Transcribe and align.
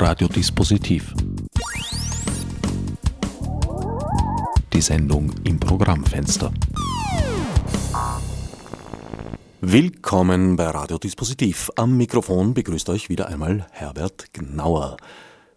Radiodispositiv. 0.00 1.12
Die 4.72 4.80
Sendung 4.80 5.30
im 5.44 5.60
Programmfenster. 5.60 6.50
Willkommen 9.60 10.56
bei 10.56 10.68
Radiodispositiv. 10.68 11.70
Am 11.76 11.98
Mikrofon 11.98 12.54
begrüßt 12.54 12.88
euch 12.88 13.10
wieder 13.10 13.28
einmal 13.28 13.66
Herbert 13.72 14.32
Gnauer. 14.32 14.96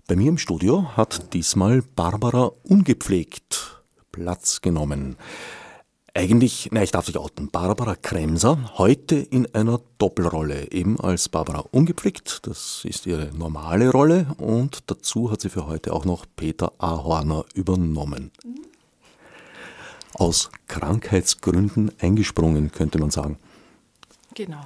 Bei 0.08 0.18
mir 0.18 0.28
im 0.28 0.38
Studio 0.38 0.98
hat 0.98 1.34
diesmal 1.34 1.82
Barbara 1.82 2.52
ungepflegt 2.64 3.82
Platz 4.12 4.60
genommen. 4.60 5.16
Eigentlich, 6.16 6.70
na, 6.72 6.84
ich 6.84 6.92
darf 6.92 7.08
dich 7.08 7.18
outen, 7.18 7.50
Barbara 7.50 7.96
Kremser, 7.96 8.78
heute 8.78 9.16
in 9.16 9.52
einer 9.56 9.82
Doppelrolle, 9.98 10.72
eben 10.72 11.00
als 11.00 11.28
Barbara 11.28 11.66
ungepflegt, 11.72 12.46
das 12.46 12.86
ist 12.86 13.08
ihre 13.08 13.32
normale 13.36 13.90
Rolle, 13.90 14.28
und 14.38 14.92
dazu 14.92 15.32
hat 15.32 15.42
sie 15.42 15.50
für 15.50 15.66
heute 15.66 15.92
auch 15.92 16.06
noch 16.06 16.28
Peter 16.36 16.72
Ahorner 16.78 17.46
übernommen. 17.56 18.30
Aus 20.14 20.52
Krankheitsgründen 20.68 21.92
eingesprungen, 22.00 22.72
könnte 22.72 23.00
man 23.00 23.10
sagen. 23.10 23.40
Genau. 24.36 24.62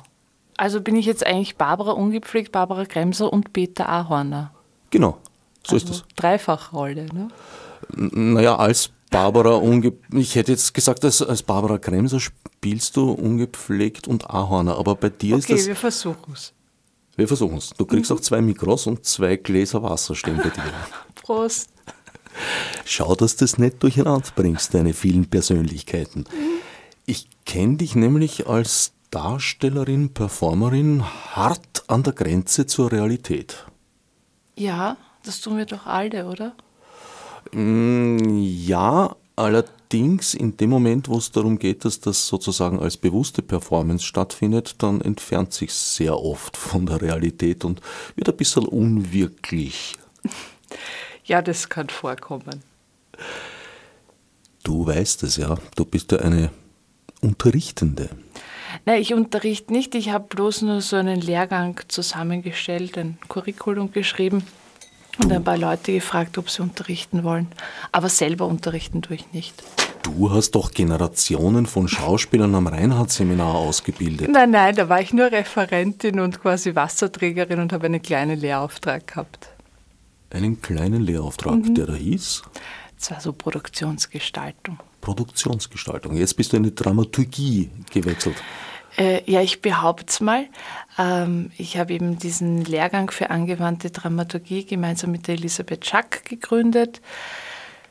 Also 0.58 0.82
bin 0.82 0.98
ich 0.98 1.06
jetzt 1.06 1.26
eigentlich 1.26 1.56
Barbara 1.56 1.92
ungepflegt, 1.92 2.52
Barbara 2.52 2.84
Kremser 2.84 3.32
und 3.32 3.54
Peter 3.54 3.88
Ahorner. 3.88 4.52
Genau, 4.90 5.20
so 5.66 5.76
also 5.76 5.78
ist 5.78 5.90
es. 5.90 6.04
Dreifachrolle, 6.18 7.06
ne? 7.06 7.30
Naja, 7.96 8.58
als 8.58 8.92
Barbara 9.10 9.56
ungepflegt, 9.56 10.14
ich 10.14 10.36
hätte 10.36 10.52
jetzt 10.52 10.74
gesagt, 10.74 11.04
als, 11.06 11.22
als 11.22 11.44
Barbara 11.44 11.78
Kremser 11.78 12.20
spielst 12.20 12.98
du 12.98 13.12
ungepflegt 13.12 14.08
und 14.08 14.30
Ahorner, 14.30 14.78
aber 14.78 14.96
bei 14.96 15.10
dir 15.10 15.36
okay, 15.36 15.54
ist 15.54 15.62
das... 15.62 15.68
wir 15.68 15.76
versuchen 15.76 16.34
es. 16.34 16.54
Wir 17.16 17.28
versuchen 17.28 17.58
es. 17.58 17.72
Du 17.72 17.86
kriegst 17.86 18.12
auch 18.12 18.20
zwei 18.20 18.42
Mikros 18.42 18.86
und 18.86 19.06
zwei 19.06 19.38
Gläser 19.38 19.82
Wasser 19.82 20.14
stehen 20.14 20.38
bei 20.38 20.50
dir. 20.50 20.74
Prost. 21.16 21.70
Schau, 22.86 23.16
dass 23.16 23.36
du 23.36 23.46
das 23.46 23.58
nicht 23.58 23.82
durcheinander 23.82 24.28
bringst, 24.36 24.74
deine 24.74 24.94
vielen 24.94 25.28
Persönlichkeiten. 25.28 26.26
Ich 27.06 27.28
kenne 27.46 27.78
dich 27.78 27.96
nämlich 27.96 28.48
als 28.48 28.92
Darstellerin, 29.10 30.14
Performerin 30.14 31.04
hart 31.04 31.86
an 31.88 32.04
der 32.04 32.14
Grenze 32.14 32.68
zur 32.68 32.92
Realität. 32.92 33.66
Ja, 34.56 34.98
das 35.24 35.42
tun 35.42 35.58
wir 35.58 35.66
doch 35.66 35.86
alle, 35.86 36.28
oder? 36.28 36.56
Mm, 37.52 38.40
Ja, 38.40 39.16
allerdings 39.36 40.34
in 40.34 40.58
dem 40.58 40.70
Moment, 40.70 41.08
wo 41.08 41.18
es 41.18 41.32
darum 41.32 41.60
geht, 41.60 41.86
dass 41.86 42.00
das 42.00 42.28
sozusagen 42.28 42.80
als 42.80 42.98
bewusste 42.98 43.42
Performance 43.42 44.06
stattfindet, 44.06 44.76
dann 44.80 45.02
entfernt 45.02 45.54
sich 45.54 45.74
sehr 45.74 46.20
oft 46.20 46.58
von 46.58 46.86
der 46.86 47.02
Realität 47.02 47.64
und 47.64 47.82
wird 48.16 48.30
ein 48.30 48.38
bisschen 48.38 48.66
unwirklich. 48.66 49.96
Ja, 51.26 51.42
das 51.42 51.68
kann 51.68 51.90
vorkommen. 51.90 52.64
Du 54.64 54.86
weißt 54.86 55.24
es 55.24 55.36
ja, 55.36 55.58
du 55.76 55.84
bist 55.84 56.14
ja 56.14 56.20
eine 56.20 56.52
Unterrichtende. 57.20 58.10
Nein, 58.86 59.02
ich 59.02 59.14
unterrichte 59.14 59.74
nicht. 59.74 59.94
Ich 59.94 60.10
habe 60.10 60.26
bloß 60.30 60.62
nur 60.62 60.80
so 60.80 60.96
einen 60.96 61.20
Lehrgang 61.20 61.82
zusammengestellt, 61.90 62.98
ein 62.98 63.18
Curriculum 63.28 63.92
geschrieben 63.92 64.46
und 65.20 65.32
ein 65.32 65.44
paar 65.44 65.58
Leute 65.58 65.94
gefragt, 65.94 66.38
ob 66.38 66.50
sie 66.50 66.62
unterrichten 66.62 67.24
wollen. 67.24 67.48
Aber 67.92 68.10
selber 68.10 68.46
unterrichten 68.46 69.02
tue 69.02 69.16
ich 69.18 69.34
nicht. 69.34 69.64
Du 70.04 70.32
hast 70.32 70.52
doch 70.52 70.72
Generationen 70.72 71.66
von 71.66 71.88
Schauspielern 71.88 72.56
am 72.56 72.68
Reinhardt-Seminar 72.68 73.56
ausgebildet. 73.56 74.30
Nein, 74.30 74.52
nein, 74.52 74.76
da 74.76 74.88
war 74.88 75.02
ich 75.02 75.14
nur 75.14 75.32
Referentin 75.32 76.20
und 76.20 76.42
quasi 76.42 76.76
Wasserträgerin 76.76 77.60
und 77.60 77.74
habe 77.74 77.88
einen 77.88 78.02
kleinen 78.02 78.40
Lehrauftrag 78.40 79.06
gehabt. 79.08 79.50
Einen 80.30 80.62
kleinen 80.62 81.02
Lehrauftrag, 81.02 81.60
der 81.76 81.88
da 81.88 81.94
hieß 81.94 82.44
Das 83.00 83.12
war 83.12 83.22
so 83.22 83.34
Produktionsgestaltung. 83.34 84.80
Produktionsgestaltung. 85.02 86.16
Jetzt 86.16 86.36
bist 86.36 86.54
du 86.54 86.58
in 86.58 86.64
die 86.64 86.76
Dramaturgie 86.76 87.70
gewechselt. 87.92 88.36
Äh, 88.98 89.22
ja, 89.30 89.42
ich 89.42 89.62
behaupte 89.62 90.08
es 90.10 90.20
mal. 90.20 90.46
Ähm, 90.98 91.52
ich 91.58 91.78
habe 91.78 91.94
eben 91.94 92.18
diesen 92.18 92.66
Lehrgang 92.66 93.12
für 93.12 93.30
angewandte 93.30 93.92
Dramaturgie 93.92 94.66
gemeinsam 94.66 95.12
mit 95.12 95.28
der 95.28 95.36
Elisabeth 95.36 95.86
Schack 95.86 96.26
gegründet. 96.26 97.02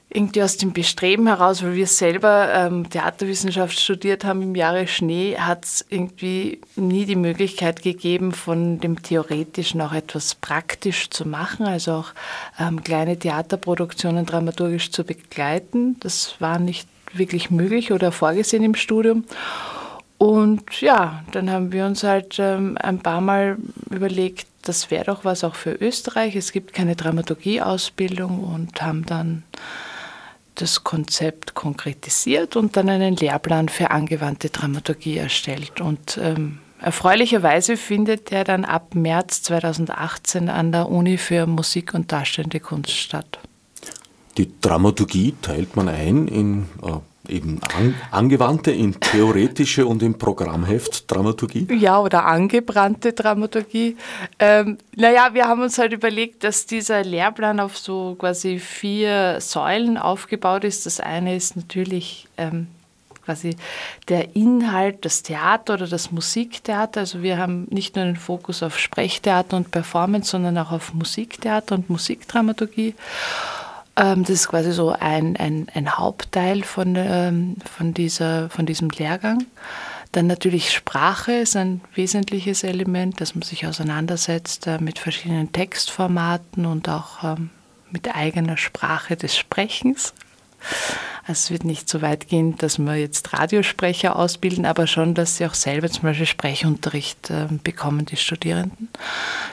Irgendwie 0.09 0.43
aus 0.43 0.57
dem 0.57 0.73
Bestreben 0.73 1.27
heraus, 1.27 1.63
weil 1.63 1.75
wir 1.75 1.87
selber 1.87 2.53
ähm, 2.55 2.89
Theaterwissenschaft 2.89 3.79
studiert 3.79 4.25
haben 4.25 4.41
im 4.41 4.55
Jahre 4.55 4.87
Schnee, 4.87 5.37
hat 5.37 5.65
es 5.65 5.85
irgendwie 5.89 6.61
nie 6.77 7.07
die 7.07 7.17
Möglichkeit 7.17 7.83
gegeben, 7.83 8.33
von 8.33 8.79
dem 8.79 9.03
Theoretischen 9.03 9.81
auch 9.81 9.93
etwas 9.93 10.37
praktisch 10.37 11.11
zu 11.11 11.29
machen, 11.29 11.67
also 11.67 11.93
auch 11.93 12.13
ähm, 12.59 12.85
kleine 12.85 13.19
Theaterproduktionen 13.19 14.27
dramaturgisch 14.27 14.93
zu 14.93 15.05
begleiten. 15.05 15.99
Das 16.01 16.37
war 16.41 16.61
nicht 16.61 16.89
wirklich 17.13 17.51
möglich 17.51 17.93
oder 17.93 18.13
vorgesehen 18.13 18.63
im 18.63 18.77
Studium. 18.77 19.25
Und 20.19 20.81
ja, 20.81 21.25
dann 21.33 21.51
haben 21.51 21.73
wir 21.73 21.85
uns 21.85 22.03
halt 22.03 22.37
ähm, 22.39 22.79
ein 22.81 23.01
paar 23.01 23.21
Mal 23.21 23.59
überlegt, 23.91 24.47
das 24.63 24.91
wäre 24.91 25.05
doch 25.05 25.25
was 25.25 25.45
auch 25.45 25.55
für 25.55 25.73
Österreich. 25.73 26.35
Es 26.37 26.53
gibt 26.53 26.73
keine 26.73 26.97
Dramaturgieausbildung 26.97 28.43
und 28.43 28.81
haben 28.83 29.05
dann 29.05 29.43
das 30.55 30.85
Konzept 30.85 31.55
konkretisiert 31.55 32.57
und 32.57 32.77
dann 32.77 32.89
einen 32.89 33.15
Lehrplan 33.15 33.69
für 33.69 33.91
angewandte 33.91 34.49
Dramaturgie 34.49 35.19
erstellt. 35.19 35.81
Und 35.83 36.19
ähm, 36.21 36.59
erfreulicherweise 36.81 37.77
findet 37.77 38.31
der 38.31 38.45
dann 38.45 38.65
ab 38.65 38.95
März 38.95 39.43
2018 39.43 40.49
an 40.49 40.73
der 40.73 40.89
Uni 40.89 41.19
für 41.19 41.47
Musik 41.47 41.93
und 41.93 42.11
Darstellende 42.11 42.61
Kunst 42.61 42.93
statt. 42.93 43.39
Die 44.39 44.51
Dramaturgie 44.61 45.35
teilt 45.43 45.77
man 45.77 45.89
ein 45.89 46.27
in 46.29 46.67
äh, 46.83 46.99
eben 47.29 47.61
an, 47.77 47.95
angewandte, 48.11 48.71
in 48.71 48.99
theoretische 49.01 49.87
und 49.87 50.03
in 50.03 50.19
Programmheft 50.19 51.11
Dramaturgie. 51.11 51.67
Ja, 51.75 52.01
oder 52.01 52.27
angebrannte 52.27 53.13
Dramaturgie. 53.13 53.97
Ähm, 54.39 54.79
naja, 54.95 55.35
wir 55.35 55.47
haben 55.47 55.63
uns 55.63 55.79
halt 55.79 55.93
überlegt, 55.93 56.45
dass 56.45 56.67
dieser 56.67 57.05
Lehrplan 57.05 57.61
auf 57.61 57.77
so 57.77 58.17
quasi 58.19 58.59
vier 58.59 59.41
Säulen 59.41 59.99
aufgebaut 59.99 60.65
ist. 60.65 60.87
Das 60.87 61.01
eine 61.01 61.37
ist 61.37 61.57
natürlich 61.57 62.29
ähm, 62.37 62.69
quasi 63.27 63.57
der 64.09 64.35
Inhalt, 64.37 65.05
das 65.05 65.23
Theater 65.23 65.75
oder 65.75 65.87
das 65.87 66.13
Musiktheater. 66.13 67.01
Also 67.01 67.23
wir 67.23 67.37
haben 67.39 67.67
nicht 67.71 67.97
nur 67.97 68.07
den 68.07 68.17
Fokus 68.17 68.63
auf 68.63 68.79
Sprechtheater 68.79 69.57
und 69.57 69.71
Performance, 69.71 70.31
sondern 70.31 70.57
auch 70.59 70.73
auf 70.73 70.95
Musiktheater 70.95 71.75
und 71.75 71.91
Musikdramaturgie. 71.91 72.95
Ähm, 73.97 74.23
das 74.23 74.31
ist 74.31 74.49
quasi 74.49 74.73
so 74.73 74.91
ein, 74.91 75.37
ein, 75.37 75.69
ein 75.75 75.97
Hauptteil 75.97 76.63
von, 76.63 76.95
ähm, 76.97 77.57
von, 77.65 77.95
dieser, 77.95 78.51
von 78.51 78.67
diesem 78.67 78.91
Lehrgang. 78.91 79.47
Dann 80.13 80.27
natürlich 80.27 80.73
Sprache 80.73 81.33
ist 81.33 81.57
ein 81.57 81.81
wesentliches 81.95 82.63
Element, 82.63 83.21
dass 83.21 83.35
man 83.35 83.43
sich 83.43 83.67
auseinandersetzt 83.67 84.67
äh, 84.67 84.79
mit 84.79 84.99
verschiedenen 84.99 85.53
Textformaten 85.53 86.67
und 86.67 86.89
auch 86.89 87.25
ähm, 87.25 87.51
mit 87.91 88.15
eigener 88.15 88.57
Sprache 88.57 89.17
des 89.17 89.37
Sprechens. 89.37 90.13
Also 91.27 91.33
es 91.33 91.51
wird 91.51 91.65
nicht 91.65 91.89
so 91.89 92.03
weit 92.03 92.29
gehen, 92.29 92.57
dass 92.59 92.79
wir 92.79 92.97
jetzt 92.97 93.33
Radiosprecher 93.33 94.17
ausbilden, 94.17 94.65
aber 94.65 94.87
schon, 94.87 95.15
dass 95.15 95.37
sie 95.37 95.47
auch 95.47 95.55
selber 95.55 95.89
zum 95.91 96.03
Beispiel 96.03 96.27
Sprechunterricht 96.27 97.33
bekommen, 97.63 98.07
die 98.07 98.17
Studierenden. 98.17 98.89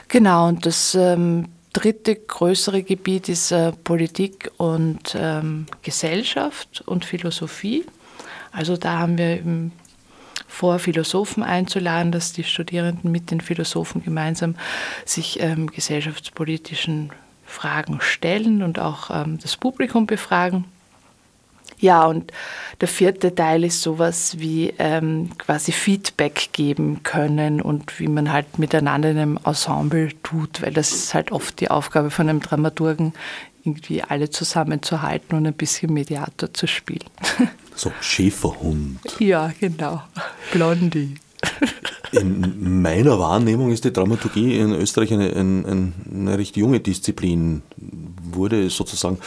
Genau, 0.08 0.48
und 0.48 0.66
das 0.66 0.96
dritte 1.74 2.14
größere 2.16 2.82
Gebiet 2.82 3.28
ist 3.28 3.50
äh, 3.50 3.72
Politik 3.72 4.50
und 4.56 5.14
ähm, 5.18 5.66
Gesellschaft 5.82 6.82
und 6.86 7.04
Philosophie. 7.04 7.84
Also 8.52 8.78
da 8.78 9.00
haben 9.00 9.18
wir 9.18 9.36
eben 9.36 9.72
vor, 10.46 10.78
Philosophen 10.78 11.42
einzuladen, 11.42 12.12
dass 12.12 12.32
die 12.32 12.44
Studierenden 12.44 13.10
mit 13.10 13.30
den 13.30 13.40
Philosophen 13.40 14.02
gemeinsam 14.02 14.54
sich 15.04 15.40
ähm, 15.40 15.66
gesellschaftspolitischen 15.66 17.10
Fragen 17.44 18.00
stellen 18.00 18.62
und 18.62 18.78
auch 18.78 19.10
ähm, 19.10 19.38
das 19.42 19.56
Publikum 19.56 20.06
befragen. 20.06 20.64
Ja, 21.84 22.06
und 22.06 22.32
der 22.80 22.88
vierte 22.88 23.34
Teil 23.34 23.62
ist 23.62 23.82
sowas 23.82 24.36
wie 24.38 24.72
ähm, 24.78 25.28
quasi 25.36 25.70
Feedback 25.70 26.48
geben 26.54 27.02
können 27.02 27.60
und 27.60 28.00
wie 28.00 28.08
man 28.08 28.32
halt 28.32 28.58
miteinander 28.58 29.10
in 29.10 29.18
einem 29.18 29.38
Ensemble 29.44 30.08
tut, 30.22 30.62
weil 30.62 30.72
das 30.72 30.92
ist 30.92 31.12
halt 31.12 31.30
oft 31.30 31.60
die 31.60 31.70
Aufgabe 31.70 32.10
von 32.10 32.30
einem 32.30 32.40
Dramaturgen, 32.40 33.12
irgendwie 33.64 34.02
alle 34.02 34.30
zusammenzuhalten 34.30 35.36
und 35.36 35.46
ein 35.46 35.52
bisschen 35.52 35.92
Mediator 35.92 36.54
zu 36.54 36.66
spielen. 36.66 37.04
So 37.76 37.92
Schäferhund. 38.00 39.00
ja, 39.18 39.52
genau. 39.58 40.00
Blondie. 40.52 41.16
In 42.12 42.80
meiner 42.82 43.18
Wahrnehmung 43.18 43.72
ist 43.72 43.84
die 43.84 43.92
Dramaturgie 43.92 44.60
in 44.60 44.72
Österreich 44.72 45.12
eine, 45.12 45.34
eine, 45.34 45.92
eine 46.08 46.38
recht 46.38 46.56
junge 46.56 46.78
Disziplin. 46.78 47.62
Wurde 48.32 48.68
sozusagen 48.70 49.18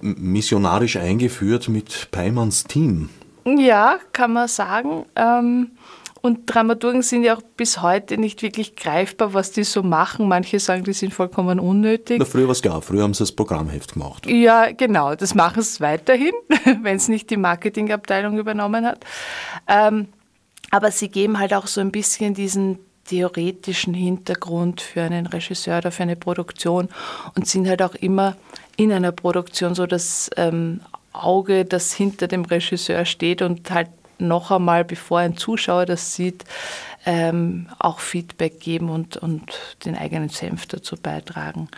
missionarisch 0.00 0.96
eingeführt 0.96 1.68
mit 1.68 2.08
Peimanns 2.10 2.64
Team. 2.64 3.08
Ja, 3.44 3.98
kann 4.12 4.32
man 4.32 4.48
sagen. 4.48 5.04
Ähm, 5.16 5.72
und 6.22 6.42
Dramaturgen 6.46 7.02
sind 7.02 7.24
ja 7.24 7.36
auch 7.36 7.42
bis 7.56 7.82
heute 7.82 8.16
nicht 8.16 8.42
wirklich 8.42 8.76
greifbar, 8.76 9.34
was 9.34 9.50
die 9.50 9.64
so 9.64 9.82
machen. 9.82 10.28
Manche 10.28 10.60
sagen, 10.60 10.84
die 10.84 10.92
sind 10.92 11.12
vollkommen 11.12 11.58
unnötig. 11.58 12.20
Na, 12.20 12.24
früher 12.24 12.44
war 12.44 12.52
es 12.52 12.62
klar, 12.62 12.80
früher 12.80 13.02
haben 13.02 13.12
sie 13.12 13.24
das 13.24 13.32
Programmheft 13.32 13.94
gemacht. 13.94 14.26
Ja, 14.26 14.70
genau, 14.70 15.16
das 15.16 15.34
machen 15.34 15.62
sie 15.62 15.80
weiterhin, 15.80 16.32
wenn 16.82 16.96
es 16.96 17.08
nicht 17.08 17.28
die 17.30 17.36
Marketingabteilung 17.36 18.38
übernommen 18.38 18.86
hat. 18.86 19.04
Ähm, 19.66 20.06
aber 20.70 20.92
sie 20.92 21.08
geben 21.08 21.40
halt 21.40 21.52
auch 21.54 21.66
so 21.66 21.80
ein 21.80 21.90
bisschen 21.90 22.34
diesen 22.34 22.78
theoretischen 23.06 23.94
Hintergrund 23.94 24.80
für 24.80 25.02
einen 25.02 25.26
Regisseur 25.26 25.78
oder 25.78 25.90
für 25.90 26.04
eine 26.04 26.16
Produktion 26.16 26.88
und 27.34 27.46
sind 27.46 27.68
halt 27.68 27.82
auch 27.82 27.94
immer 27.94 28.36
in 28.76 28.92
einer 28.92 29.12
Produktion 29.12 29.74
so 29.74 29.86
das 29.86 30.30
ähm, 30.36 30.80
Auge, 31.12 31.64
das 31.64 31.92
hinter 31.92 32.28
dem 32.28 32.44
Regisseur 32.44 33.04
steht 33.04 33.42
und 33.42 33.70
halt 33.70 33.88
noch 34.18 34.50
einmal, 34.50 34.84
bevor 34.84 35.18
ein 35.18 35.36
Zuschauer 35.36 35.84
das 35.84 36.14
sieht, 36.14 36.44
ähm, 37.04 37.68
auch 37.78 37.98
Feedback 37.98 38.60
geben 38.60 38.88
und, 38.88 39.16
und 39.16 39.76
den 39.84 39.96
eigenen 39.96 40.28
Senf 40.28 40.66
dazu 40.66 40.96
beitragen. 40.96 41.68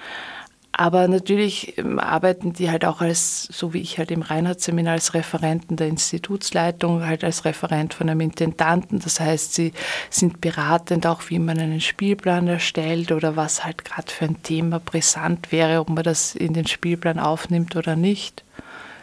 Aber 0.76 1.06
natürlich 1.06 1.78
ähm, 1.78 2.00
arbeiten 2.00 2.52
die 2.52 2.68
halt 2.68 2.84
auch 2.84 3.00
als, 3.00 3.44
so 3.44 3.72
wie 3.72 3.80
ich 3.80 3.98
halt 3.98 4.10
im 4.10 4.22
Reinhardt-Seminar, 4.22 4.94
als 4.94 5.14
Referenten 5.14 5.76
der 5.76 5.86
Institutsleitung, 5.86 7.06
halt 7.06 7.22
als 7.22 7.44
Referent 7.44 7.94
von 7.94 8.08
einem 8.08 8.20
Intendanten. 8.20 8.98
Das 8.98 9.20
heißt, 9.20 9.54
sie 9.54 9.72
sind 10.10 10.40
beratend 10.40 11.06
auch, 11.06 11.22
wie 11.28 11.38
man 11.38 11.60
einen 11.60 11.80
Spielplan 11.80 12.48
erstellt 12.48 13.12
oder 13.12 13.36
was 13.36 13.64
halt 13.64 13.84
gerade 13.84 14.10
für 14.10 14.24
ein 14.24 14.42
Thema 14.42 14.80
brisant 14.80 15.52
wäre, 15.52 15.78
ob 15.78 15.90
man 15.90 16.02
das 16.02 16.34
in 16.34 16.54
den 16.54 16.66
Spielplan 16.66 17.20
aufnimmt 17.20 17.76
oder 17.76 17.94
nicht. 17.94 18.42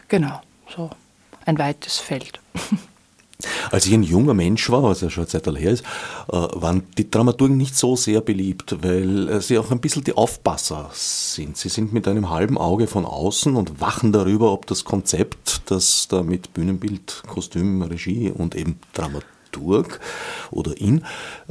Genau, 0.09 0.41
so 0.67 0.89
ein 1.45 1.57
weites 1.57 2.00
Feld. 2.00 2.41
Als 3.71 3.85
ich 3.85 3.93
ein 3.93 4.03
junger 4.03 4.33
Mensch 4.33 4.69
war, 4.69 4.83
was 4.83 5.01
ja 5.01 5.09
schon 5.09 5.23
eine 5.23 5.27
Zeit 5.29 5.45
her 5.45 5.71
ist, 5.71 5.83
äh, 6.31 6.35
waren 6.35 6.83
die 6.97 7.09
Dramaturgen 7.09 7.57
nicht 7.57 7.75
so 7.75 7.95
sehr 7.95 8.21
beliebt, 8.21 8.77
weil 8.81 9.29
äh, 9.29 9.41
sie 9.41 9.57
auch 9.57 9.71
ein 9.71 9.79
bisschen 9.79 10.03
die 10.03 10.13
Aufpasser 10.13 10.89
sind. 10.93 11.57
Sie 11.57 11.69
sind 11.69 11.93
mit 11.93 12.07
einem 12.07 12.29
halben 12.29 12.57
Auge 12.57 12.88
von 12.88 13.05
außen 13.05 13.55
und 13.55 13.81
wachen 13.81 14.11
darüber, 14.11 14.51
ob 14.51 14.65
das 14.67 14.83
Konzept, 14.83 15.61
das 15.65 16.07
da 16.07 16.23
mit 16.23 16.53
Bühnenbild, 16.53 17.23
Kostüm, 17.27 17.81
Regie 17.81 18.31
und 18.31 18.55
eben 18.55 18.79
Dramaturg 18.93 19.99
oder 20.51 20.77
ihn 20.77 21.05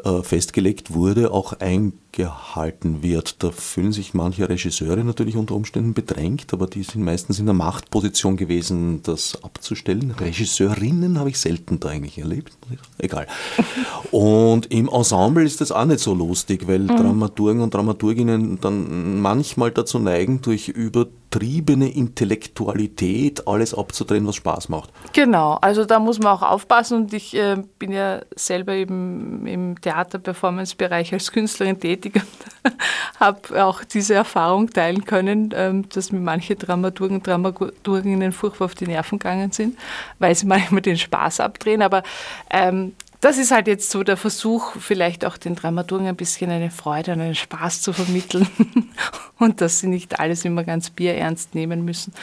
äh, 0.05 0.23
festgelegt 0.23 0.93
wurde, 0.93 1.33
auch 1.33 1.55
ein 1.61 1.93
gehalten 2.13 3.03
wird. 3.03 3.43
Da 3.43 3.51
fühlen 3.51 3.93
sich 3.93 4.15
manche 4.15 4.49
Regisseure 4.49 5.05
natürlich 5.05 5.37
unter 5.37 5.55
Umständen 5.55 5.95
bedrängt, 5.95 6.53
aber 6.53 6.67
die 6.67 6.83
sind 6.83 7.05
meistens 7.05 7.39
in 7.39 7.47
der 7.47 7.55
Machtposition 7.55 8.37
gewesen, 8.37 9.03
das 9.03 9.43
abzustellen. 9.43 10.11
Regisseurinnen 10.19 11.19
habe 11.19 11.31
ich 11.31 11.39
selten 11.39 11.81
da 11.81 11.91
eigentlich 11.91 12.19
erlebt. 12.19 12.53
Egal. 12.99 13.27
Und 14.11 14.67
im 14.73 14.89
Ensemble 14.89 15.45
ist 15.45 15.61
das 15.61 15.73
auch 15.73 15.85
nicht 15.85 16.01
so 16.01 16.15
lustig, 16.15 16.67
weil 16.67 16.81
mhm. 16.81 16.89
Dramaturgen 16.89 17.63
und 17.63 17.75
Dramaturginnen 17.75 18.61
dann 18.61 19.21
manchmal 19.21 19.71
dazu 19.71 19.99
neigen, 19.99 20.43
durch 20.43 20.69
übertriebene 20.69 21.93
Intellektualität 21.93 23.47
alles 23.47 23.73
abzudrehen, 23.73 24.27
was 24.27 24.37
Spaß 24.37 24.69
macht. 24.69 24.91
Genau, 25.13 25.59
also 25.61 25.85
da 25.85 25.99
muss 25.99 26.19
man 26.19 26.33
auch 26.33 26.43
aufpassen 26.43 27.03
und 27.03 27.15
ich 27.15 27.37
äh, 27.37 27.63
bin 27.79 27.93
ja 27.93 28.21
selber 28.35 28.73
eben 28.73 29.47
im 29.47 29.81
Theater-Performance-Bereich 29.81 31.13
als 31.13 31.31
Künstlerin 31.31 31.79
tätig 31.79 32.00
tätig 32.01 32.23
und 32.65 32.75
habe 33.21 33.65
auch 33.65 33.85
diese 33.85 34.15
Erfahrung 34.15 34.71
teilen 34.71 35.05
können, 35.05 35.51
ähm, 35.55 35.89
dass 35.89 36.13
mir 36.13 36.21
manche 36.21 36.57
Dramaturgen 36.57 37.19
und 37.19 37.27
Dramaturginnen 37.27 38.33
furchtbar 38.33 38.67
auf 38.67 38.75
die 38.75 38.87
Nerven 38.87 39.19
gegangen 39.19 39.53
sind, 39.53 39.79
weil 40.19 40.35
sie 40.35 40.47
manchmal 40.49 40.83
den 40.83 40.99
Spaß 40.99 41.41
abdrehen. 41.41 41.83
Aber 41.83 42.03
ähm, 42.51 42.93
das 43.21 43.37
ist 43.37 43.51
halt 43.51 43.67
jetzt 43.67 43.91
so 43.91 44.03
der 44.03 44.17
Versuch, 44.17 44.73
vielleicht 44.79 45.27
auch 45.27 45.37
den 45.37 45.55
Dramaturgen 45.55 46.07
ein 46.07 46.17
bisschen 46.17 46.51
eine 46.51 46.71
Freude 46.71 47.13
und 47.13 47.21
einen 47.21 47.35
Spaß 47.35 47.83
zu 47.83 47.93
vermitteln 47.93 48.49
und 49.39 49.61
dass 49.61 49.81
sie 49.81 49.89
nicht 49.89 50.19
alles 50.19 50.45
immer 50.47 50.65
ganz 50.65 50.89
bierernst 50.89 51.55
nehmen 51.55 51.85
müssen 51.85 52.15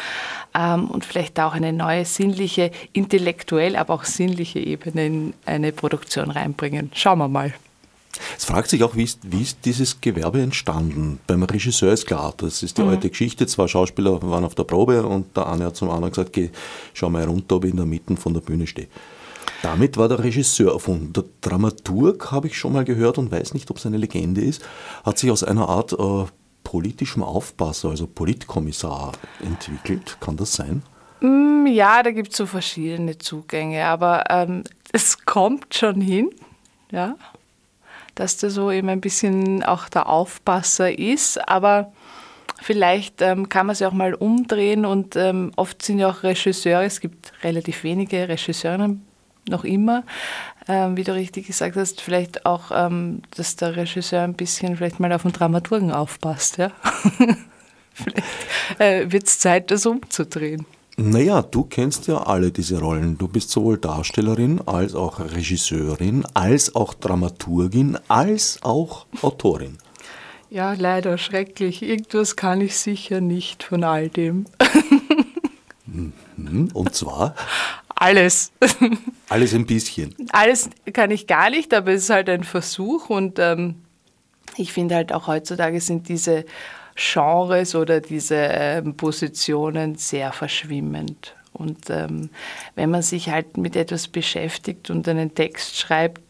ähm, 0.56 0.90
und 0.90 1.06
vielleicht 1.06 1.40
auch 1.40 1.54
eine 1.54 1.72
neue 1.72 2.04
sinnliche, 2.04 2.72
intellektuell, 2.94 3.76
aber 3.76 3.94
auch 3.94 4.06
sinnliche 4.06 4.60
Ebene 4.60 5.06
in 5.06 5.34
eine 5.46 5.72
Produktion 5.72 6.32
reinbringen. 6.32 6.92
Schauen 6.96 7.20
wir 7.20 7.28
mal. 7.28 7.54
Es 8.38 8.46
fragt 8.46 8.70
sich 8.70 8.84
auch, 8.84 8.96
wie 8.96 9.04
ist, 9.04 9.20
wie 9.24 9.42
ist, 9.42 9.60
dieses 9.66 10.02
Gewerbe 10.02 10.42
entstanden? 10.42 11.20
Beim 11.28 11.44
Regisseur 11.44 11.94
ist 11.94 12.08
klar, 12.08 12.34
das 12.38 12.64
ist 12.64 12.78
die 12.78 12.82
mhm. 12.82 12.90
alte 12.90 13.10
Geschichte. 13.10 13.48
Zwei 13.48 13.68
Schauspieler 13.68 14.22
waren 14.22 14.44
auf 14.44 14.56
der 14.56 14.64
Probe 14.64 15.06
und 15.06 15.36
der 15.36 15.48
eine 15.48 15.66
hat 15.66 15.76
zum 15.76 15.90
anderen 15.90 16.12
gesagt, 16.12 16.34
geh, 16.34 16.50
schau 16.94 17.10
mal 17.10 17.26
runter, 17.26 17.58
ob 17.58 17.66
ich 17.66 17.72
in 17.72 17.78
der 17.78 17.86
Mitte 17.86 18.16
von 18.18 18.34
der 18.34 18.42
Bühne 18.42 18.68
stehe. 18.68 18.88
Damit 19.62 19.98
war 19.98 20.08
der 20.08 20.24
Regisseur 20.24 20.74
erfunden. 20.74 21.14
Der 21.14 21.26
Dramaturg, 21.42 22.32
habe 22.32 22.48
ich 22.48 22.58
schon 22.58 22.74
mal 22.74 22.86
gehört 22.86 23.18
und 23.18 23.32
weiß 23.32 23.54
nicht, 23.54 23.70
ob 23.72 23.78
es 23.78 23.86
eine 23.86 23.98
Legende 23.98 24.42
ist, 24.42 24.62
hat 25.04 25.18
sich 25.18 25.32
aus 25.32 25.44
einer 25.44 25.68
Art 25.68 25.94
äh, 25.94 26.26
politischem 26.64 27.24
Aufpasser, 27.24 27.90
also 27.90 28.08
Politkommissar 28.08 29.14
entwickelt. 29.44 30.18
Kann 30.20 30.38
das 30.38 30.54
sein? 30.54 30.84
Mm, 31.22 31.66
ja, 31.68 32.04
da 32.04 32.12
gibt 32.12 32.32
es 32.32 32.38
so 32.38 32.46
verschiedene 32.46 33.18
Zugänge, 33.18 33.86
aber 33.86 34.26
ähm, 34.30 34.64
es 34.92 35.26
kommt 35.26 35.74
schon 35.74 36.02
hin. 36.02 36.30
Ja, 36.92 37.16
dass 38.20 38.38
der 38.38 38.50
so 38.50 38.72
eben 38.72 38.90
ein 38.90 39.02
bisschen 39.02 39.64
auch 39.64 39.90
der 39.90 40.08
Aufpasser 40.10 40.98
ist. 40.98 41.38
Aber 41.48 41.92
vielleicht 42.62 43.22
ähm, 43.22 43.50
kann 43.50 43.68
man 43.68 43.74
es 43.74 43.80
ja 43.80 43.88
auch 43.88 43.94
mal 43.94 44.14
umdrehen 44.14 44.86
und 44.86 45.16
ähm, 45.16 45.52
oft 45.56 45.82
sind 45.82 46.00
ja 46.00 46.10
auch 46.10 46.24
Regisseure, 46.24 46.84
es 46.84 47.00
gibt 47.00 47.32
relativ 47.44 47.84
wenige 47.84 48.28
Regisseurinnen 48.28 49.06
noch 49.48 49.64
immer, 49.64 50.04
ähm, 50.68 50.98
wie 50.98 51.04
du 51.04 51.14
richtig 51.14 51.48
gesagt 51.48 51.76
hast, 51.78 52.02
vielleicht 52.02 52.46
auch, 52.46 52.72
ähm, 52.74 53.22
dass 53.36 53.56
der 53.56 53.76
Regisseur 53.76 54.24
ein 54.24 54.34
bisschen 54.34 54.76
vielleicht 54.76 55.00
mal 55.00 55.14
auf 55.14 55.22
den 55.22 55.32
Dramaturgen 55.32 55.92
aufpasst. 55.92 56.58
Ja? 56.58 56.72
vielleicht 57.94 58.26
äh, 58.80 59.12
wird 59.12 59.28
es 59.28 59.40
Zeit, 59.40 59.72
das 59.72 59.86
umzudrehen. 59.86 60.66
Naja, 61.00 61.44
du 61.44 61.64
kennst 61.64 62.08
ja 62.08 62.24
alle 62.24 62.52
diese 62.52 62.80
Rollen. 62.80 63.20
Du 63.20 63.28
bist 63.28 63.52
sowohl 63.52 63.78
Darstellerin 63.78 64.62
als 64.66 64.96
auch 64.96 65.20
Regisseurin, 65.20 66.26
als 66.34 66.76
auch 66.76 66.96
Dramaturgin, 66.96 68.00
als 68.08 68.58
auch 68.64 69.06
Autorin. 69.22 69.78
Ja, 70.50 70.74
leider 70.74 71.20
schrecklich. 71.20 71.84
Irgendwas 71.84 72.36
kann 72.36 72.62
ich 72.62 72.76
sicher 72.78 73.22
nicht 73.22 73.64
von 73.64 73.84
all 73.84 74.10
dem. 74.10 74.46
Mhm, 75.86 76.70
und 76.74 76.96
zwar? 76.96 77.36
Alles. 77.90 78.52
Alles 79.30 79.54
ein 79.54 79.66
bisschen. 79.66 80.16
Alles 80.32 80.70
kann 80.94 81.12
ich 81.12 81.28
gar 81.28 81.50
nicht, 81.50 81.74
aber 81.74 81.92
es 81.92 82.04
ist 82.04 82.10
halt 82.10 82.30
ein 82.30 82.44
Versuch 82.44 83.10
und 83.10 83.40
ähm, 83.40 83.76
ich 84.56 84.74
finde 84.74 84.96
halt 84.96 85.14
auch 85.14 85.28
heutzutage 85.28 85.80
sind 85.80 86.10
diese 86.10 86.46
Genres 86.98 87.76
oder 87.76 88.02
diese 88.02 88.36
ähm, 88.36 88.98
Positionen 88.98 89.96
sehr 89.96 90.34
verschwimmend. 90.34 91.36
Und 91.54 91.90
ähm, 91.90 92.30
wenn 92.76 92.90
man 92.90 93.04
sich 93.04 93.30
halt 93.30 93.58
mit 93.58 93.76
etwas 93.76 94.08
beschäftigt 94.08 94.90
und 94.90 95.08
einen 95.08 95.34
Text 95.34 95.78
schreibt, 95.78 96.22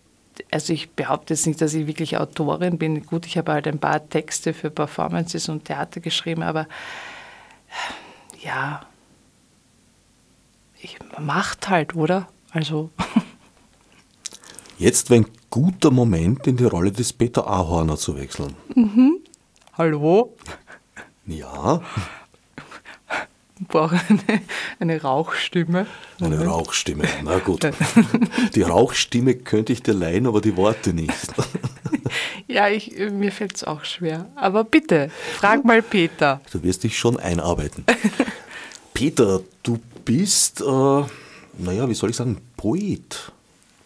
also 0.52 0.74
ich 0.74 0.92
behaupte 0.92 1.34
jetzt 1.34 1.48
nicht, 1.48 1.62
dass 1.62 1.74
ich 1.74 1.88
wirklich 1.88 2.18
Autorin 2.18 2.78
bin. 2.78 3.06
Gut, 3.06 3.26
ich 3.26 3.38
habe 3.38 3.54
halt 3.54 3.68
ein 3.68 3.80
paar 3.80 4.08
Texte 4.08 4.54
für 4.54 4.70
Performances 4.70 5.50
und 5.50 5.66
Theater 5.66 6.00
geschrieben, 6.00 6.44
aber 6.44 6.68
ja, 8.44 8.82
ich, 10.80 10.98
macht 11.18 11.70
halt, 11.70 11.96
oder? 11.96 12.28
Also. 12.52 12.92
Jetzt 14.78 15.10
wäre 15.10 15.22
ein 15.22 15.28
guter 15.50 15.92
Moment, 15.92 16.46
in 16.46 16.58
die 16.58 16.66
Rolle 16.66 16.92
des 16.92 17.14
Peter 17.14 17.48
Ahorner 17.48 17.98
zu 17.98 18.16
wechseln. 18.16 18.54
Mhm. 18.76 19.18
Hallo? 19.78 20.36
Ja. 21.28 21.84
Ich 23.60 23.68
brauche 23.68 24.02
eine, 24.10 24.42
eine 24.80 25.00
Rauchstimme. 25.00 25.86
Eine 26.20 26.44
Rauchstimme, 26.44 27.08
na 27.24 27.38
gut. 27.38 27.62
Die 28.56 28.64
Rauchstimme 28.64 29.36
könnte 29.36 29.74
ich 29.74 29.84
dir 29.84 29.94
leihen, 29.94 30.26
aber 30.26 30.42
die 30.42 30.58
Worte 30.58 30.94
nicht. 30.94 31.14
Ja, 32.50 32.70
ich, 32.70 32.98
mir 32.98 33.34
fällt 33.34 33.58
es 33.58 33.66
auch 33.66 33.84
schwer. 33.84 34.26
Aber 34.36 34.64
bitte, 34.64 35.12
frag 35.36 35.66
mal 35.66 35.82
Peter. 35.82 36.40
Du 36.50 36.64
wirst 36.64 36.86
dich 36.86 36.98
schon 36.98 37.20
einarbeiten. 37.20 37.84
Peter, 38.94 39.42
du 39.64 39.80
bist, 40.06 40.62
äh, 40.62 40.64
naja, 41.58 41.90
wie 41.90 41.94
soll 41.94 42.12
ich 42.12 42.16
sagen, 42.16 42.38
Poet. 42.56 43.34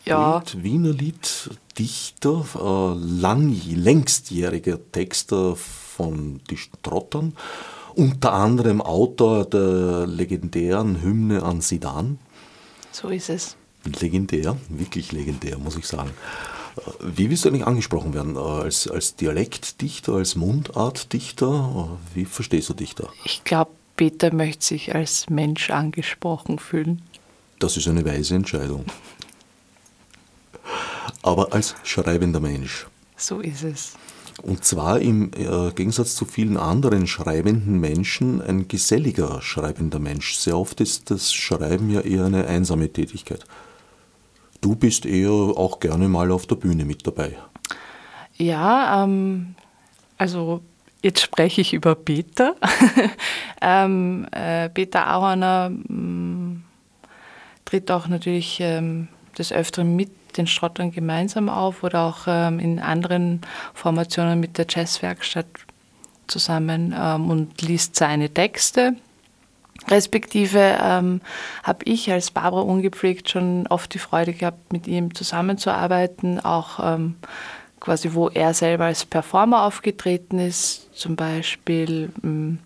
Ja. 0.06 0.40
Poet, 0.40 0.64
Wiener 0.64 0.94
Lied, 0.94 1.50
Dichter, 1.80 2.46
äh, 2.56 3.20
lang, 3.20 3.60
längstjähriger 3.68 4.78
Texter 4.92 5.58
von 6.02 6.42
Die 6.50 6.58
Strottern, 6.58 7.34
unter 7.94 8.34
anderem 8.34 8.82
Autor 8.82 9.46
der 9.46 10.08
legendären 10.08 11.02
Hymne 11.02 11.44
an 11.44 11.62
Sidan. 11.62 12.18
So 12.92 13.10
ist 13.10 13.30
es. 13.30 13.56
Legendär, 13.84 14.58
wirklich 14.70 15.12
legendär, 15.12 15.60
muss 15.60 15.78
ich 15.78 15.86
sagen. 15.86 16.12
Wie 17.02 17.30
willst 17.30 17.46
du 17.46 17.50
eigentlich 17.50 17.68
angesprochen 17.68 18.14
werden? 18.14 18.38
Als, 18.38 18.88
als 18.88 19.16
Dialektdichter, 19.16 20.14
als 20.14 20.36
Mundartdichter? 20.36 21.98
Wie 22.16 22.26
verstehst 22.26 22.70
du 22.70 22.74
Dichter? 22.74 23.10
Ich 23.26 23.44
glaube, 23.44 23.72
Peter 23.96 24.34
möchte 24.34 24.66
sich 24.66 24.96
als 24.96 25.30
Mensch 25.30 25.70
angesprochen 25.70 26.58
fühlen. 26.58 27.02
Das 27.60 27.78
ist 27.78 27.88
eine 27.88 28.06
weise 28.06 28.36
Entscheidung. 28.36 28.86
aber 31.22 31.54
als 31.54 31.76
schreibender 31.84 32.40
Mensch. 32.40 32.88
So 33.18 33.40
ist 33.40 33.64
es. 33.64 33.94
Und 34.42 34.64
zwar 34.66 35.00
im 35.00 35.32
äh, 35.34 35.72
Gegensatz 35.72 36.16
zu 36.16 36.26
vielen 36.26 36.58
anderen 36.58 37.06
schreibenden 37.06 37.80
Menschen 37.80 38.42
ein 38.42 38.68
geselliger 38.68 39.42
schreibender 39.42 40.00
Mensch. 40.00 40.36
Sehr 40.36 40.58
oft 40.58 40.82
ist 40.82 41.12
das 41.12 41.34
Schreiben 41.34 41.90
ja 41.90 42.02
eher 42.02 42.26
eine 42.26 42.48
einsame 42.48 42.92
Tätigkeit. 42.92 43.44
Du 44.62 44.76
bist 44.76 45.06
eher 45.06 45.32
auch 45.32 45.80
gerne 45.80 46.08
mal 46.08 46.32
auf 46.32 46.48
der 46.48 46.56
Bühne 46.56 46.86
mit 46.86 47.06
dabei. 47.06 47.38
Ja, 48.38 49.04
ähm, 49.04 49.56
also 50.18 50.62
jetzt 51.04 51.22
spreche 51.22 51.62
ich 51.62 51.74
über 51.74 51.96
Peter. 51.96 52.56
ähm, 53.62 54.28
äh, 54.32 54.70
Peter 54.70 55.16
Auerner 55.16 55.70
mm, 55.70 56.64
tritt 57.66 57.92
auch 57.92 58.08
natürlich 58.08 58.60
ähm, 58.62 59.08
des 59.38 59.52
Öfteren 59.52 59.96
mit 59.96 60.12
den 60.38 60.48
Strottern 60.48 60.92
gemeinsam 60.92 61.50
auf 61.50 61.84
oder 61.84 62.02
auch 62.04 62.28
ähm, 62.28 62.60
in 62.60 62.80
anderen 62.80 63.42
Formationen 63.74 64.40
mit 64.40 64.58
der 64.58 64.66
Jazzwerkstatt 64.70 65.48
zusammen 66.28 66.96
ähm, 66.98 67.30
und 67.30 67.62
liest 67.62 67.96
seine 67.96 68.30
Texte. 68.30 68.96
Respektive 69.88 70.78
ähm, 70.82 71.22
habe 71.64 71.86
ich 71.86 72.12
als 72.12 72.32
Barbara 72.32 72.62
ungepflegt 72.62 73.30
schon 73.30 73.66
oft 73.68 73.94
die 73.94 74.00
Freude 74.00 74.34
gehabt, 74.34 74.72
mit 74.72 74.88
ihm 74.88 75.16
zusammenzuarbeiten, 75.16 76.40
auch 76.40 76.80
ähm, 76.84 77.16
quasi 77.80 78.14
wo 78.14 78.30
er 78.30 78.54
selber 78.54 78.86
als 78.86 79.06
Performer 79.06 79.64
aufgetreten 79.64 80.40
ist. 80.40 80.96
Zum 80.96 81.16
Beispiel 81.16 82.12
ähm, 82.24 82.60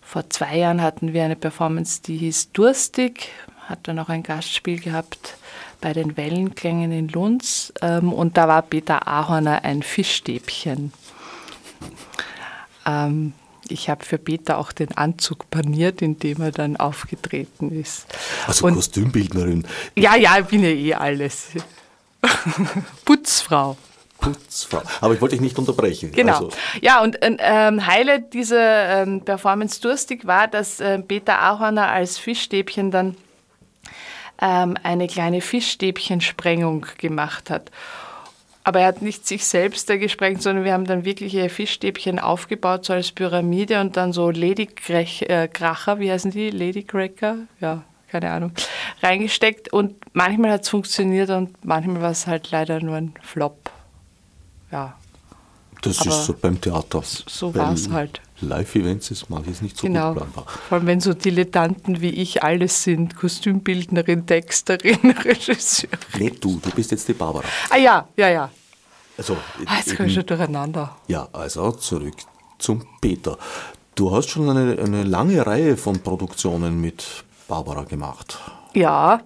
vor 0.00 0.30
zwei 0.30 0.56
Jahren 0.56 0.80
hatten 0.80 1.12
wir 1.12 1.24
eine 1.24 1.36
Performance, 1.36 2.00
die 2.02 2.16
hieß 2.16 2.52
Durstig, 2.52 3.28
hat 3.66 3.80
dann 3.86 3.98
auch 3.98 4.08
ein 4.08 4.22
Gastspiel 4.22 4.80
gehabt 4.80 5.36
bei 5.80 5.92
den 5.92 6.16
Wellenklängen 6.16 6.92
in 6.92 7.08
Lunds 7.08 7.72
ähm, 7.82 8.12
und 8.12 8.36
da 8.36 8.48
war 8.48 8.62
Peter 8.62 9.06
Ahorner 9.06 9.64
ein 9.64 9.82
Fischstäbchen. 9.82 10.92
Ähm, 12.86 13.32
ich 13.68 13.88
habe 13.90 14.04
für 14.04 14.18
Peter 14.18 14.58
auch 14.58 14.72
den 14.72 14.96
Anzug 14.96 15.50
paniert, 15.50 16.02
in 16.02 16.18
dem 16.18 16.40
er 16.40 16.52
dann 16.52 16.76
aufgetreten 16.76 17.70
ist. 17.70 18.06
Also 18.46 18.66
und, 18.66 18.74
Kostümbildnerin. 18.74 19.66
Ja, 19.96 20.16
ja, 20.16 20.38
ich 20.38 20.46
bin 20.46 20.62
ja 20.62 20.70
eh 20.70 20.94
alles. 20.94 21.48
Putzfrau. 23.04 23.76
Putzfrau. 24.20 24.82
Aber 25.00 25.14
ich 25.14 25.20
wollte 25.20 25.36
dich 25.36 25.42
nicht 25.42 25.58
unterbrechen. 25.58 26.10
Genau. 26.12 26.32
Also. 26.32 26.50
Ja, 26.80 27.02
und 27.02 27.18
ähm, 27.20 27.86
Highlight 27.86 28.32
dieser 28.34 29.02
ähm, 29.02 29.20
Performance 29.20 29.80
Durstig 29.80 30.26
war, 30.26 30.48
dass 30.48 30.80
äh, 30.80 30.98
Peter 30.98 31.40
Ahorner 31.40 31.88
als 31.88 32.18
Fischstäbchen 32.18 32.90
dann 32.90 33.16
ähm, 34.40 34.76
eine 34.82 35.06
kleine 35.06 35.40
Fischstäbchensprengung 35.40 36.86
gemacht 36.98 37.50
hat. 37.50 37.70
Aber 38.64 38.80
er 38.80 38.88
hat 38.88 39.00
nicht 39.00 39.26
sich 39.26 39.46
selbst 39.46 39.86
gesprengt, 39.86 40.42
sondern 40.42 40.64
wir 40.64 40.74
haben 40.74 40.84
dann 40.84 41.06
wirkliche 41.06 41.48
Fischstäbchen 41.48 42.18
aufgebaut, 42.18 42.84
so 42.84 42.92
als 42.92 43.12
Pyramide 43.12 43.80
und 43.80 43.96
dann 43.96 44.12
so 44.12 44.30
Ladykracher, 44.30 45.92
äh, 45.92 45.98
wie 45.98 46.12
heißen 46.12 46.30
die? 46.32 46.50
Ladycracker? 46.50 47.38
Ja, 47.60 47.82
keine 48.08 48.30
Ahnung, 48.30 48.52
reingesteckt. 49.02 49.72
Und 49.72 49.94
manchmal 50.12 50.52
hat 50.52 50.64
es 50.64 50.68
funktioniert 50.68 51.30
und 51.30 51.64
manchmal 51.64 52.02
war 52.02 52.10
es 52.10 52.26
halt 52.26 52.50
leider 52.50 52.80
nur 52.80 52.96
ein 52.96 53.14
Flop. 53.22 53.70
Ja. 54.70 54.96
Das 55.80 56.00
Aber 56.00 56.10
ist 56.10 56.26
so 56.26 56.34
beim 56.34 56.60
Theater. 56.60 57.02
So 57.02 57.54
war 57.54 57.72
es 57.72 57.88
halt. 57.88 58.20
Live-Events 58.40 59.10
ist 59.10 59.30
manches 59.30 59.62
nicht 59.62 59.76
so 59.76 59.86
genau. 59.86 60.14
gut 60.14 60.18
planbar. 60.18 60.44
Vor 60.46 60.78
allem, 60.78 60.86
wenn 60.86 61.00
so 61.00 61.14
Dilettanten 61.14 62.00
wie 62.00 62.10
ich 62.10 62.42
alles 62.42 62.82
sind: 62.82 63.16
Kostümbildnerin, 63.16 64.26
Texterin, 64.26 65.10
Regisseurin. 65.24 65.98
Nicht 66.18 66.44
du, 66.44 66.60
du 66.62 66.70
bist 66.70 66.90
jetzt 66.90 67.08
die 67.08 67.14
Barbara. 67.14 67.44
Ah 67.70 67.76
ja, 67.76 68.08
ja, 68.16 68.28
ja. 68.28 68.50
Also, 69.16 69.36
ah, 69.66 69.76
jetzt 69.78 69.96
komme 69.96 70.08
ich 70.08 70.14
schon 70.14 70.26
durcheinander. 70.26 70.96
Ja, 71.08 71.28
also 71.32 71.72
zurück 71.72 72.14
zum 72.58 72.86
Peter. 73.00 73.36
Du 73.96 74.14
hast 74.14 74.28
schon 74.28 74.48
eine, 74.48 74.80
eine 74.80 75.02
lange 75.02 75.44
Reihe 75.44 75.76
von 75.76 76.00
Produktionen 76.00 76.80
mit 76.80 77.24
Barbara 77.48 77.82
gemacht. 77.82 78.38
Ja, 78.74 79.20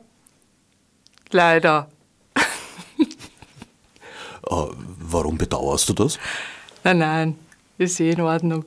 leider. 1.30 1.88
äh, 2.34 2.40
warum 4.98 5.36
bedauerst 5.36 5.90
du 5.90 5.92
das? 5.92 6.18
Nein, 6.84 6.98
nein, 6.98 7.38
ist 7.76 8.00
eh 8.00 8.10
in 8.10 8.22
Ordnung. 8.22 8.64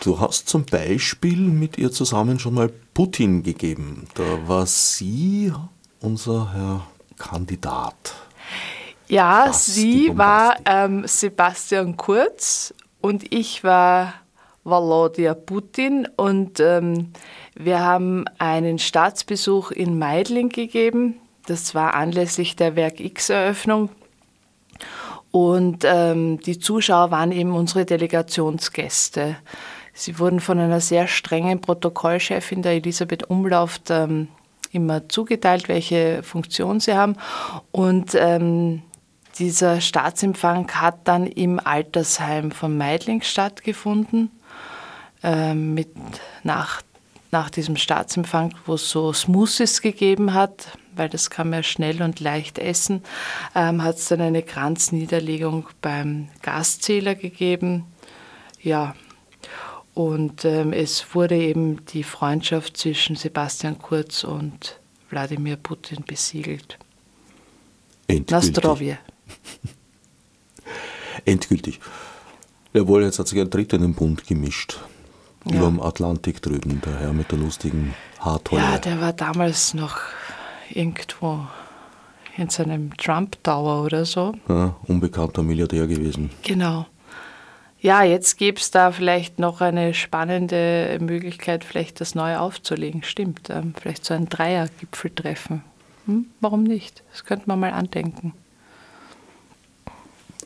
Du 0.00 0.20
hast 0.20 0.48
zum 0.48 0.64
Beispiel 0.64 1.38
mit 1.38 1.76
ihr 1.76 1.90
zusammen 1.90 2.38
schon 2.38 2.54
mal 2.54 2.70
Putin 2.94 3.42
gegeben. 3.42 4.06
Da 4.14 4.48
war 4.48 4.64
sie 4.66 5.52
unser 6.00 6.52
Herr 6.52 6.86
Kandidat. 7.18 8.14
Ja, 9.08 9.46
Was 9.48 9.66
sie 9.66 10.16
war 10.16 10.56
ähm, 10.66 11.06
Sebastian 11.06 11.96
Kurz 11.96 12.74
und 13.00 13.32
ich 13.32 13.64
war 13.64 14.14
Volodya 14.64 15.34
Putin 15.34 16.06
und 16.16 16.60
ähm, 16.60 17.12
wir 17.54 17.80
haben 17.80 18.24
einen 18.38 18.78
Staatsbesuch 18.78 19.70
in 19.70 19.98
Meidling 19.98 20.50
gegeben. 20.50 21.16
Das 21.46 21.74
war 21.74 21.94
anlässlich 21.94 22.56
der 22.56 22.76
Werk 22.76 23.00
X-Eröffnung 23.00 23.90
und 25.38 25.84
ähm, 25.84 26.40
die 26.40 26.58
Zuschauer 26.58 27.12
waren 27.12 27.30
eben 27.30 27.52
unsere 27.52 27.84
Delegationsgäste. 27.84 29.36
Sie 29.94 30.18
wurden 30.18 30.40
von 30.40 30.58
einer 30.58 30.80
sehr 30.80 31.06
strengen 31.06 31.60
Protokollchefin, 31.60 32.62
der 32.62 32.72
Elisabeth 32.72 33.30
Umlauft, 33.30 33.88
ähm, 33.90 34.26
immer 34.72 35.08
zugeteilt, 35.08 35.68
welche 35.68 36.24
Funktion 36.24 36.80
sie 36.80 36.94
haben. 36.94 37.14
Und 37.70 38.16
ähm, 38.16 38.82
dieser 39.38 39.80
Staatsempfang 39.80 40.72
hat 40.72 41.06
dann 41.06 41.28
im 41.28 41.60
Altersheim 41.64 42.50
von 42.50 42.76
Meidling 42.76 43.22
stattgefunden. 43.22 44.32
Ähm, 45.22 45.74
mit 45.74 45.90
nach, 46.42 46.82
nach 47.30 47.50
diesem 47.50 47.76
Staatsempfang, 47.76 48.54
wo 48.66 48.74
es 48.74 48.88
so 48.88 49.12
Smoothies 49.12 49.82
gegeben 49.82 50.34
hat, 50.34 50.78
weil 50.96 51.08
das 51.08 51.30
kann 51.30 51.50
man 51.50 51.62
schnell 51.62 52.02
und 52.02 52.20
leicht 52.20 52.58
essen, 52.58 53.02
ähm, 53.54 53.82
hat 53.82 53.96
es 53.96 54.08
dann 54.08 54.20
eine 54.20 54.42
Kranzniederlegung 54.42 55.68
beim 55.80 56.28
Gaszähler 56.42 57.14
gegeben. 57.14 57.84
Ja, 58.60 58.94
und 59.94 60.44
ähm, 60.44 60.72
es 60.72 61.14
wurde 61.14 61.36
eben 61.36 61.84
die 61.86 62.04
Freundschaft 62.04 62.76
zwischen 62.76 63.16
Sebastian 63.16 63.78
Kurz 63.78 64.24
und 64.24 64.78
Wladimir 65.10 65.56
Putin 65.56 66.04
besiegelt. 66.06 66.78
Endgültig. 68.06 68.30
Nastrovje. 68.30 68.98
Endgültig. 71.24 71.80
Jawohl, 72.72 73.02
jetzt 73.02 73.18
hat 73.18 73.28
sich 73.28 73.40
ein 73.40 73.50
Dritter 73.50 73.76
in 73.76 73.82
den 73.82 73.94
Bund 73.94 74.26
gemischt. 74.26 74.78
Ja. 75.50 75.58
Über 75.58 75.66
dem 75.66 75.80
Atlantik 75.80 76.42
drüben, 76.42 76.80
der 76.84 76.98
Herr 77.00 77.12
mit 77.12 77.30
der 77.30 77.38
lustigen 77.38 77.94
Haartolle. 78.20 78.62
Ja, 78.62 78.78
der 78.78 79.00
war 79.00 79.12
damals 79.12 79.74
noch 79.74 79.98
irgendwo 80.70 81.40
in 82.36 82.48
seinem 82.50 82.96
Trump 82.96 83.42
Tower 83.42 83.84
oder 83.84 84.04
so. 84.04 84.34
Ja, 84.48 84.76
unbekannter 84.86 85.42
Milliardär 85.42 85.86
gewesen. 85.86 86.30
Genau. 86.42 86.86
Ja, 87.80 88.02
jetzt 88.02 88.38
gäbe 88.38 88.58
es 88.58 88.70
da 88.72 88.90
vielleicht 88.90 89.38
noch 89.38 89.60
eine 89.60 89.94
spannende 89.94 90.98
Möglichkeit, 91.00 91.62
vielleicht 91.64 92.00
das 92.00 92.14
neu 92.14 92.36
aufzulegen. 92.36 93.02
Stimmt, 93.04 93.50
ähm, 93.50 93.72
vielleicht 93.80 94.04
so 94.04 94.14
ein 94.14 94.28
Dreier-Gipfeltreffen. 94.28 95.62
Hm? 96.06 96.26
Warum 96.40 96.64
nicht? 96.64 97.04
Das 97.12 97.24
könnte 97.24 97.44
man 97.46 97.60
mal 97.60 97.72
andenken. 97.72 98.32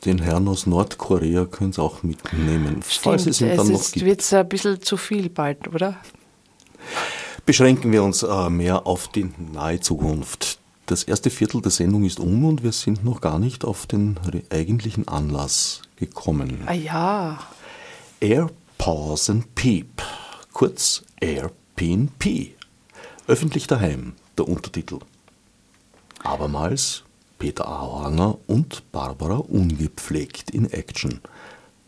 Den 0.05 0.19
Herrn 0.19 0.47
aus 0.47 0.65
Nordkorea 0.67 1.45
können 1.45 1.71
Sie 1.71 1.81
auch 1.81 2.03
mitnehmen, 2.03 2.81
Stimmt, 2.81 3.03
falls 3.03 3.25
es 3.25 3.39
ihn 3.39 3.55
dann 3.55 3.67
noch 3.69 3.91
gibt. 3.91 4.05
wird 4.05 4.21
es 4.21 4.33
ein 4.33 4.47
bisschen 4.49 4.81
zu 4.81 4.97
viel 4.97 5.29
bald, 5.29 5.67
oder? 5.73 5.97
Beschränken 7.45 7.91
wir 7.91 8.03
uns 8.03 8.23
äh, 8.23 8.49
mehr 8.49 8.85
auf 8.85 9.07
die 9.07 9.29
nahe 9.53 9.79
Zukunft. 9.79 10.59
Das 10.85 11.03
erste 11.03 11.29
Viertel 11.29 11.61
der 11.61 11.71
Sendung 11.71 12.03
ist 12.03 12.19
um 12.19 12.43
und 12.43 12.63
wir 12.63 12.73
sind 12.73 13.05
noch 13.05 13.21
gar 13.21 13.39
nicht 13.39 13.63
auf 13.63 13.85
den 13.85 14.17
eigentlichen 14.49 15.07
Anlass 15.07 15.81
gekommen. 15.95 16.63
Ah 16.65 16.73
ja. 16.73 17.39
Air, 18.19 18.49
Pause 18.77 19.31
and 19.33 19.55
Peep, 19.55 20.01
kurz 20.51 21.03
AirPNP. 21.21 22.55
Öffentlich 23.27 23.67
daheim, 23.67 24.13
der 24.37 24.49
Untertitel. 24.49 24.99
Abermals 26.23 27.03
Peter 27.43 27.67
Auhanger 27.67 28.37
und 28.47 28.89
Barbara 28.93 29.35
Ungepflegt 29.35 30.51
in 30.51 30.71
Action 30.71 31.19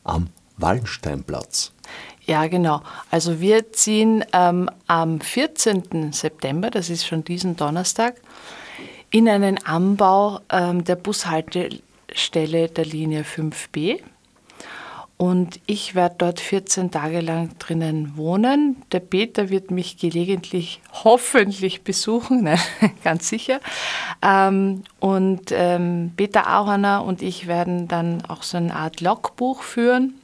am 0.03 0.27
Wallensteinplatz. 0.57 1.71
Ja, 2.25 2.47
genau. 2.47 2.81
Also 3.09 3.39
wir 3.39 3.71
ziehen 3.71 4.25
ähm, 4.33 4.69
am 4.87 5.21
14. 5.21 6.11
September, 6.11 6.69
das 6.69 6.89
ist 6.89 7.07
schon 7.07 7.23
diesen 7.23 7.55
Donnerstag, 7.55 8.15
in 9.11 9.29
einen 9.29 9.57
Anbau 9.65 10.41
ähm, 10.49 10.83
der 10.83 10.97
Bushaltestelle 10.97 12.67
der 12.67 12.83
Linie 12.83 13.23
5b. 13.23 14.01
Und 15.17 15.61
ich 15.65 15.95
werde 15.95 16.15
dort 16.17 16.41
14 16.41 16.91
Tage 16.91 17.21
lang 17.21 17.57
drinnen 17.57 18.17
wohnen. 18.17 18.83
Der 18.91 18.99
Peter 18.99 19.49
wird 19.49 19.71
mich 19.71 19.97
gelegentlich 19.97 20.81
hoffentlich 20.91 21.83
besuchen, 21.83 22.43
nein, 22.43 22.59
ganz 23.03 23.29
sicher. 23.29 23.61
Ähm, 24.21 24.83
und 24.99 25.53
ähm, 25.53 26.11
Peter 26.17 26.59
Auhaner 26.59 27.05
und 27.05 27.21
ich 27.21 27.47
werden 27.47 27.87
dann 27.87 28.25
auch 28.25 28.43
so 28.43 28.57
eine 28.57 28.75
Art 28.75 28.99
Logbuch 28.99 29.63
führen. 29.63 30.15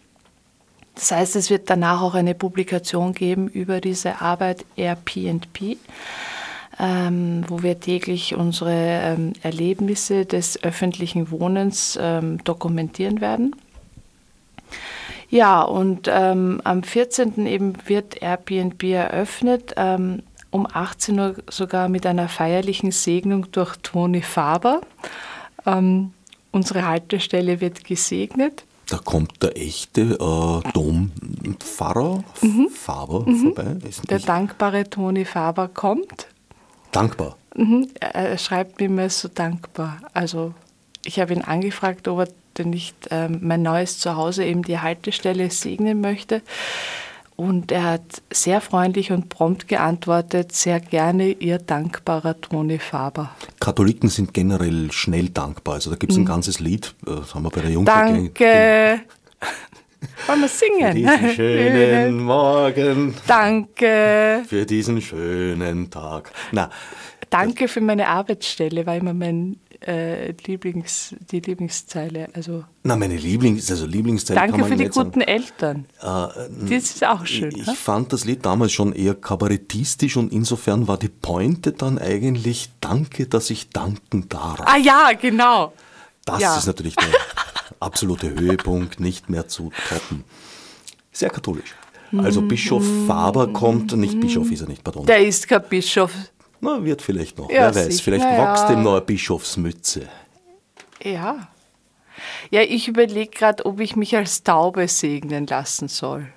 Das 0.95 1.12
heißt, 1.12 1.38
es 1.38 1.50
wird 1.50 1.69
danach 1.69 2.01
auch 2.01 2.15
eine 2.15 2.36
Publikation 2.36 3.13
geben 3.13 3.48
über 3.48 3.79
diese 3.79 4.19
Arbeit 4.19 4.65
Airbnb, 4.75 5.77
ähm, 6.77 7.45
wo 7.48 7.63
wir 7.63 7.79
täglich 7.79 8.36
unsere 8.36 9.31
Erlebnisse 9.41 10.25
des 10.25 10.62
öffentlichen 10.62 11.31
Wohnens 11.31 11.98
dokumentieren 12.43 13.21
werden. 13.21 13.55
Ja, 15.31 15.61
und 15.61 16.09
ähm, 16.11 16.59
am 16.65 16.83
14. 16.83 17.47
eben 17.47 17.73
wird 17.85 18.21
Airbnb 18.21 18.83
eröffnet, 18.83 19.73
ähm, 19.77 20.23
um 20.51 20.67
18 20.71 21.19
Uhr 21.19 21.35
sogar 21.50 21.88
mit 21.88 22.05
einer 22.05 22.27
feierlichen 22.27 22.91
Segnung 22.91 23.50
durch 23.51 23.77
Toni 23.77 24.21
Faber. 24.21 24.81
Ähm, 25.65 26.11
unsere 26.51 26.85
Haltestelle 26.85 27.61
wird 27.61 27.85
gesegnet. 27.85 28.65
Da 28.89 28.97
kommt 28.97 29.41
der 29.41 29.55
echte 29.55 30.01
äh, 30.01 30.71
Dompfarrer 30.73 32.25
mhm. 32.41 32.67
Faber 32.69 33.25
mhm. 33.25 33.53
vorbei. 33.53 33.77
der 34.09 34.19
dankbare 34.19 34.89
Toni 34.89 35.23
Faber 35.23 35.69
kommt. 35.69 36.27
Dankbar? 36.91 37.38
Mhm. 37.55 37.88
Er 38.01 38.38
schreibt 38.38 38.81
mir 38.81 38.88
immer 38.88 39.09
so 39.09 39.29
dankbar. 39.29 40.00
Also 40.13 40.53
ich 41.05 41.21
habe 41.21 41.33
ihn 41.33 41.41
angefragt, 41.41 42.09
ob 42.09 42.19
er 42.19 42.27
denn 42.63 42.69
nicht 42.69 42.95
ähm, 43.11 43.39
mein 43.41 43.61
neues 43.61 43.99
Zuhause, 43.99 44.45
eben 44.45 44.63
die 44.63 44.79
Haltestelle, 44.79 45.49
segnen 45.49 46.01
möchte. 46.01 46.41
Und 47.35 47.71
er 47.71 47.83
hat 47.83 48.21
sehr 48.31 48.61
freundlich 48.61 49.11
und 49.11 49.29
prompt 49.29 49.67
geantwortet, 49.67 50.51
sehr 50.51 50.79
gerne 50.79 51.31
Ihr 51.31 51.57
dankbarer 51.57 52.39
Toni 52.39 52.77
Faber. 52.77 53.31
Katholiken 53.59 54.09
sind 54.09 54.33
generell 54.33 54.91
schnell 54.91 55.29
dankbar. 55.29 55.75
Also 55.75 55.89
da 55.89 55.95
gibt 55.95 56.11
es 56.11 56.17
ein 56.17 56.23
mhm. 56.23 56.27
ganzes 56.27 56.59
Lied, 56.59 56.93
äh, 57.07 57.15
das 57.15 57.33
haben 57.33 57.43
wir 57.43 57.49
bei 57.49 57.61
der 57.61 57.71
Jungfrau. 57.71 57.93
Danke. 57.93 59.01
Wollen 60.27 60.41
wir 60.41 60.47
singen? 60.47 60.91
Für 60.91 60.93
diesen 60.93 61.29
schönen 61.35 62.19
Morgen. 62.23 63.15
Danke. 63.27 64.43
Für 64.47 64.65
diesen 64.65 65.01
schönen 65.01 65.89
Tag. 65.89 66.31
Na, 66.51 66.69
Danke 67.31 67.69
für 67.69 67.79
meine 67.79 68.09
Arbeitsstelle, 68.09 68.85
war 68.85 68.97
immer 68.97 69.13
mein 69.13 69.57
äh, 69.88 70.33
Lieblings, 70.45 71.15
die 71.31 71.39
Lieblingszeile. 71.39 72.27
Also 72.33 72.65
Na, 72.83 72.97
meine 72.97 73.15
Lieblings, 73.15 73.71
also 73.71 73.85
Lieblingszeile 73.85 74.39
Danke 74.39 74.65
für 74.65 74.75
die 74.75 74.89
guten 74.89 75.21
sagen. 75.21 75.21
Eltern. 75.21 75.85
Äh, 76.01 76.67
das 76.69 76.83
ist 76.83 77.07
auch 77.07 77.25
schön. 77.25 77.55
Ich, 77.55 77.67
ich 77.67 77.77
fand 77.77 78.11
das 78.11 78.25
Lied 78.25 78.45
damals 78.45 78.73
schon 78.73 78.91
eher 78.91 79.15
kabarettistisch 79.15 80.17
und 80.17 80.33
insofern 80.33 80.89
war 80.89 80.97
die 80.97 81.07
Pointe 81.07 81.71
dann 81.71 81.97
eigentlich 81.97 82.69
Danke, 82.81 83.27
dass 83.27 83.50
ich 83.50 83.69
danken 83.69 84.27
darf. 84.27 84.59
Ah 84.65 84.77
ja, 84.77 85.11
genau. 85.19 85.71
Das 86.25 86.41
ja. 86.41 86.57
ist 86.57 86.67
natürlich 86.67 86.97
der 86.97 87.07
absolute 87.79 88.29
Höhepunkt, 88.29 89.00
nicht 89.00 89.29
mehr 89.29 89.47
zu 89.47 89.71
toppen. 89.88 90.25
Sehr 91.13 91.29
katholisch. 91.29 91.75
Also 92.17 92.41
Bischof 92.41 92.83
Faber 93.07 93.53
kommt, 93.53 93.95
nicht 93.95 94.19
Bischof 94.19 94.51
ist 94.51 94.61
er 94.61 94.67
nicht, 94.67 94.83
pardon. 94.83 95.05
Der 95.05 95.25
ist 95.25 95.47
kein 95.47 95.63
Bischof, 95.69 96.11
na, 96.61 96.83
wird 96.83 97.01
vielleicht 97.01 97.37
noch. 97.37 97.49
Ja, 97.49 97.73
Wer 97.73 97.75
weiß, 97.75 97.85
sicher. 97.87 98.03
vielleicht 98.03 98.25
ja. 98.25 98.51
wächst 98.51 98.69
ihm 98.69 98.83
noch 98.83 98.93
eine 98.93 99.01
Bischofsmütze. 99.01 100.07
Ja. 101.03 101.47
Ja, 102.51 102.61
ich 102.61 102.87
überlege 102.87 103.31
gerade, 103.31 103.65
ob 103.65 103.79
ich 103.79 103.95
mich 103.95 104.15
als 104.15 104.43
Taube 104.43 104.87
segnen 104.87 105.47
lassen 105.47 105.87
soll. 105.87 106.27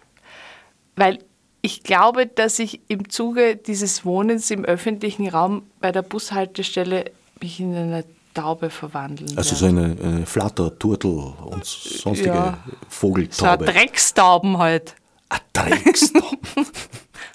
Weil 0.97 1.19
ich 1.61 1.83
glaube, 1.83 2.27
dass 2.27 2.59
ich 2.59 2.81
im 2.89 3.09
Zuge 3.11 3.57
dieses 3.57 4.05
Wohnens 4.05 4.51
im 4.51 4.65
öffentlichen 4.65 5.29
Raum 5.29 5.63
bei 5.81 5.93
der 5.93 6.03
Bushaltestelle 6.03 7.11
mich 7.41 7.61
in 7.61 7.75
eine 7.75 8.05
Taube 8.33 8.71
verwandeln 8.71 9.37
Also 9.37 9.55
so 9.55 9.67
eine, 9.67 9.97
eine 10.03 10.27
Flatter, 10.27 10.77
Turtel 10.79 11.11
und 11.11 11.65
sonstige 11.65 12.31
ja. 12.31 12.59
Vogeltaube. 12.89 13.65
So 13.65 13.71
eine 13.71 13.79
Dreckstauben 13.79 14.59
halt. 14.59 14.95
Ein 15.29 15.41
Dreckstauben? 15.53 16.39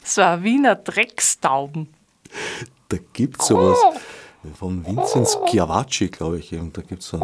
so 0.03 0.21
ein 0.21 0.43
Wiener 0.43 0.75
Dreckstauben 0.75 1.87
da 2.89 2.97
gibt 3.13 3.41
es 3.41 3.47
sowas 3.47 3.77
von 4.57 4.85
Vinzenz 4.85 5.37
Chiavacci, 5.47 6.07
glaube 6.07 6.39
ich. 6.39 6.53
Und 6.53 6.77
da 6.77 6.81
gibt 6.81 7.01
es 7.01 7.15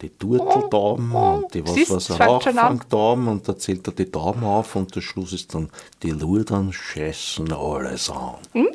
die 0.00 0.10
Turteltauben 0.10 1.12
und 1.12 1.54
die 1.54 1.66
was, 1.66 1.90
was 1.90 2.20
Rauchfangtauben 2.20 3.28
und 3.28 3.48
da 3.48 3.56
zählt 3.56 3.86
er 3.86 3.92
die 3.92 4.10
Tauben 4.10 4.44
auf 4.44 4.76
und 4.76 4.94
der 4.94 5.00
Schluss 5.00 5.32
ist 5.32 5.54
dann, 5.54 5.70
die 6.02 6.10
Lurdern 6.10 6.72
scheißen 6.72 7.52
alles 7.52 8.10
an. 8.10 8.34
Hm? 8.52 8.68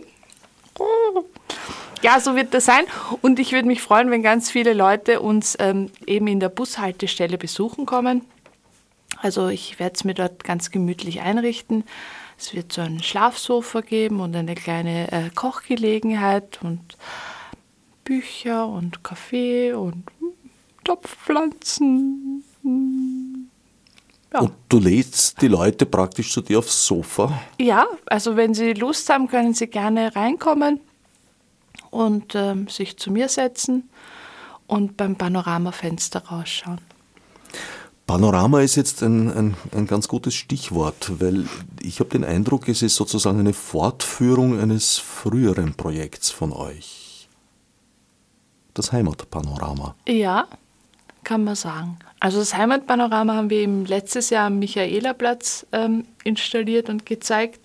Ja, 2.03 2.19
so 2.19 2.35
wird 2.35 2.53
das 2.53 2.65
sein. 2.65 2.83
Und 3.21 3.39
ich 3.39 3.51
würde 3.51 3.67
mich 3.67 3.81
freuen, 3.81 4.11
wenn 4.11 4.21
ganz 4.21 4.51
viele 4.51 4.73
Leute 4.73 5.19
uns 5.19 5.57
ähm, 5.59 5.89
eben 6.05 6.27
in 6.27 6.39
der 6.39 6.49
Bushaltestelle 6.49 7.37
besuchen 7.37 7.85
kommen. 7.85 8.21
Also 9.19 9.47
ich 9.47 9.79
werde 9.79 9.95
es 9.95 10.03
mir 10.03 10.13
dort 10.13 10.43
ganz 10.43 10.69
gemütlich 10.69 11.21
einrichten. 11.21 11.83
Es 12.37 12.53
wird 12.53 12.71
so 12.71 12.81
ein 12.81 13.01
Schlafsofa 13.01 13.81
geben 13.81 14.19
und 14.19 14.35
eine 14.35 14.55
kleine 14.55 15.11
äh, 15.11 15.29
Kochgelegenheit 15.33 16.59
und 16.61 16.97
Bücher 18.03 18.67
und 18.67 19.03
Kaffee 19.03 19.73
und 19.73 20.03
Topfpflanzen. 20.83 22.43
Ja. 24.33 24.39
Und 24.41 24.53
du 24.69 24.79
lädst 24.79 25.41
die 25.41 25.47
Leute 25.47 25.85
praktisch 25.85 26.31
zu 26.31 26.41
dir 26.41 26.59
aufs 26.59 26.85
Sofa? 26.85 27.41
Ja, 27.59 27.85
also 28.05 28.35
wenn 28.35 28.53
sie 28.53 28.73
Lust 28.73 29.09
haben, 29.09 29.27
können 29.27 29.53
sie 29.53 29.67
gerne 29.67 30.15
reinkommen 30.15 30.79
und 31.89 32.35
ähm, 32.35 32.67
sich 32.67 32.97
zu 32.97 33.11
mir 33.11 33.29
setzen 33.29 33.89
und 34.67 34.95
beim 34.97 35.15
Panoramafenster 35.15 36.19
rausschauen. 36.25 36.81
Panorama 38.07 38.61
ist 38.61 38.77
jetzt 38.77 39.03
ein, 39.03 39.29
ein, 39.29 39.57
ein 39.75 39.85
ganz 39.85 40.07
gutes 40.07 40.33
Stichwort, 40.33 41.19
weil 41.19 41.45
ich 41.81 41.99
habe 41.99 42.09
den 42.09 42.23
Eindruck, 42.23 42.69
es 42.69 42.81
ist 42.81 42.95
sozusagen 42.95 43.41
eine 43.41 43.51
Fortführung 43.51 44.59
eines 44.59 44.97
früheren 44.97 45.73
Projekts 45.73 46.31
von 46.31 46.53
euch. 46.53 47.27
Das 48.73 48.93
Heimatpanorama. 48.93 49.93
Ja, 50.07 50.47
kann 51.25 51.43
man 51.43 51.55
sagen. 51.55 51.99
Also 52.21 52.39
das 52.39 52.55
Heimatpanorama 52.55 53.33
haben 53.35 53.49
wir 53.49 53.61
im 53.61 53.83
letztes 53.83 54.29
Jahr 54.29 54.47
am 54.47 54.59
Michaelerplatz 54.59 55.65
ähm, 55.73 56.05
installiert 56.23 56.89
und 56.89 57.05
gezeigt. 57.05 57.59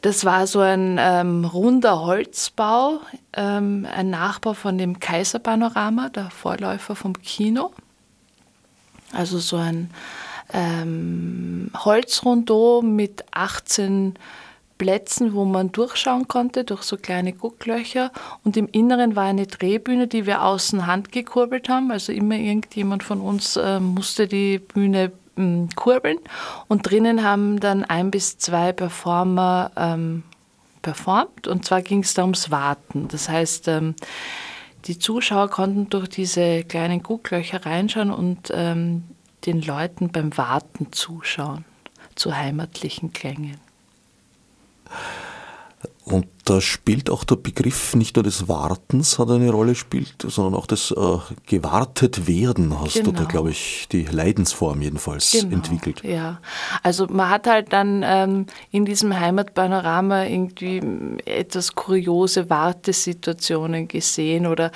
Das 0.00 0.24
war 0.24 0.48
so 0.48 0.58
ein 0.58 0.98
ähm, 1.00 1.44
runder 1.44 2.00
Holzbau, 2.00 2.98
ähm, 3.34 3.86
ein 3.94 4.10
Nachbau 4.10 4.54
von 4.54 4.76
dem 4.76 4.98
Kaiserpanorama, 4.98 6.08
der 6.08 6.30
Vorläufer 6.30 6.96
vom 6.96 7.12
Kino. 7.22 7.70
Also 9.12 9.38
so 9.38 9.56
ein 9.56 9.90
ähm, 10.52 11.70
Holzrondot 11.76 12.84
mit 12.84 13.24
18 13.32 14.14
Plätzen, 14.78 15.32
wo 15.34 15.44
man 15.44 15.70
durchschauen 15.70 16.26
konnte 16.26 16.64
durch 16.64 16.82
so 16.82 16.96
kleine 16.96 17.32
Gucklöcher. 17.32 18.10
Und 18.42 18.56
im 18.56 18.66
Inneren 18.66 19.14
war 19.14 19.24
eine 19.24 19.46
Drehbühne, 19.46 20.08
die 20.08 20.26
wir 20.26 20.42
außen 20.42 20.86
Hand 20.86 21.12
gekurbelt 21.12 21.68
haben. 21.68 21.92
Also 21.92 22.12
immer 22.12 22.34
irgendjemand 22.34 23.04
von 23.04 23.20
uns 23.20 23.56
äh, 23.56 23.78
musste 23.78 24.26
die 24.26 24.58
Bühne 24.58 25.12
ähm, 25.36 25.68
kurbeln. 25.76 26.18
Und 26.66 26.90
drinnen 26.90 27.22
haben 27.22 27.60
dann 27.60 27.84
ein 27.84 28.10
bis 28.10 28.38
zwei 28.38 28.72
Performer 28.72 29.70
ähm, 29.76 30.24
performt. 30.82 31.46
Und 31.46 31.64
zwar 31.64 31.82
ging 31.82 32.00
es 32.00 32.14
da 32.14 32.22
ums 32.22 32.50
Warten. 32.50 33.06
Das 33.08 33.28
heißt, 33.28 33.68
ähm, 33.68 33.94
die 34.84 34.98
Zuschauer 34.98 35.48
konnten 35.48 35.88
durch 35.90 36.08
diese 36.08 36.64
kleinen 36.64 37.02
Gucklöcher 37.02 37.64
reinschauen 37.64 38.10
und 38.10 38.52
ähm, 38.54 39.04
den 39.46 39.62
Leuten 39.62 40.10
beim 40.10 40.36
Warten 40.36 40.92
zuschauen 40.92 41.64
zu 42.14 42.36
heimatlichen 42.36 43.12
Klängen. 43.12 43.58
Und 46.04 46.26
da 46.44 46.60
spielt 46.60 47.10
auch 47.10 47.22
der 47.22 47.36
Begriff 47.36 47.94
nicht 47.94 48.16
nur 48.16 48.24
des 48.24 48.48
Wartens 48.48 49.20
hat 49.20 49.30
eine 49.30 49.50
Rolle 49.50 49.76
spielt, 49.76 50.14
sondern 50.26 50.54
auch 50.58 50.66
des 50.66 50.90
äh, 50.90 51.18
gewartet 51.46 52.26
werden 52.26 52.80
hast 52.80 52.94
genau. 52.94 53.06
du 53.06 53.12
da, 53.12 53.18
genau. 53.18 53.30
glaube 53.30 53.50
ich, 53.52 53.86
die 53.92 54.02
Leidensform 54.02 54.82
jedenfalls 54.82 55.30
genau. 55.30 55.54
entwickelt. 55.54 56.02
Ja, 56.02 56.40
also 56.82 57.06
man 57.06 57.30
hat 57.30 57.46
halt 57.46 57.72
dann 57.72 58.02
ähm, 58.04 58.46
in 58.72 58.84
diesem 58.84 59.18
Heimatpanorama 59.18 60.24
irgendwie 60.24 60.80
etwas 61.24 61.76
kuriose 61.76 62.50
Wartesituationen 62.50 63.86
gesehen 63.86 64.48
oder 64.48 64.72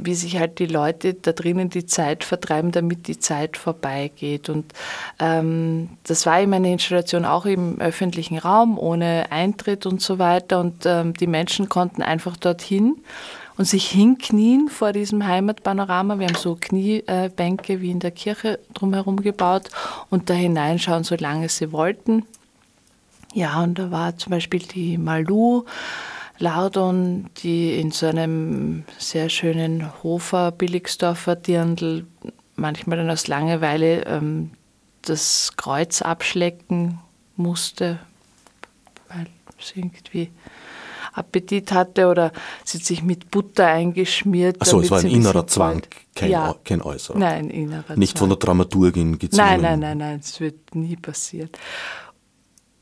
wie 0.00 0.14
sich 0.14 0.38
halt 0.38 0.58
die 0.58 0.66
Leute 0.66 1.14
da 1.14 1.32
drinnen 1.32 1.70
die 1.70 1.86
Zeit 1.86 2.24
vertreiben, 2.24 2.72
damit 2.72 3.08
die 3.08 3.18
Zeit 3.18 3.56
vorbeigeht. 3.56 4.48
Und 4.48 4.72
ähm, 5.18 5.90
das 6.04 6.24
war 6.26 6.40
eben 6.40 6.52
eine 6.54 6.72
Installation 6.72 7.24
auch 7.24 7.46
im 7.46 7.80
öffentlichen 7.80 8.38
Raum, 8.38 8.78
ohne 8.78 9.26
Eintritt 9.30 9.86
und 9.86 10.00
so 10.00 10.18
weiter. 10.18 10.60
Und 10.60 10.86
ähm, 10.86 11.14
die 11.14 11.26
Menschen 11.26 11.68
konnten 11.68 12.02
einfach 12.02 12.36
dorthin 12.36 12.96
und 13.56 13.64
sich 13.64 13.88
hinknien 13.88 14.68
vor 14.68 14.92
diesem 14.92 15.26
Heimatpanorama. 15.26 16.18
Wir 16.18 16.28
haben 16.28 16.36
so 16.36 16.56
Kniebänke 16.58 17.80
wie 17.80 17.90
in 17.90 17.98
der 17.98 18.12
Kirche 18.12 18.60
drumherum 18.72 19.20
gebaut 19.20 19.68
und 20.10 20.30
da 20.30 20.34
hineinschauen, 20.34 21.02
solange 21.04 21.48
sie 21.48 21.72
wollten. 21.72 22.24
Ja, 23.34 23.62
und 23.62 23.78
da 23.78 23.90
war 23.90 24.16
zum 24.16 24.30
Beispiel 24.30 24.60
die 24.60 24.96
Malu, 24.96 25.64
Lardon, 26.38 27.30
die 27.38 27.78
in 27.78 27.90
so 27.90 28.06
einem 28.06 28.84
sehr 28.98 29.28
schönen 29.28 30.02
Hofer 30.02 30.52
Billigsdorfer 30.52 31.36
Dirndl 31.36 32.06
manchmal 32.54 32.98
dann 32.98 33.10
aus 33.10 33.28
Langeweile 33.28 34.04
ähm, 34.06 34.50
das 35.02 35.52
Kreuz 35.56 36.02
abschlecken 36.02 37.00
musste, 37.36 37.98
weil 39.08 39.26
sie 39.58 39.80
irgendwie 39.80 40.30
Appetit 41.12 41.72
hatte 41.72 42.08
oder 42.08 42.32
sie 42.64 42.78
hat 42.78 42.84
sich 42.84 43.02
mit 43.02 43.30
Butter 43.30 43.66
eingeschmiert. 43.66 44.60
Achso, 44.60 44.80
es 44.80 44.90
war 44.90 45.00
ein 45.00 45.06
innerer 45.06 45.46
Zwang, 45.46 45.82
kein, 46.14 46.30
ja. 46.30 46.54
kein 46.64 46.82
äußerer. 46.82 47.18
Nein, 47.18 47.50
innerer 47.50 47.96
Nicht 47.96 48.16
Zwang. 48.16 48.20
von 48.20 48.28
der 48.30 48.38
Dramaturgin 48.38 49.18
gezwungen. 49.18 49.46
Nein, 49.46 49.60
nein, 49.60 49.80
nein, 49.80 49.98
nein, 49.98 50.20
es 50.20 50.38
wird 50.40 50.74
nie 50.74 50.96
passieren. 50.96 51.50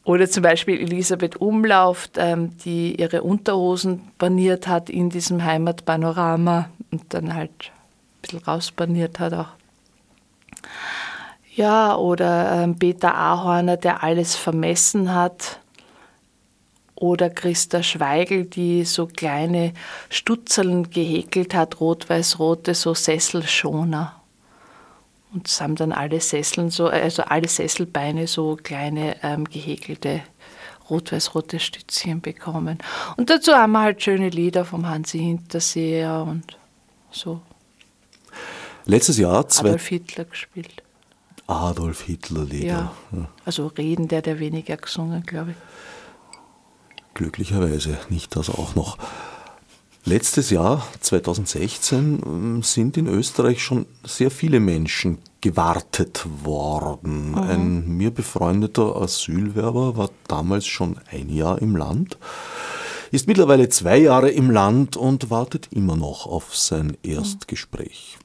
Oder 0.06 0.30
zum 0.30 0.44
Beispiel 0.44 0.80
Elisabeth 0.80 1.36
Umlauf, 1.36 2.08
ähm, 2.16 2.56
die 2.58 2.94
ihre 2.94 3.22
Unterhosen 3.24 4.02
baniert 4.18 4.68
hat 4.68 4.88
in 4.88 5.10
diesem 5.10 5.42
Heimatpanorama 5.42 6.70
und 6.92 7.02
dann 7.12 7.34
halt 7.34 7.50
ein 7.50 8.22
bisschen 8.22 8.38
rausbaniert 8.38 9.18
hat 9.18 9.34
auch. 9.34 9.48
Ja, 11.56 11.96
oder 11.96 12.62
ähm, 12.62 12.78
Peter 12.78 13.16
Ahorner, 13.16 13.76
der 13.76 14.04
alles 14.04 14.36
vermessen 14.36 15.12
hat. 15.12 15.58
Oder 16.94 17.28
Christa 17.28 17.82
Schweigel, 17.82 18.44
die 18.44 18.84
so 18.84 19.08
kleine 19.08 19.74
Stutzeln 20.08 20.88
gehäkelt 20.88 21.52
hat, 21.52 21.80
rot-weiß-rote, 21.80 22.74
so 22.74 22.94
Sesselschoner. 22.94 24.15
Und 25.36 25.48
es 25.48 25.60
haben 25.60 25.76
dann 25.76 25.92
alle 25.92 26.18
Sesseln 26.18 26.70
so, 26.70 26.86
also 26.86 27.22
alle 27.22 27.46
Sesselbeine 27.46 28.26
so 28.26 28.56
kleine 28.56 29.22
ähm, 29.22 29.44
gehäkelte 29.44 30.22
rot-weiß-rote 30.88 31.60
Stützchen 31.60 32.22
bekommen. 32.22 32.78
Und 33.18 33.28
dazu 33.28 33.52
haben 33.52 33.72
wir 33.72 33.82
halt 33.82 34.02
schöne 34.02 34.30
Lieder 34.30 34.64
vom 34.64 34.88
Hansi 34.88 35.18
Hinterseher 35.18 36.24
und 36.26 36.56
so. 37.10 37.42
Letztes 38.86 39.18
Jahr 39.18 39.44
Adolf 39.44 39.86
Hitler 39.88 40.24
gespielt. 40.24 40.82
Adolf 41.46 42.00
Hitler 42.00 42.44
Lieder. 42.44 42.92
Ja. 43.12 43.28
Also 43.44 43.66
Reden, 43.66 44.08
der 44.08 44.22
der 44.22 44.38
weniger 44.38 44.78
gesungen, 44.78 45.22
glaube 45.22 45.50
ich. 45.50 45.56
Glücklicherweise 47.12 47.98
nicht 48.08 48.34
das 48.36 48.48
auch 48.48 48.74
noch. 48.74 48.96
Letztes 50.08 50.50
Jahr, 50.50 50.86
2016, 51.00 52.62
sind 52.62 52.96
in 52.96 53.08
Österreich 53.08 53.60
schon 53.60 53.86
sehr 54.04 54.30
viele 54.30 54.60
Menschen 54.60 55.18
gewartet 55.40 56.26
worden. 56.44 57.32
Mhm. 57.32 57.38
Ein 57.38 57.88
mir 57.88 58.10
befreundeter 58.10 58.96
Asylwerber 58.96 59.96
war 59.96 60.10
damals 60.28 60.66
schon 60.66 60.98
ein 61.10 61.28
Jahr 61.28 61.60
im 61.60 61.76
Land, 61.76 62.18
ist 63.12 63.28
mittlerweile 63.28 63.68
zwei 63.68 63.98
Jahre 63.98 64.30
im 64.30 64.50
Land 64.50 64.96
und 64.96 65.30
wartet 65.30 65.68
immer 65.72 65.96
noch 65.96 66.26
auf 66.26 66.56
sein 66.56 66.96
Erstgespräch. 67.02 68.18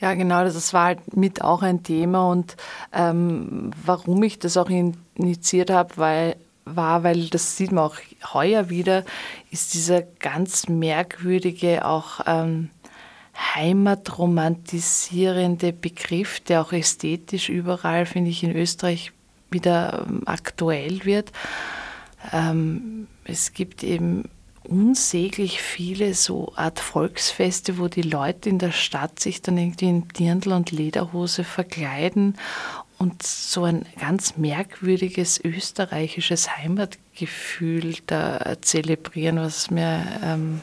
Ja, 0.00 0.14
genau, 0.14 0.44
das 0.44 0.72
war 0.72 0.84
halt 0.86 1.14
mit 1.14 1.42
auch 1.42 1.62
ein 1.62 1.82
Thema 1.82 2.30
und 2.30 2.56
ähm, 2.92 3.70
warum 3.84 4.22
ich 4.22 4.38
das 4.38 4.56
auch 4.56 4.70
initiiert 4.70 5.70
habe, 5.70 5.96
weil 5.96 6.36
war, 6.64 7.02
weil 7.02 7.28
das 7.28 7.56
sieht 7.56 7.72
man 7.72 7.84
auch 7.84 7.96
heuer 8.32 8.70
wieder, 8.70 9.04
ist 9.50 9.74
dieser 9.74 10.02
ganz 10.02 10.68
merkwürdige, 10.68 11.84
auch 11.84 12.20
ähm, 12.26 12.70
heimatromantisierende 13.40 15.72
Begriff, 15.72 16.40
der 16.40 16.62
auch 16.62 16.72
ästhetisch 16.72 17.48
überall, 17.48 18.06
finde 18.06 18.30
ich, 18.30 18.42
in 18.42 18.54
Österreich 18.54 19.12
wieder 19.50 20.06
ähm, 20.08 20.22
aktuell 20.26 21.04
wird. 21.04 21.32
Ähm, 22.32 23.06
es 23.24 23.52
gibt 23.52 23.82
eben 23.82 24.28
unsäglich 24.62 25.62
viele 25.62 26.14
so 26.14 26.52
Art 26.54 26.80
Volksfeste, 26.80 27.78
wo 27.78 27.88
die 27.88 28.02
Leute 28.02 28.50
in 28.50 28.58
der 28.58 28.72
Stadt 28.72 29.18
sich 29.18 29.42
dann 29.42 29.58
irgendwie 29.58 29.88
in 29.88 30.08
Dirndl 30.08 30.52
und 30.52 30.70
Lederhose 30.70 31.44
verkleiden 31.44 32.36
und 32.98 33.22
so 33.22 33.64
ein 33.64 33.86
ganz 33.98 34.36
merkwürdiges 34.36 35.42
österreichisches 35.42 36.58
Heimatgefühl 36.58 37.94
da 38.06 38.56
zelebrieren, 38.60 39.38
was 39.38 39.70
mir 39.70 40.06
ähm, 40.22 40.60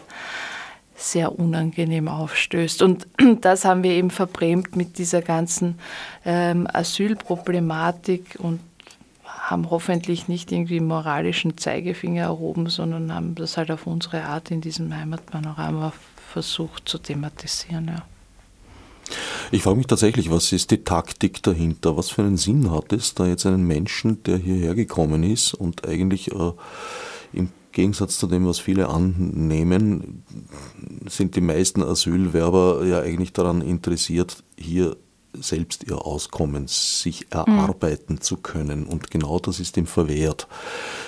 sehr 0.98 1.38
unangenehm 1.38 2.08
aufstößt. 2.08 2.82
Und 2.82 3.08
das 3.42 3.64
haben 3.64 3.84
wir 3.84 3.92
eben 3.92 4.10
verbrämt 4.10 4.76
mit 4.76 4.98
dieser 4.98 5.22
ganzen 5.22 5.80
ähm, 6.26 6.68
Asylproblematik 6.72 8.38
und 8.40 8.60
haben 9.24 9.70
hoffentlich 9.70 10.28
nicht 10.28 10.52
irgendwie 10.52 10.82
moralischen 10.82 11.58
Zeigefinger 11.58 12.24
erhoben, 12.24 12.68
sondern 12.68 13.14
haben 13.14 13.36
das 13.36 13.56
halt 13.56 13.72
auf 13.72 13.88
unsere 13.88 14.24
Art 14.24 14.52
in 14.52 14.60
diesem 14.60 14.94
Heimatpanorama 14.94 15.94
versucht 16.34 16.90
zu 16.90 16.98
thematisieren. 16.98 17.88
Ja. 17.88 18.04
Ich 19.52 19.64
frage 19.64 19.78
mich 19.78 19.88
tatsächlich, 19.88 20.30
was 20.30 20.52
ist 20.52 20.72
die 20.72 20.84
Taktik 20.84 21.42
dahinter? 21.44 21.96
Was 21.96 22.10
für 22.10 22.24
einen 22.24 22.36
Sinn 22.36 22.72
hat 22.72 22.92
es, 22.92 23.14
da 23.14 23.26
jetzt 23.26 23.46
einen 23.46 23.66
Menschen, 23.66 24.22
der 24.24 24.38
hierher 24.38 24.76
gekommen 24.76 25.24
ist 25.24 25.54
und 25.54 25.88
eigentlich 25.88 26.34
äh, 26.34 26.52
im 27.32 27.50
Gegensatz 27.72 28.18
zu 28.18 28.28
dem, 28.28 28.48
was 28.48 28.60
viele 28.60 28.90
annehmen, 28.90 30.24
sind 31.08 31.36
die 31.36 31.42
meisten 31.42 31.84
Asylwerber 31.84 32.86
ja 32.86 33.00
eigentlich 33.02 33.34
daran 33.34 33.62
interessiert, 33.62 34.44
hier 34.58 34.96
selbst 35.40 35.86
ihr 35.88 36.04
Auskommen 36.06 36.68
sich 36.68 37.28
erarbeiten 37.32 38.14
mhm. 38.14 38.22
zu 38.22 38.38
können. 38.38 38.86
Und 38.86 39.12
genau 39.12 39.40
das 39.40 39.60
ist 39.60 39.78
ihm 39.78 39.86
verwehrt. 39.86 40.48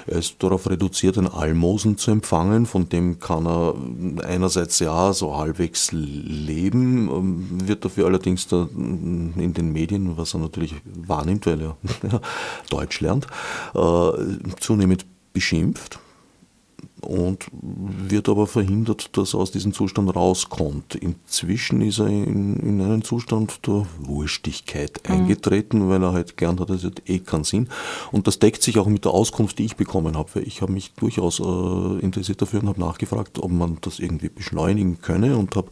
Er 0.07 0.19
ist 0.19 0.35
darauf 0.39 0.69
reduziert, 0.69 1.17
ein 1.17 1.27
Almosen 1.27 1.97
zu 1.97 2.11
empfangen, 2.11 2.65
von 2.65 2.89
dem 2.89 3.19
kann 3.19 3.47
er 3.47 3.75
einerseits 4.23 4.79
ja 4.79 5.13
so 5.13 5.37
halbwegs 5.37 5.91
leben, 5.91 7.09
ähm, 7.09 7.67
wird 7.67 7.85
dafür 7.85 8.05
allerdings 8.05 8.47
in 8.51 9.53
den 9.53 9.71
Medien, 9.71 10.17
was 10.17 10.33
er 10.33 10.39
natürlich 10.41 10.75
wahrnimmt, 10.83 11.45
weil 11.45 11.61
er 11.61 11.77
Deutsch 12.69 13.01
lernt, 13.01 13.27
äh, 13.73 14.11
zunehmend 14.59 15.05
beschimpft 15.33 15.99
und 17.01 17.45
wird 17.51 18.29
aber 18.29 18.47
verhindert, 18.47 19.17
dass 19.17 19.33
er 19.33 19.39
aus 19.39 19.51
diesem 19.51 19.73
Zustand 19.73 20.15
rauskommt. 20.15 20.95
Inzwischen 20.95 21.81
ist 21.81 21.99
er 21.99 22.07
in, 22.07 22.55
in 22.57 22.81
einen 22.81 23.03
Zustand 23.03 23.65
der 23.67 23.85
Wurstigkeit 23.99 25.01
mhm. 25.07 25.15
eingetreten, 25.15 25.89
weil 25.89 26.03
er 26.03 26.13
halt 26.13 26.37
gern 26.37 26.59
hat, 26.59 26.69
das 26.69 26.83
hat 26.83 27.01
eh 27.07 27.19
keinen 27.19 27.43
Sinn. 27.43 27.69
Und 28.11 28.27
das 28.27 28.39
deckt 28.39 28.63
sich 28.63 28.77
auch 28.77 28.87
mit 28.87 29.05
der 29.05 29.13
Auskunft, 29.13 29.59
die 29.59 29.65
ich 29.65 29.75
bekommen 29.75 30.17
habe, 30.17 30.35
weil 30.35 30.47
ich 30.47 30.61
habe 30.61 30.71
mich 30.71 30.93
durchaus 30.93 31.39
äh, 31.39 31.99
interessiert 31.99 32.41
dafür 32.41 32.61
und 32.61 32.69
habe 32.69 32.79
nachgefragt, 32.79 33.39
ob 33.39 33.51
man 33.51 33.77
das 33.81 33.99
irgendwie 33.99 34.29
beschleunigen 34.29 35.01
könne 35.01 35.37
und 35.37 35.55
habe 35.55 35.69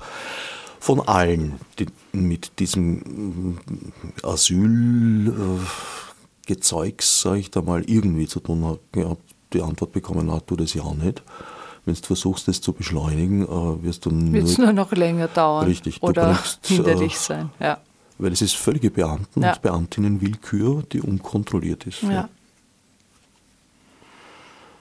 von 0.80 1.02
allen, 1.02 1.60
die 1.80 1.88
mit 2.12 2.60
diesem 2.60 3.58
Asylgezeugs, 4.24 7.20
äh, 7.20 7.24
sage 7.24 7.40
ich 7.40 7.52
da 7.52 7.62
mal, 7.62 7.84
irgendwie 7.90 8.28
zu 8.28 8.40
tun 8.40 8.80
gehabt, 8.92 9.36
die 9.54 9.62
Antwort 9.62 9.92
bekommen, 9.92 10.28
na, 10.28 10.40
tu 10.40 10.56
das 10.56 10.74
ja 10.74 10.84
auch 10.84 10.96
nicht. 10.96 11.24
Wenn 11.86 11.96
du 11.96 12.02
versuchst, 12.02 12.48
das 12.48 12.60
zu 12.60 12.74
beschleunigen, 12.74 13.44
äh, 13.44 13.84
wirst 13.84 14.06
du 14.06 14.12
nur, 14.12 14.44
nur 14.44 14.74
noch 14.74 14.92
länger 14.92 15.28
dauern. 15.30 15.66
Richtig, 15.66 16.04
oder 16.04 16.34
bringst, 16.34 16.66
hinderlich 16.68 17.14
äh, 17.14 17.18
sein. 17.18 17.50
Ja. 17.60 17.80
Weil 18.18 18.34
es 18.34 18.42
ist 18.42 18.56
völlige 18.56 18.90
Beamten- 18.90 19.42
ja. 19.42 19.54
und 19.54 19.62
Beamtinnenwillkür, 19.62 20.84
die 20.92 21.02
unkontrolliert 21.02 21.86
ist. 21.86 22.04
Ja. 22.04 22.30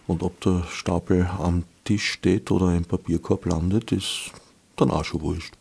Und 0.07 0.23
ob 0.23 0.41
der 0.41 0.65
Stapel 0.71 1.29
am 1.39 1.65
Tisch 1.85 2.13
steht 2.13 2.51
oder 2.51 2.75
im 2.75 2.85
Papierkorb 2.85 3.47
landet, 3.47 3.93
ist 3.93 4.33
dann 4.77 4.91
auch 4.91 5.05
schon 5.05 5.21
wurscht. 5.21 5.55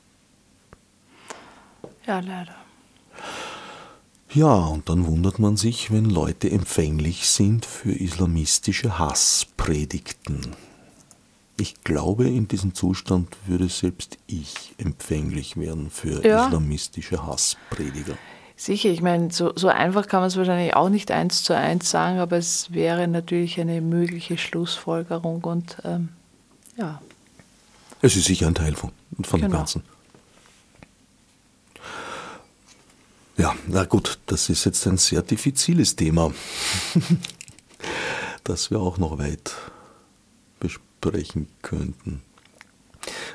Ja, 2.08 2.20
leider. 2.20 2.56
Ja, 4.36 4.54
und 4.66 4.90
dann 4.90 5.08
wundert 5.08 5.40
man 5.40 5.56
sich, 5.56 5.92
wenn 5.92 6.10
Leute 6.10 6.52
empfänglich 6.52 7.30
sind 7.30 7.66
für 7.66 7.94
islamistische 7.94 9.00
Hasspredigten. 9.00 10.42
Ich 11.58 11.86
glaube, 11.86 12.28
in 12.28 12.50
diesem 12.50 12.74
Zustand 12.74 13.30
würde 13.46 13.70
selbst 13.70 14.18
ich 14.28 14.76
empfänglich 14.78 15.56
werden 15.56 15.90
für 15.90 16.26
ja. 16.26 16.48
islamistische 16.48 17.26
Hassprediger. 17.26 18.18
Sicher, 18.58 18.90
ich 18.90 19.02
meine, 19.02 19.32
so, 19.32 19.54
so 19.56 19.70
einfach 19.70 20.08
kann 20.08 20.20
man 20.20 20.28
es 20.28 20.36
wahrscheinlich 20.36 20.76
auch 20.76 20.90
nicht 20.90 21.12
eins 21.12 21.44
zu 21.44 21.56
eins 21.56 21.90
sagen, 21.90 22.20
aber 22.20 22.36
es 22.36 22.74
wäre 22.74 23.08
natürlich 23.08 23.58
eine 23.62 23.80
mögliche 23.80 24.38
Schlussfolgerung 24.38 25.46
und 25.46 25.78
ähm, 25.86 26.10
ja. 26.76 27.02
Es 28.02 28.18
ist 28.18 28.26
sicher 28.26 28.48
ein 28.48 28.56
Teil 28.56 28.76
von, 28.76 28.92
von 29.22 29.40
genau. 29.40 29.50
dem 29.50 29.58
Ganzen. 29.60 29.95
Ja, 33.38 33.54
na 33.68 33.84
gut, 33.84 34.20
das 34.28 34.50
ist 34.50 34.64
jetzt 34.64 34.88
ein 34.88 34.98
sehr 34.98 35.22
diffiziles 35.22 35.98
Thema, 35.98 36.32
das 38.46 38.72
wir 38.72 38.80
auch 38.80 38.98
noch 38.98 39.18
weit 39.18 39.54
besprechen 40.60 41.48
könnten. 41.62 42.22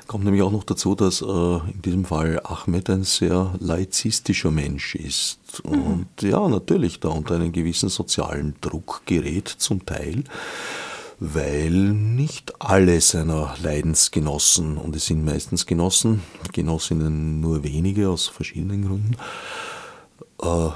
kommt 0.07 0.23
nämlich 0.23 0.41
auch 0.41 0.51
noch 0.51 0.63
dazu, 0.63 0.95
dass 0.95 1.21
äh, 1.21 1.25
in 1.25 1.81
diesem 1.85 2.05
Fall 2.05 2.41
Ahmed 2.43 2.89
ein 2.89 3.03
sehr 3.03 3.53
laizistischer 3.59 4.49
Mensch 4.49 4.95
ist. 4.95 5.39
Mhm. 5.63 5.71
Und 5.71 6.07
ja, 6.21 6.49
natürlich 6.49 6.99
da 6.99 7.09
unter 7.09 7.35
einen 7.35 7.51
gewissen 7.51 7.89
sozialen 7.89 8.55
Druck 8.59 9.03
gerät 9.05 9.49
zum 9.49 9.85
Teil, 9.85 10.23
weil 11.19 11.69
nicht 11.69 12.59
alle 12.59 12.99
seiner 13.01 13.55
Leidensgenossen, 13.61 14.77
und 14.77 14.95
es 14.95 15.05
sind 15.05 15.23
meistens 15.23 15.67
Genossen, 15.67 16.23
Genossinnen 16.53 17.39
nur 17.39 17.63
wenige 17.63 18.09
aus 18.09 18.27
verschiedenen 18.27 18.87
Gründen, 18.87 19.15
äh, 20.41 20.69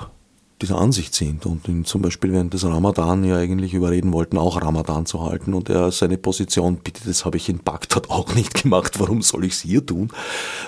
dieser 0.61 0.77
Ansicht 0.77 1.13
sind 1.13 1.45
und 1.45 1.67
ihn 1.67 1.83
zum 1.83 2.01
Beispiel 2.01 2.31
während 2.31 2.53
des 2.53 2.63
Ramadan 2.63 3.23
ja 3.25 3.37
eigentlich 3.37 3.73
überreden 3.73 4.13
wollten, 4.13 4.37
auch 4.37 4.61
Ramadan 4.61 5.05
zu 5.05 5.21
halten 5.21 5.53
und 5.53 5.69
er 5.69 5.91
seine 5.91 6.17
Position, 6.17 6.77
bitte, 6.77 7.01
das 7.05 7.25
habe 7.25 7.37
ich 7.37 7.49
in 7.49 7.59
Bagdad 7.59 8.09
auch 8.09 8.33
nicht 8.35 8.63
gemacht, 8.63 8.99
warum 8.99 9.21
soll 9.21 9.45
ich 9.45 9.53
es 9.53 9.61
hier 9.61 9.85
tun, 9.85 10.11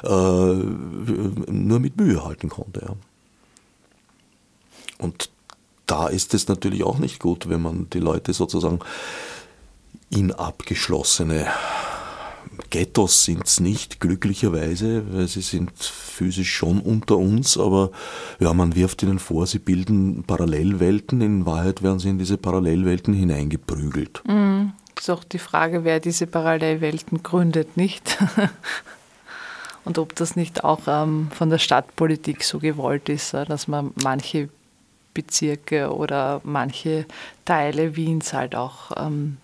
äh, 0.04 0.10
nur 0.10 1.80
mit 1.80 1.98
Mühe 1.98 2.24
halten 2.24 2.50
konnte. 2.50 2.82
Ja. 2.82 2.96
Und 5.00 5.30
da 5.86 6.08
ist 6.08 6.34
es 6.34 6.48
natürlich 6.48 6.84
auch 6.84 6.98
nicht 6.98 7.20
gut, 7.20 7.48
wenn 7.48 7.62
man 7.62 7.90
die 7.92 8.00
Leute 8.00 8.34
sozusagen 8.34 8.80
in 10.10 10.34
abgeschlossene 10.34 11.48
Ghettos 12.70 13.26
sind 13.26 13.46
es 13.46 13.60
nicht, 13.60 14.00
glücklicherweise, 14.00 15.04
weil 15.12 15.28
sie 15.28 15.42
sind 15.42 15.72
physisch 15.78 16.54
schon 16.54 16.80
unter 16.80 17.18
uns, 17.18 17.58
aber 17.58 17.92
ja, 18.40 18.54
man 18.54 18.76
wirft 18.76 19.04
ihnen 19.04 19.20
vor, 19.20 19.48
sie 19.48 19.60
bilden 19.60 20.24
Parallelwelten. 20.24 21.22
In 21.22 21.46
Wahrheit 21.46 21.84
werden 21.84 22.00
sie 22.00 22.10
in 22.10 22.18
diese 22.18 22.38
Parallelwelten 22.38 23.14
hineingeprügelt. 23.14 24.24
Mhm. 24.28 24.74
Ist 24.98 25.10
auch 25.10 25.24
die 25.24 25.40
Frage, 25.40 25.84
wer 25.84 26.00
diese 26.00 26.26
Parallelwelten 26.26 27.22
gründet, 27.22 27.78
nicht? 27.78 28.18
Und 29.86 30.00
ob 30.00 30.16
das 30.16 30.36
nicht 30.36 30.64
auch 30.64 30.82
ähm, 30.88 31.30
von 31.32 31.50
der 31.50 31.60
Stadtpolitik 31.60 32.44
so 32.44 32.60
gewollt 32.60 33.08
ist, 33.08 33.34
dass 33.34 33.68
man 33.68 33.92
manche 34.04 34.50
Bezirke 35.14 35.94
oder 35.94 36.42
manche 36.44 37.06
Teile 37.46 37.96
Wiens 37.96 38.34
halt 38.34 38.54
auch 38.54 38.92
ähm, 38.98 39.38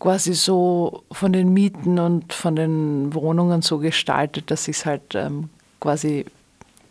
quasi 0.00 0.34
so 0.34 1.04
von 1.12 1.32
den 1.32 1.52
Mieten 1.52 2.00
und 2.00 2.32
von 2.32 2.56
den 2.56 3.14
Wohnungen 3.14 3.62
so 3.62 3.78
gestaltet, 3.78 4.50
dass 4.50 4.64
sich 4.64 4.78
es 4.78 4.86
halt 4.86 5.14
ähm, 5.14 5.50
quasi 5.78 6.24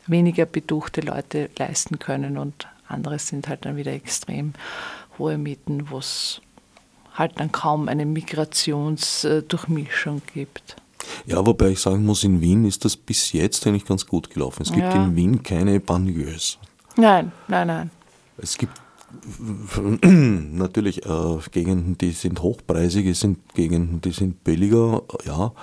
weniger 0.07 0.45
beduchte 0.45 1.01
Leute 1.01 1.49
leisten 1.57 1.99
können 1.99 2.37
und 2.37 2.69
andere 2.87 3.19
sind 3.19 3.49
halt 3.49 3.65
dann 3.65 3.75
wieder 3.75 3.91
extrem 3.91 4.53
hohe 5.17 5.37
Mieten, 5.37 5.89
wo 5.89 5.97
es 5.97 6.39
halt 7.13 7.37
dann 7.39 7.51
kaum 7.51 7.89
eine 7.89 8.05
Migrationsdurchmischung 8.05 10.21
gibt. 10.33 10.77
Ja, 11.25 11.45
wobei 11.45 11.69
ich 11.69 11.79
sagen 11.79 12.05
muss, 12.05 12.23
in 12.23 12.39
Wien 12.41 12.65
ist 12.65 12.83
das 12.85 12.95
bis 12.95 13.33
jetzt 13.33 13.65
eigentlich 13.67 13.85
ganz 13.85 14.05
gut 14.05 14.29
gelaufen. 14.29 14.61
Es 14.63 14.71
gibt 14.71 14.83
ja. 14.83 15.05
in 15.05 15.15
Wien 15.15 15.41
keine 15.43 15.79
Banlieues. 15.79 16.59
Nein, 16.95 17.31
nein, 17.47 17.67
nein. 17.67 17.89
Es 18.37 18.57
gibt 18.57 18.73
natürlich 20.01 21.05
äh, 21.05 21.37
Gegenden, 21.51 21.97
die 21.97 22.11
sind 22.11 22.41
hochpreisig, 22.41 23.07
es 23.07 23.19
sind 23.19 23.53
Gegenden, 23.53 24.01
die 24.01 24.11
sind 24.11 24.43
billiger, 24.43 25.03
ja. 25.25 25.53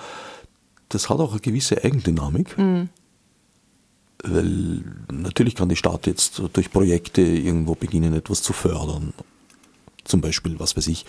Das 0.89 1.11
hat 1.11 1.19
auch 1.19 1.33
eine 1.33 1.41
gewisse 1.41 1.83
Eigendynamik. 1.83 2.57
Mhm. 2.57 2.89
Weil 4.23 4.83
natürlich 5.13 5.55
kann 5.55 5.69
die 5.69 5.77
Stadt 5.77 6.07
jetzt 6.07 6.41
durch 6.53 6.71
Projekte 6.71 7.23
irgendwo 7.23 7.75
beginnen, 7.75 8.15
etwas 8.15 8.43
zu 8.43 8.53
fördern. 8.53 9.13
Zum 10.05 10.21
Beispiel, 10.21 10.59
was 10.59 10.77
weiß 10.77 10.87
ich, 10.89 11.05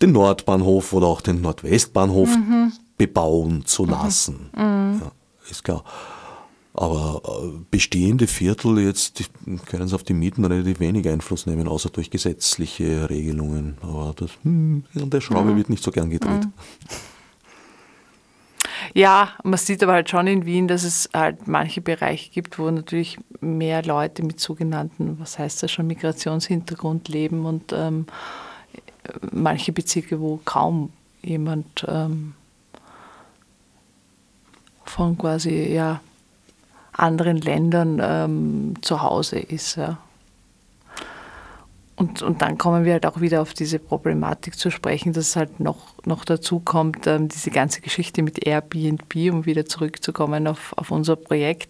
den 0.00 0.12
Nordbahnhof 0.12 0.92
oder 0.92 1.06
auch 1.06 1.20
den 1.20 1.40
Nordwestbahnhof 1.40 2.28
mhm. 2.28 2.72
bebauen 2.96 3.66
zu 3.66 3.84
mhm. 3.84 3.90
lassen. 3.90 4.50
Mhm. 4.56 5.00
Ja, 5.02 5.12
ist 5.50 5.64
klar. 5.64 5.84
Aber 6.80 7.20
äh, 7.26 7.58
bestehende 7.70 8.26
Viertel 8.26 8.78
jetzt 8.78 9.30
können 9.66 9.86
sie 9.86 9.94
auf 9.94 10.02
die 10.02 10.14
Mieten 10.14 10.46
relativ 10.46 10.80
wenig 10.80 11.06
Einfluss 11.06 11.44
nehmen, 11.44 11.68
außer 11.68 11.90
durch 11.90 12.08
gesetzliche 12.08 13.10
Regelungen. 13.10 13.76
Aber 13.82 14.14
das, 14.16 14.30
hm, 14.44 14.84
an 14.96 15.10
der 15.10 15.20
Schraube 15.20 15.50
mhm. 15.50 15.56
wird 15.58 15.68
nicht 15.68 15.84
so 15.84 15.90
gern 15.90 16.08
gedreht. 16.08 16.46
Mhm. 16.46 16.52
Ja, 18.94 19.32
man 19.44 19.58
sieht 19.58 19.82
aber 19.82 19.92
halt 19.92 20.08
schon 20.08 20.26
in 20.26 20.46
Wien, 20.46 20.68
dass 20.68 20.84
es 20.84 21.10
halt 21.12 21.46
manche 21.46 21.82
Bereiche 21.82 22.30
gibt, 22.30 22.58
wo 22.58 22.70
natürlich 22.70 23.18
mehr 23.42 23.82
Leute 23.82 24.22
mit 24.22 24.40
sogenannten, 24.40 25.20
was 25.20 25.38
heißt 25.38 25.62
das 25.62 25.70
schon, 25.70 25.86
Migrationshintergrund 25.86 27.08
leben 27.08 27.44
und 27.44 27.74
ähm, 27.74 28.06
manche 29.30 29.72
Bezirke, 29.72 30.18
wo 30.18 30.40
kaum 30.46 30.94
jemand 31.20 31.84
ähm, 31.86 32.32
von 34.86 35.18
quasi, 35.18 35.74
ja, 35.74 36.00
anderen 36.92 37.38
Ländern 37.38 38.00
ähm, 38.02 38.74
zu 38.82 39.02
Hause 39.02 39.38
ist. 39.38 39.76
Ja. 39.76 39.98
Und, 42.00 42.22
und 42.22 42.40
dann 42.40 42.56
kommen 42.56 42.86
wir 42.86 42.94
halt 42.94 43.04
auch 43.04 43.20
wieder 43.20 43.42
auf 43.42 43.52
diese 43.52 43.78
Problematik 43.78 44.58
zu 44.58 44.70
sprechen, 44.70 45.12
dass 45.12 45.36
halt 45.36 45.60
noch, 45.60 45.94
noch 46.06 46.24
dazu 46.24 46.58
kommt, 46.58 47.06
ähm, 47.06 47.28
diese 47.28 47.50
ganze 47.50 47.82
Geschichte 47.82 48.22
mit 48.22 48.46
Airbnb, 48.46 49.14
um 49.30 49.44
wieder 49.44 49.66
zurückzukommen 49.66 50.46
auf, 50.46 50.72
auf 50.78 50.90
unser 50.90 51.16
Projekt. 51.16 51.68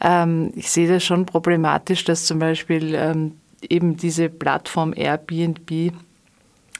Ähm, 0.00 0.50
ich 0.56 0.70
sehe 0.70 0.88
das 0.88 1.04
schon 1.04 1.24
problematisch, 1.24 2.02
dass 2.02 2.26
zum 2.26 2.40
Beispiel 2.40 2.96
ähm, 2.96 3.36
eben 3.62 3.96
diese 3.96 4.28
Plattform 4.28 4.92
Airbnb 4.96 5.92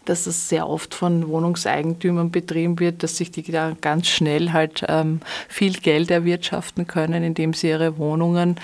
dass 0.05 0.25
das 0.25 0.49
sehr 0.49 0.69
oft 0.69 0.95
von 0.95 1.29
Wohnungseigentümern 1.29 2.31
betrieben 2.31 2.79
wird, 2.81 3.03
dass 3.03 3.17
sich 3.17 3.31
die 3.31 3.43
da 3.43 3.77
ganz 3.81 4.09
schnell 4.09 4.53
halt 4.53 4.85
ähm, 4.89 5.21
viel 5.49 5.75
Geld 5.75 6.11
erwirtschaften 6.11 6.87
können, 6.87 7.23
indem 7.23 7.53
sie 7.53 7.69
ihre 7.69 7.99
Wohnungen 7.99 8.57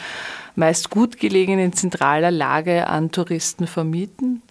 meist 0.54 0.90
gut 0.90 1.18
gelegen 1.18 1.58
in 1.58 1.72
zentraler 1.72 2.30
Lage 2.30 2.88
an 2.88 3.12
Touristen 3.12 3.66
vermieten. 3.66 4.42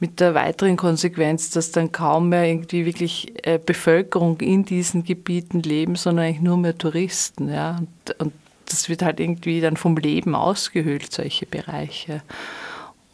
Mit 0.00 0.20
der 0.20 0.34
weiteren 0.34 0.76
Konsequenz, 0.76 1.50
dass 1.50 1.70
dann 1.70 1.92
kaum 1.92 2.28
mehr 2.28 2.44
irgendwie 2.44 2.84
wirklich 2.84 3.32
äh, 3.46 3.58
Bevölkerung 3.64 4.40
in 4.40 4.64
diesen 4.64 5.04
Gebieten 5.04 5.62
leben, 5.62 5.96
sondern 5.96 6.26
eigentlich 6.26 6.42
nur 6.42 6.58
mehr 6.58 6.76
Touristen. 6.76 7.48
Ja? 7.48 7.78
Und, 7.78 8.20
und 8.20 8.32
das 8.66 8.88
wird 8.88 9.02
halt 9.02 9.20
irgendwie 9.20 9.60
dann 9.60 9.76
vom 9.76 9.96
Leben 9.96 10.34
ausgehöhlt, 10.34 11.12
solche 11.12 11.46
Bereiche. 11.46 12.22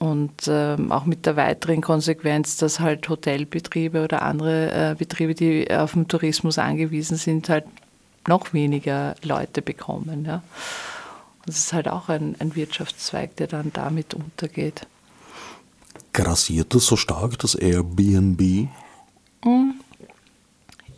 Und 0.00 0.48
ähm, 0.48 0.92
auch 0.92 1.04
mit 1.04 1.26
der 1.26 1.36
weiteren 1.36 1.82
Konsequenz, 1.82 2.56
dass 2.56 2.80
halt 2.80 3.06
Hotelbetriebe 3.10 4.02
oder 4.02 4.22
andere 4.22 4.72
äh, 4.72 4.94
Betriebe, 4.94 5.34
die 5.34 5.70
auf 5.70 5.92
den 5.92 6.08
Tourismus 6.08 6.58
angewiesen 6.58 7.18
sind, 7.18 7.50
halt 7.50 7.66
noch 8.26 8.54
weniger 8.54 9.14
Leute 9.22 9.60
bekommen. 9.60 10.24
Ja. 10.24 10.36
Und 10.36 11.48
das 11.48 11.58
ist 11.58 11.72
halt 11.74 11.86
auch 11.86 12.08
ein, 12.08 12.34
ein 12.38 12.56
Wirtschaftszweig, 12.56 13.36
der 13.36 13.46
dann 13.46 13.72
damit 13.74 14.14
untergeht. 14.14 14.86
Grassiert 16.14 16.74
das 16.74 16.86
so 16.86 16.96
stark, 16.96 17.38
das 17.38 17.54
Airbnb? 17.54 18.68
Hm. 19.44 19.74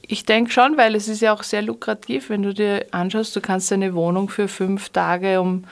Ich 0.06 0.24
denke 0.26 0.52
schon, 0.52 0.76
weil 0.76 0.94
es 0.94 1.08
ist 1.08 1.22
ja 1.22 1.32
auch 1.32 1.42
sehr 1.42 1.62
lukrativ, 1.62 2.28
wenn 2.28 2.42
du 2.42 2.54
dir 2.54 2.86
anschaust, 2.92 3.34
du 3.34 3.40
kannst 3.40 3.72
eine 3.72 3.94
Wohnung 3.94 4.28
für 4.28 4.46
fünf 4.46 4.90
Tage 4.90 5.40
um 5.40 5.64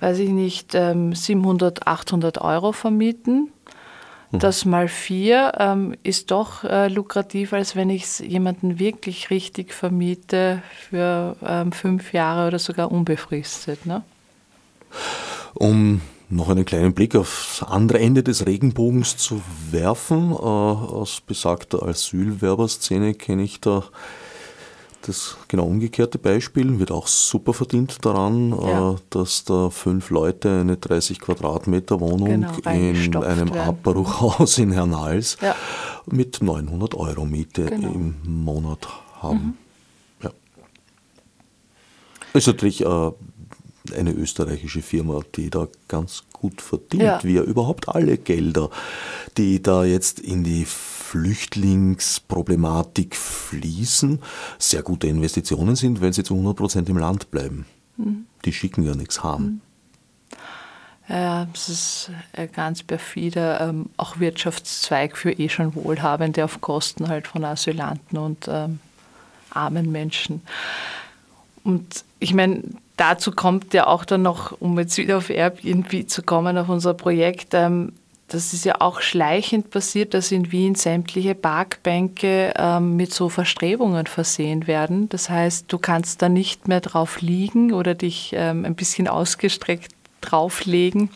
weiß 0.00 0.18
ich 0.18 0.30
nicht, 0.30 0.72
700, 0.72 1.78
ähm, 1.78 1.82
800 1.84 2.38
Euro 2.40 2.72
vermieten. 2.72 3.50
Mhm. 4.30 4.38
Das 4.38 4.64
mal 4.64 4.88
vier 4.88 5.52
ähm, 5.58 5.94
ist 6.02 6.30
doch 6.30 6.64
äh, 6.64 6.88
lukrativ, 6.88 7.52
als 7.52 7.76
wenn 7.76 7.90
ich 7.90 8.04
es 8.04 8.18
jemanden 8.18 8.78
wirklich 8.78 9.30
richtig 9.30 9.72
vermiete 9.72 10.62
für 10.88 11.36
ähm, 11.44 11.72
fünf 11.72 12.12
Jahre 12.12 12.48
oder 12.48 12.58
sogar 12.58 12.90
unbefristet. 12.90 13.86
Ne? 13.86 14.02
Um 15.54 16.00
noch 16.28 16.48
einen 16.48 16.64
kleinen 16.64 16.92
Blick 16.92 17.14
aufs 17.14 17.62
andere 17.62 18.00
Ende 18.00 18.22
des 18.22 18.46
Regenbogens 18.46 19.16
zu 19.16 19.42
werfen, 19.70 20.32
äh, 20.32 20.34
aus 20.34 21.20
besagter 21.20 21.82
Asylwerberszene 21.84 23.14
kenne 23.14 23.44
ich 23.44 23.60
da 23.60 23.84
das 25.06 25.36
genau 25.48 25.64
umgekehrte 25.64 26.18
Beispiel 26.18 26.78
wird 26.78 26.90
auch 26.90 27.06
super 27.06 27.52
verdient 27.52 28.04
daran, 28.04 28.50
ja. 28.50 28.92
Äh, 28.92 28.96
dass 29.10 29.44
da 29.44 29.70
fünf 29.70 30.10
Leute 30.10 30.60
eine 30.60 30.76
30 30.76 31.20
Quadratmeter 31.20 32.00
Wohnung 32.00 32.28
genau, 32.28 32.52
in 32.70 33.16
einem 33.16 33.52
Abbruchhaus 33.52 34.58
in 34.58 34.72
Hernals 34.72 35.36
ja. 35.40 35.54
mit 36.06 36.42
900 36.42 36.94
Euro 36.94 37.24
Miete 37.24 37.66
genau. 37.66 37.92
im 37.92 38.16
Monat 38.24 38.88
haben. 39.20 39.56
Mhm. 40.20 40.24
Ja. 40.24 40.30
Ist 42.34 42.46
natürlich 42.48 42.84
äh, 42.84 43.10
eine 43.96 44.12
österreichische 44.12 44.82
Firma, 44.82 45.20
die 45.36 45.50
da 45.50 45.68
ganz 45.88 46.24
gut 46.32 46.60
verdient, 46.60 47.02
ja. 47.02 47.20
wie 47.22 47.34
ja 47.34 47.42
überhaupt 47.42 47.88
alle 47.88 48.18
Gelder, 48.18 48.70
die 49.36 49.62
da 49.62 49.84
jetzt 49.84 50.20
in 50.20 50.42
die 50.42 50.66
Flüchtlingsproblematik 51.10 53.14
fließen, 53.14 54.20
sehr 54.58 54.82
gute 54.82 55.06
Investitionen 55.06 55.76
sind, 55.76 56.00
wenn 56.00 56.12
sie 56.12 56.24
zu 56.24 56.34
100 56.34 56.56
Prozent 56.56 56.88
im 56.88 56.98
Land 56.98 57.30
bleiben. 57.30 57.64
Mhm. 57.96 58.26
Die 58.44 58.52
schicken 58.52 58.82
ja 58.82 58.94
nichts 58.94 59.22
haben. 59.22 59.44
Mhm. 59.44 59.60
Ja, 61.08 61.46
das 61.52 61.68
ist 61.68 62.10
ein 62.32 62.50
ganz 62.50 62.82
perfider 62.82 63.60
ähm, 63.60 63.90
auch 63.96 64.18
Wirtschaftszweig 64.18 65.16
für 65.16 65.30
eh 65.30 65.48
schon 65.48 65.76
Wohlhabende 65.76 66.44
auf 66.44 66.60
Kosten 66.60 67.06
halt 67.06 67.28
von 67.28 67.44
Asylanten 67.44 68.18
und 68.18 68.48
ähm, 68.48 68.80
armen 69.50 69.92
Menschen. 69.92 70.42
Und 71.62 72.04
ich 72.18 72.34
meine, 72.34 72.64
dazu 72.96 73.30
kommt 73.30 73.72
ja 73.72 73.86
auch 73.86 74.04
dann 74.04 74.22
noch, 74.22 74.60
um 74.60 74.76
jetzt 74.80 74.98
wieder 74.98 75.18
auf 75.18 75.30
Airbnb 75.30 76.08
zu 76.08 76.24
kommen, 76.24 76.58
auf 76.58 76.68
unser 76.68 76.94
Projekt, 76.94 77.54
ähm, 77.54 77.92
das 78.28 78.52
ist 78.52 78.64
ja 78.64 78.80
auch 78.80 79.00
schleichend 79.00 79.70
passiert, 79.70 80.12
dass 80.12 80.32
in 80.32 80.50
Wien 80.50 80.74
sämtliche 80.74 81.34
Parkbänke 81.36 82.54
ähm, 82.56 82.96
mit 82.96 83.14
so 83.14 83.28
Verstrebungen 83.28 84.06
versehen 84.06 84.66
werden. 84.66 85.08
Das 85.08 85.30
heißt, 85.30 85.66
du 85.72 85.78
kannst 85.78 86.22
da 86.22 86.28
nicht 86.28 86.66
mehr 86.66 86.80
drauf 86.80 87.20
liegen 87.20 87.72
oder 87.72 87.94
dich 87.94 88.32
ähm, 88.36 88.64
ein 88.64 88.74
bisschen 88.74 89.06
ausgestreckt 89.06 89.92
drauflegen. 90.22 91.10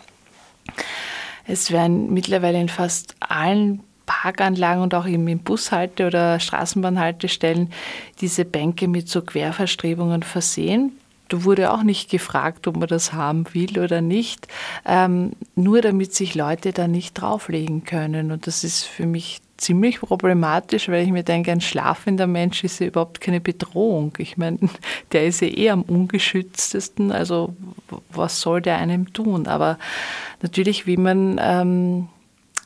Es 1.46 1.72
werden 1.72 2.12
mittlerweile 2.14 2.60
in 2.60 2.68
fast 2.68 3.16
allen 3.18 3.80
Parkanlagen 4.06 4.82
und 4.82 4.94
auch 4.94 5.06
eben 5.06 5.26
in 5.26 5.40
Bushalte- 5.40 6.06
oder 6.06 6.38
Straßenbahnhaltestellen 6.38 7.72
diese 8.20 8.44
Bänke 8.44 8.86
mit 8.86 9.08
so 9.08 9.22
Querverstrebungen 9.22 10.22
versehen. 10.22 10.92
Da 11.30 11.44
wurde 11.44 11.72
auch 11.72 11.84
nicht 11.84 12.10
gefragt, 12.10 12.66
ob 12.66 12.76
man 12.76 12.88
das 12.88 13.12
haben 13.12 13.44
will 13.52 13.78
oder 13.78 14.00
nicht, 14.00 14.48
ähm, 14.84 15.32
nur 15.54 15.80
damit 15.80 16.12
sich 16.12 16.34
Leute 16.34 16.72
da 16.72 16.88
nicht 16.88 17.14
drauflegen 17.14 17.84
können. 17.84 18.32
Und 18.32 18.48
das 18.48 18.64
ist 18.64 18.84
für 18.84 19.06
mich 19.06 19.40
ziemlich 19.56 20.00
problematisch, 20.00 20.88
weil 20.88 21.04
ich 21.04 21.12
mir 21.12 21.22
denke, 21.22 21.52
ein 21.52 21.60
schlafender 21.60 22.26
Mensch 22.26 22.64
ist 22.64 22.80
ja 22.80 22.88
überhaupt 22.88 23.20
keine 23.20 23.40
Bedrohung. 23.40 24.12
Ich 24.18 24.36
meine, 24.36 24.58
der 25.12 25.26
ist 25.26 25.40
ja 25.40 25.48
eh 25.48 25.70
am 25.70 25.82
ungeschütztesten, 25.82 27.12
also 27.12 27.54
was 28.10 28.40
soll 28.40 28.60
der 28.60 28.78
einem 28.78 29.12
tun? 29.12 29.46
Aber 29.46 29.78
natürlich 30.42 30.86
will 30.86 30.98
man 30.98 31.40
ähm, 31.40 32.08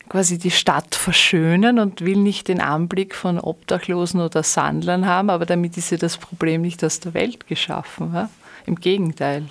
quasi 0.08 0.38
die 0.38 0.50
Stadt 0.50 0.94
verschönen 0.94 1.78
und 1.78 2.00
will 2.00 2.16
nicht 2.16 2.48
den 2.48 2.60
Anblick 2.60 3.14
von 3.14 3.38
Obdachlosen 3.38 4.20
oder 4.20 4.42
Sandlern 4.42 5.06
haben, 5.06 5.28
aber 5.28 5.44
damit 5.44 5.76
ist 5.76 5.90
ja 5.90 5.98
das 5.98 6.16
Problem 6.16 6.62
nicht 6.62 6.82
aus 6.82 7.00
der 7.00 7.12
Welt 7.12 7.46
geschaffen. 7.46 8.12
Ja? 8.14 8.30
Im 8.66 8.76
Gegenteil. 8.76 9.46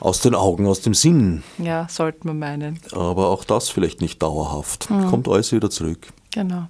Aus 0.00 0.20
den 0.20 0.34
Augen, 0.34 0.66
aus 0.66 0.80
dem 0.80 0.94
Sinn. 0.94 1.44
Ja, 1.58 1.86
sollte 1.88 2.26
man 2.26 2.38
meinen. 2.38 2.80
Aber 2.92 3.28
auch 3.28 3.44
das 3.44 3.68
vielleicht 3.68 4.00
nicht 4.00 4.20
dauerhaft. 4.20 4.90
Mhm. 4.90 5.06
Kommt 5.06 5.28
alles 5.28 5.52
wieder 5.52 5.70
zurück. 5.70 6.12
Genau. 6.32 6.66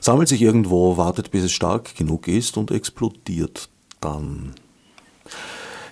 Sammelt 0.00 0.28
sich 0.28 0.42
irgendwo, 0.42 0.96
wartet, 0.96 1.30
bis 1.30 1.44
es 1.44 1.52
stark 1.52 1.94
genug 1.94 2.26
ist 2.26 2.56
und 2.56 2.72
explodiert 2.72 3.68
dann. 4.00 4.54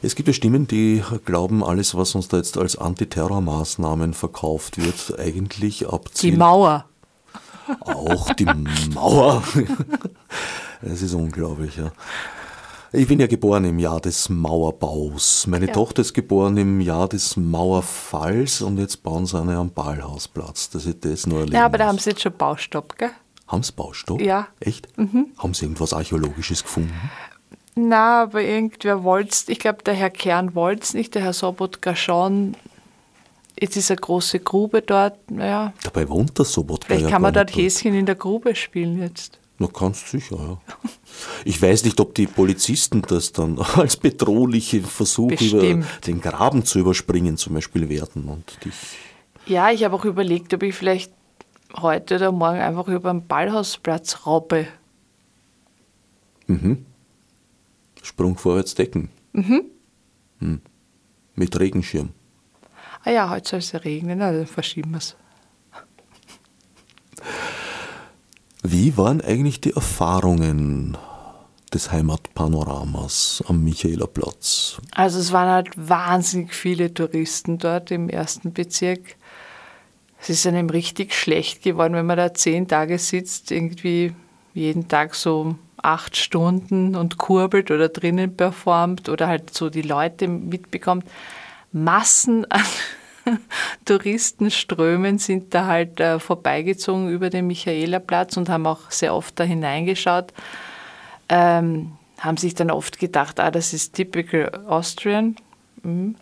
Es 0.02 0.16
gibt 0.16 0.28
ja 0.28 0.34
Stimmen, 0.34 0.66
die 0.66 1.04
glauben, 1.24 1.62
alles, 1.62 1.94
was 1.94 2.14
uns 2.14 2.26
da 2.26 2.38
jetzt 2.38 2.58
als 2.58 2.76
Antiterrormaßnahmen 2.76 4.14
verkauft 4.14 4.78
wird, 4.78 5.18
eigentlich 5.20 5.86
abzielt. 5.86 6.34
Die 6.34 6.38
Mauer. 6.38 6.86
Auch 7.80 8.32
die 8.34 8.46
Mauer. 8.94 9.42
Es 10.82 11.02
ist 11.02 11.12
unglaublich, 11.12 11.76
ja. 11.76 11.92
Ich 12.92 13.06
bin 13.06 13.20
ja 13.20 13.28
geboren 13.28 13.64
im 13.64 13.78
Jahr 13.78 14.00
des 14.00 14.28
Mauerbaus. 14.28 15.46
Meine 15.46 15.68
ja. 15.68 15.72
Tochter 15.72 16.02
ist 16.02 16.12
geboren 16.12 16.56
im 16.56 16.80
Jahr 16.80 17.08
des 17.08 17.36
Mauerfalls 17.36 18.62
und 18.62 18.78
jetzt 18.78 19.04
bauen 19.04 19.26
sie 19.26 19.40
eine 19.40 19.56
am 19.58 19.70
Ballhausplatz, 19.70 20.70
dass 20.70 20.86
ich 20.86 20.98
das 20.98 21.24
nur 21.24 21.38
erleben 21.38 21.56
Ja, 21.56 21.66
aber 21.66 21.78
da 21.78 21.86
haben 21.86 21.98
sie 21.98 22.10
jetzt 22.10 22.22
schon 22.22 22.32
Baustopp, 22.36 22.98
gell? 22.98 23.10
Haben 23.46 23.62
sie 23.62 23.72
Baustopp? 23.72 24.20
Ja. 24.20 24.48
Echt? 24.58 24.88
Mhm. 24.98 25.26
Haben 25.38 25.54
sie 25.54 25.66
irgendwas 25.66 25.92
Archäologisches 25.92 26.64
gefunden? 26.64 26.92
Na, 27.76 28.22
aber 28.22 28.42
irgendwer 28.42 29.04
wollte 29.04 29.52
ich 29.52 29.60
glaube, 29.60 29.84
der 29.84 29.94
Herr 29.94 30.10
Kern 30.10 30.56
wollte 30.56 30.82
es 30.82 30.94
nicht, 30.94 31.14
der 31.14 31.22
Herr 31.22 31.32
Sobotka 31.32 31.94
schon. 31.94 32.56
Jetzt 33.58 33.76
ist 33.76 33.92
eine 33.92 34.00
große 34.00 34.40
Grube 34.40 34.82
dort, 34.82 35.30
naja. 35.30 35.72
Dabei 35.84 36.08
wohnt 36.08 36.36
der 36.36 36.44
Sobotka 36.44 36.86
Vielleicht 36.88 37.04
ja 37.04 37.10
kann 37.10 37.22
man 37.22 37.34
dort 37.34 37.54
Häschen 37.54 37.94
in 37.94 38.06
der 38.06 38.16
Grube 38.16 38.56
spielen 38.56 39.00
jetzt. 39.00 39.39
Na, 39.60 39.68
kannst 39.68 40.08
sicher, 40.08 40.36
ja. 40.36 40.78
Ich 41.44 41.60
weiß 41.60 41.84
nicht, 41.84 42.00
ob 42.00 42.14
die 42.14 42.26
Polizisten 42.26 43.02
das 43.02 43.32
dann 43.32 43.58
als 43.76 43.98
bedrohliche 43.98 44.80
Versuch 44.80 45.32
über 45.32 45.84
den 46.06 46.20
Graben 46.22 46.64
zu 46.64 46.78
überspringen 46.78 47.36
zum 47.36 47.54
Beispiel 47.54 47.90
werden 47.90 48.24
und 48.24 48.64
dich. 48.64 48.74
Ja, 49.44 49.70
ich 49.70 49.84
habe 49.84 49.94
auch 49.94 50.06
überlegt, 50.06 50.54
ob 50.54 50.62
ich 50.62 50.74
vielleicht 50.74 51.12
heute 51.76 52.16
oder 52.16 52.32
morgen 52.32 52.58
einfach 52.58 52.88
über 52.88 53.12
den 53.12 53.26
Ballhausplatz 53.26 54.24
raube. 54.24 54.66
Mhm. 56.46 56.86
Sprung 58.02 58.38
vorwärts 58.38 58.74
decken. 58.74 59.10
Mhm. 59.34 59.64
Hm. 60.38 60.62
Mit 61.34 61.60
Regenschirm. 61.60 62.08
Ah 63.04 63.10
ja, 63.10 63.28
heute 63.28 63.50
soll 63.50 63.58
es 63.58 63.72
ja 63.72 63.80
regnen, 63.80 64.20
dann 64.20 64.46
verschieben 64.46 64.92
wir 64.92 64.98
es. 64.98 65.16
Wie 68.62 68.96
waren 68.98 69.22
eigentlich 69.22 69.60
die 69.60 69.72
Erfahrungen 69.72 70.98
des 71.72 71.92
Heimatpanoramas 71.92 73.42
am 73.48 73.64
Michaelerplatz? 73.64 74.80
Also 74.92 75.18
es 75.18 75.32
waren 75.32 75.48
halt 75.48 75.70
wahnsinnig 75.76 76.52
viele 76.52 76.92
Touristen 76.92 77.58
dort 77.58 77.90
im 77.90 78.10
ersten 78.10 78.52
Bezirk. 78.52 79.16
Es 80.20 80.28
ist 80.28 80.46
einem 80.46 80.68
richtig 80.68 81.14
schlecht 81.14 81.62
geworden, 81.62 81.94
wenn 81.94 82.04
man 82.04 82.18
da 82.18 82.34
zehn 82.34 82.68
Tage 82.68 82.98
sitzt, 82.98 83.50
irgendwie 83.50 84.12
jeden 84.52 84.88
Tag 84.88 85.14
so 85.14 85.54
acht 85.82 86.16
Stunden 86.16 86.94
und 86.94 87.16
kurbelt 87.16 87.70
oder 87.70 87.88
drinnen 87.88 88.36
performt 88.36 89.08
oder 89.08 89.28
halt 89.28 89.54
so 89.54 89.70
die 89.70 89.80
Leute 89.80 90.28
mitbekommt. 90.28 91.06
Massen 91.72 92.44
an 92.50 92.64
Touristenströmen 93.84 95.18
sind 95.18 95.54
da 95.54 95.66
halt 95.66 96.00
äh, 96.00 96.18
vorbeigezogen 96.18 97.10
über 97.10 97.30
den 97.30 97.46
Michaelerplatz 97.46 98.36
und 98.36 98.48
haben 98.48 98.66
auch 98.66 98.90
sehr 98.90 99.14
oft 99.14 99.38
da 99.38 99.44
hineingeschaut. 99.44 100.32
Ähm, 101.28 101.92
haben 102.18 102.36
sich 102.36 102.54
dann 102.54 102.70
oft 102.70 102.98
gedacht, 102.98 103.40
ah, 103.40 103.50
das 103.50 103.72
ist 103.72 103.94
typical 103.94 104.64
Austrian. 104.66 105.36
Mhm. 105.82 106.16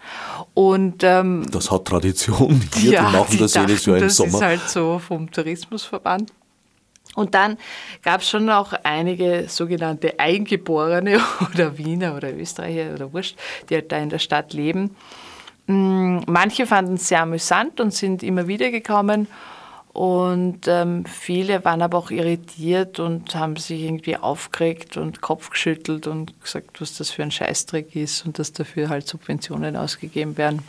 Und, 0.54 1.02
ähm, 1.02 1.46
das 1.50 1.70
hat 1.70 1.86
Tradition 1.86 2.60
hier, 2.74 2.92
ja, 2.92 3.06
die 3.06 3.16
machen 3.16 3.38
das 3.38 3.54
jedes 3.54 3.86
Jahr 3.86 3.96
im 3.96 4.02
das 4.04 4.16
Sommer. 4.16 4.30
Das 4.32 4.40
ist 4.40 4.46
halt 4.46 4.68
so 4.68 4.98
vom 4.98 5.30
Tourismusverband. 5.30 6.32
Und 7.16 7.34
dann 7.34 7.56
gab 8.04 8.20
es 8.20 8.28
schon 8.28 8.48
auch 8.48 8.72
einige 8.84 9.46
sogenannte 9.48 10.20
Eingeborene 10.20 11.20
oder 11.52 11.76
Wiener 11.76 12.14
oder 12.14 12.32
Österreicher 12.32 12.94
oder 12.94 13.12
Wurscht, 13.12 13.36
die 13.68 13.74
halt 13.74 13.90
da 13.90 13.98
in 13.98 14.10
der 14.10 14.20
Stadt 14.20 14.52
leben 14.52 14.94
manche 15.68 16.66
fanden 16.66 16.94
es 16.94 17.08
sehr 17.08 17.22
amüsant 17.22 17.80
und 17.80 17.92
sind 17.92 18.22
immer 18.22 18.46
wieder 18.48 18.70
gekommen. 18.70 19.28
Und 19.92 20.68
ähm, 20.68 21.04
viele 21.06 21.64
waren 21.64 21.82
aber 21.82 21.98
auch 21.98 22.10
irritiert 22.10 23.00
und 23.00 23.34
haben 23.34 23.56
sich 23.56 23.82
irgendwie 23.82 24.16
aufgeregt 24.16 24.96
und 24.96 25.20
Kopf 25.20 25.50
geschüttelt 25.50 26.06
und 26.06 26.40
gesagt, 26.40 26.80
was 26.80 26.96
das 26.96 27.10
für 27.10 27.22
ein 27.22 27.32
Scheißdreck 27.32 27.96
ist 27.96 28.24
und 28.24 28.38
dass 28.38 28.52
dafür 28.52 28.90
halt 28.90 29.08
Subventionen 29.08 29.76
ausgegeben 29.76 30.36
werden. 30.36 30.62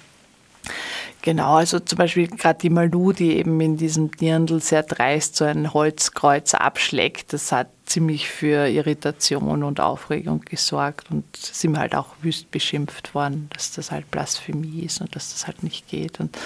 Genau, 1.22 1.56
also 1.56 1.80
zum 1.80 1.98
Beispiel 1.98 2.28
gerade 2.28 2.60
die 2.60 2.70
Malu, 2.70 3.12
die 3.12 3.38
eben 3.38 3.60
in 3.62 3.78
diesem 3.78 4.10
Dirndl 4.10 4.62
sehr 4.62 4.84
dreist 4.84 5.36
so 5.36 5.46
ein 5.46 5.74
Holzkreuz 5.74 6.54
abschlägt, 6.54 7.34
das 7.34 7.52
hat 7.52 7.68
ziemlich 7.90 8.30
für 8.30 8.68
Irritation 8.68 9.64
und 9.64 9.80
Aufregung 9.80 10.42
gesorgt 10.42 11.10
und 11.12 11.24
sind 11.36 11.78
halt 11.78 11.96
auch 11.96 12.08
wüst 12.22 12.52
beschimpft 12.52 13.16
worden, 13.16 13.50
dass 13.54 13.72
das 13.72 13.92
halt 13.92 14.10
Blasphemie 14.12 14.84
ist 14.84 15.02
und 15.02 15.16
dass 15.16 15.34
das 15.34 15.48
halt 15.48 15.64
nicht 15.64 15.88
geht 15.90 16.20
und 16.20 16.38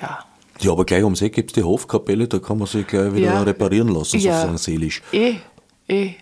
ja. 0.00 0.24
Ja, 0.60 0.72
aber 0.72 0.84
gleich 0.84 1.04
ums 1.04 1.20
Eck 1.22 1.34
gibt 1.34 1.50
es 1.50 1.54
die 1.54 1.62
Hofkapelle, 1.62 2.28
da 2.28 2.38
kann 2.38 2.58
man 2.58 2.66
sich 2.66 2.86
gleich 2.86 3.12
wieder 3.14 3.26
ja. 3.26 3.42
reparieren 3.42 3.88
lassen, 3.88 4.18
ja. 4.18 4.34
sozusagen 4.34 4.58
seelisch. 4.58 5.02
Eh, 5.12 5.36
eh. 5.88 6.14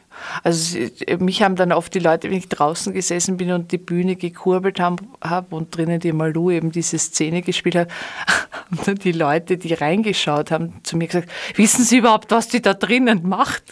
Also 0.42 0.78
mich 1.18 1.42
haben 1.42 1.56
dann 1.56 1.72
oft 1.72 1.94
die 1.94 1.98
Leute, 1.98 2.28
wenn 2.28 2.36
ich 2.36 2.48
draußen 2.48 2.92
gesessen 2.92 3.36
bin 3.36 3.52
und 3.52 3.72
die 3.72 3.78
Bühne 3.78 4.16
gekurbelt 4.16 4.78
habe 4.80 5.02
hab 5.22 5.52
und 5.52 5.74
drinnen 5.74 6.00
die 6.00 6.12
Malu 6.12 6.50
eben 6.50 6.72
diese 6.72 6.98
Szene 6.98 7.42
gespielt 7.42 7.76
hat, 7.76 7.88
haben 8.26 8.78
dann 8.84 8.96
die 8.96 9.12
Leute, 9.12 9.56
die 9.56 9.74
reingeschaut 9.74 10.50
haben, 10.50 10.74
zu 10.82 10.96
mir 10.96 11.06
gesagt, 11.06 11.30
wissen 11.54 11.84
Sie 11.84 11.98
überhaupt, 11.98 12.30
was 12.30 12.48
die 12.48 12.60
da 12.60 12.74
drinnen 12.74 13.26
macht? 13.26 13.62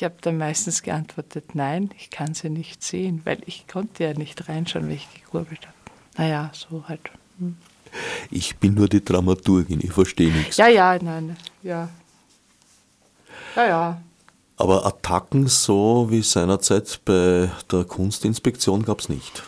Ich 0.00 0.04
habe 0.04 0.16
dann 0.22 0.38
meistens 0.38 0.82
geantwortet, 0.82 1.54
nein, 1.54 1.90
ich 1.98 2.08
kann 2.08 2.32
sie 2.32 2.48
nicht 2.48 2.82
sehen, 2.82 3.20
weil 3.24 3.42
ich 3.44 3.68
konnte 3.68 4.04
ja 4.04 4.14
nicht 4.14 4.48
reinschauen, 4.48 4.86
weil 4.86 4.94
ich 4.94 5.12
gekurbelt 5.12 5.60
habe. 5.66 5.76
Naja, 6.16 6.50
so 6.54 6.84
halt. 6.88 7.10
Hm. 7.38 7.58
Ich 8.30 8.56
bin 8.56 8.72
nur 8.72 8.88
die 8.88 9.04
Dramaturgin, 9.04 9.78
ich 9.82 9.92
verstehe 9.92 10.32
nichts. 10.32 10.56
Ja, 10.56 10.68
ja, 10.68 10.98
nein, 11.02 11.36
ja. 11.62 11.90
Ja, 13.54 13.66
ja. 13.66 14.02
Aber 14.56 14.86
Attacken 14.86 15.48
so 15.48 16.06
wie 16.08 16.22
seinerzeit 16.22 16.98
bei 17.04 17.50
der 17.70 17.84
Kunstinspektion 17.84 18.86
gab 18.86 19.00
es 19.00 19.10
nicht. 19.10 19.42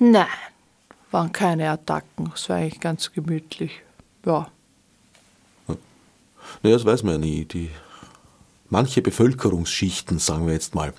Nein, 0.00 0.26
waren 1.12 1.30
keine 1.30 1.70
Attacken. 1.70 2.32
Es 2.34 2.48
war 2.48 2.56
eigentlich 2.56 2.80
ganz 2.80 3.12
gemütlich. 3.12 3.70
Ja. 4.26 4.50
Naja, 5.68 6.74
das 6.74 6.84
weiß 6.84 7.04
man 7.04 7.12
ja 7.12 7.18
nie. 7.18 7.44
Die, 7.44 7.70
manche 8.70 9.02
Bevölkerungsschichten, 9.02 10.18
sagen 10.18 10.46
wir 10.46 10.54
jetzt 10.54 10.74
mal, 10.74 10.94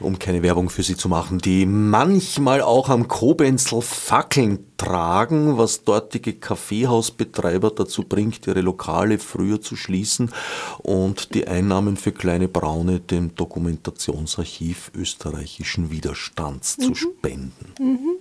um 0.00 0.18
keine 0.18 0.42
Werbung 0.42 0.70
für 0.70 0.82
sie 0.82 0.96
zu 0.96 1.08
machen, 1.08 1.38
die 1.38 1.66
manchmal 1.66 2.60
auch 2.60 2.88
am 2.88 3.08
Kobenzel 3.08 3.82
Fackeln 3.82 4.66
tragen, 4.76 5.58
was 5.58 5.84
dortige 5.84 6.34
Kaffeehausbetreiber 6.34 7.70
dazu 7.70 8.02
bringt, 8.02 8.46
ihre 8.46 8.60
Lokale 8.60 9.18
früher 9.18 9.60
zu 9.60 9.76
schließen 9.76 10.30
und 10.78 11.34
die 11.34 11.46
Einnahmen 11.46 11.96
für 11.96 12.12
kleine 12.12 12.48
Braune 12.48 13.00
dem 13.00 13.34
Dokumentationsarchiv 13.34 14.90
österreichischen 14.94 15.90
Widerstands 15.90 16.78
mhm. 16.78 16.82
zu 16.82 16.94
spenden. 16.94 17.72
Mhm. 17.78 18.16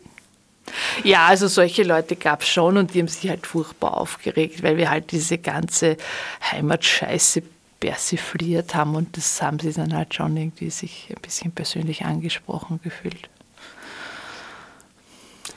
Ja, 1.04 1.28
also 1.28 1.48
solche 1.48 1.84
Leute 1.84 2.16
gab 2.16 2.44
es 2.44 2.50
schon 2.50 2.78
und 2.78 2.94
die 2.94 3.00
haben 3.00 3.08
sich 3.08 3.30
halt 3.30 3.48
furchtbar 3.48 3.98
aufgeregt, 3.98 4.64
weil 4.64 4.78
wir 4.78 4.89
halt 4.89 5.12
diese 5.12 5.38
ganze 5.38 5.98
Heimatscheiße 6.52 7.42
persifliert 7.82 8.74
haben 8.76 8.96
und 8.96 9.18
das 9.18 9.42
haben 9.42 9.60
sie 9.60 9.74
dann 9.74 9.94
halt 9.94 10.14
schon 10.14 10.38
irgendwie 10.38 10.70
sich 10.70 11.08
ein 11.10 11.22
bisschen 11.22 11.52
persönlich 11.52 12.06
angesprochen 12.06 12.80
gefühlt. 12.82 13.30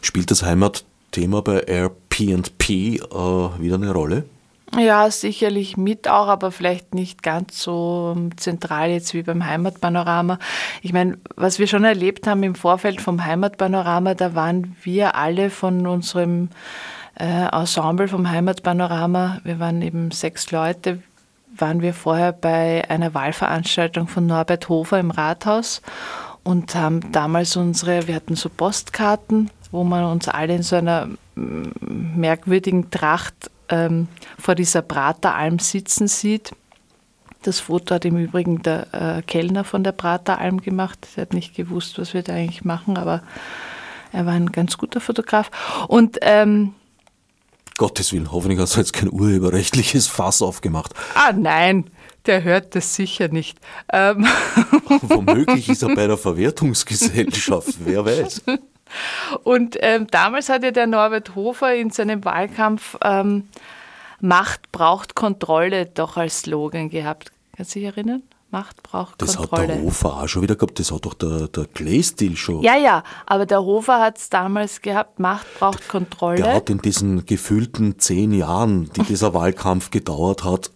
Spielt 0.01 0.33
das 0.33 0.43
Heimatthema 0.43 1.41
bei 1.43 1.61
RP&P 1.61 2.97
äh, 2.97 3.01
wieder 3.01 3.77
eine 3.77 3.93
Rolle? 3.93 4.25
Ja, 4.77 5.09
sicherlich 5.11 5.77
mit 5.77 6.09
auch, 6.09 6.27
aber 6.27 6.51
vielleicht 6.51 6.95
nicht 6.95 7.23
ganz 7.23 7.63
so 7.63 8.17
zentral 8.37 8.91
jetzt 8.91 9.15
wie 9.15 9.23
beim 9.23 9.47
Heimatpanorama. 9.47 10.39
Ich 10.83 10.93
meine, 10.93 11.19
was 11.37 11.59
wir 11.59 11.69
schon 11.69 11.85
erlebt 11.85 12.27
haben 12.27 12.43
im 12.43 12.57
Vorfeld 12.57 13.01
vom 13.01 13.25
Heimatpanorama, 13.25 14.15
da 14.15 14.35
waren 14.35 14.77
wir 14.83 15.15
alle 15.15 15.51
von 15.51 15.87
unserem 15.87 16.49
äh, 17.21 17.47
Ensemble 17.53 18.09
vom 18.09 18.29
Heimatpanorama, 18.29 19.41
wir 19.45 19.61
waren 19.61 19.81
eben 19.83 20.11
sechs 20.11 20.51
Leute, 20.51 21.01
waren 21.57 21.83
wir 21.83 21.95
vorher 21.95 22.33
bei 22.33 22.89
einer 22.89 23.15
Wahlveranstaltung 23.15 24.09
von 24.09 24.27
Norbert 24.27 24.69
Hofer 24.69 24.99
im 24.99 25.11
Rathaus 25.11 25.83
und 26.43 26.75
haben 26.75 27.13
damals 27.13 27.57
unsere, 27.57 28.07
wir 28.07 28.15
hatten 28.15 28.37
so 28.37 28.49
Postkarten, 28.49 29.51
wo 29.71 29.85
man 29.85 30.05
uns 30.05 30.29
alle 30.29 30.55
in 30.55 30.63
so 30.63 30.77
einer 30.77 31.09
merkwürdigen 31.35 32.91
Tracht 32.91 33.51
ähm, 33.69 34.09
vor 34.39 34.55
dieser 34.55 34.83
Prateralm 34.83 35.59
sitzen 35.59 36.07
sieht. 36.07 36.53
Das 37.43 37.61
Foto 37.61 37.95
hat 37.95 38.05
im 38.05 38.17
Übrigen 38.17 38.63
der 38.63 38.87
äh, 38.93 39.23
Kellner 39.23 39.65
von 39.65 39.85
der 39.85 39.93
Prateralm 39.93 40.61
gemacht. 40.61 41.07
Er 41.17 41.23
hat 41.23 41.35
nicht 41.35 41.55
gewusst, 41.55 41.99
was 41.99 42.15
wir 42.15 42.23
da 42.23 42.35
eigentlich 42.35 42.65
machen, 42.65 42.97
aber 42.97 43.23
er 44.13 44.27
war 44.27 44.35
ein 44.35 44.53
ganz 44.53 44.79
guter 44.79 45.01
Fotograf. 45.01 45.51
Und 45.89 46.19
ähm, 46.23 46.75
Gottes 47.77 48.13
Willen, 48.13 48.31
hoffentlich 48.31 48.61
hast 48.61 48.77
du 48.77 48.81
jetzt 48.81 48.93
kein 48.93 49.11
urheberrechtliches 49.11 50.07
Fass 50.07 50.43
aufgemacht. 50.43 50.95
Ah 51.15 51.33
nein, 51.33 51.91
der 52.27 52.45
hört 52.45 52.75
das 52.75 52.95
sicher 52.95 53.29
nicht. 53.29 53.59
Ähm. 53.93 54.27
Womöglich 55.03 55.69
ist 55.69 55.83
er 55.83 55.95
bei 55.95 56.07
der 56.07 56.17
Verwertungsgesellschaft, 56.17 57.75
wer 57.85 58.05
weiß. 58.05 58.43
Und 59.43 59.77
ähm, 59.81 60.07
damals 60.09 60.49
hatte 60.49 60.73
der 60.73 60.87
Norbert 60.87 61.35
Hofer 61.35 61.75
in 61.75 61.91
seinem 61.91 62.25
Wahlkampf 62.25 62.97
ähm, 63.03 63.49
Macht 64.21 64.73
braucht 64.73 65.15
Kontrolle 65.15 65.87
doch 65.87 66.17
als 66.17 66.41
Slogan 66.41 66.89
gehabt. 66.89 67.31
Kannst 67.57 67.75
du 67.75 67.81
dich 67.81 67.89
erinnern? 67.89 68.23
Macht 68.55 68.85
braucht 68.85 69.21
das 69.21 69.37
Kontrolle. 69.37 69.67
Das 69.67 69.77
hat 69.77 69.83
der 69.83 69.85
Hofer 69.85 70.23
auch 70.23 70.29
schon 70.29 70.43
wieder 70.43 70.55
gehabt, 70.55 70.79
das 70.79 70.93
hat 70.93 71.05
doch 71.05 71.15
der, 71.15 71.49
der 71.49 71.65
Glaystil 71.65 72.37
schon. 72.37 72.63
Ja, 72.63 72.77
ja, 72.77 73.03
aber 73.27 73.47
der 73.47 73.65
Hofer 73.65 73.99
hat 73.99 74.17
es 74.19 74.31
damals 74.31 74.81
gehabt, 74.81 75.19
Macht 75.19 75.47
braucht 75.59 75.89
Kontrolle. 75.89 76.37
Der 76.37 76.55
hat 76.55 76.71
in 76.71 76.79
diesen 76.79 77.27
gefühlten 77.27 77.99
zehn 77.99 78.31
Jahren, 78.33 78.89
die 78.93 79.03
dieser 79.03 79.35
Wahlkampf 79.35 79.91
gedauert 79.91 80.45
hat, 80.45 80.71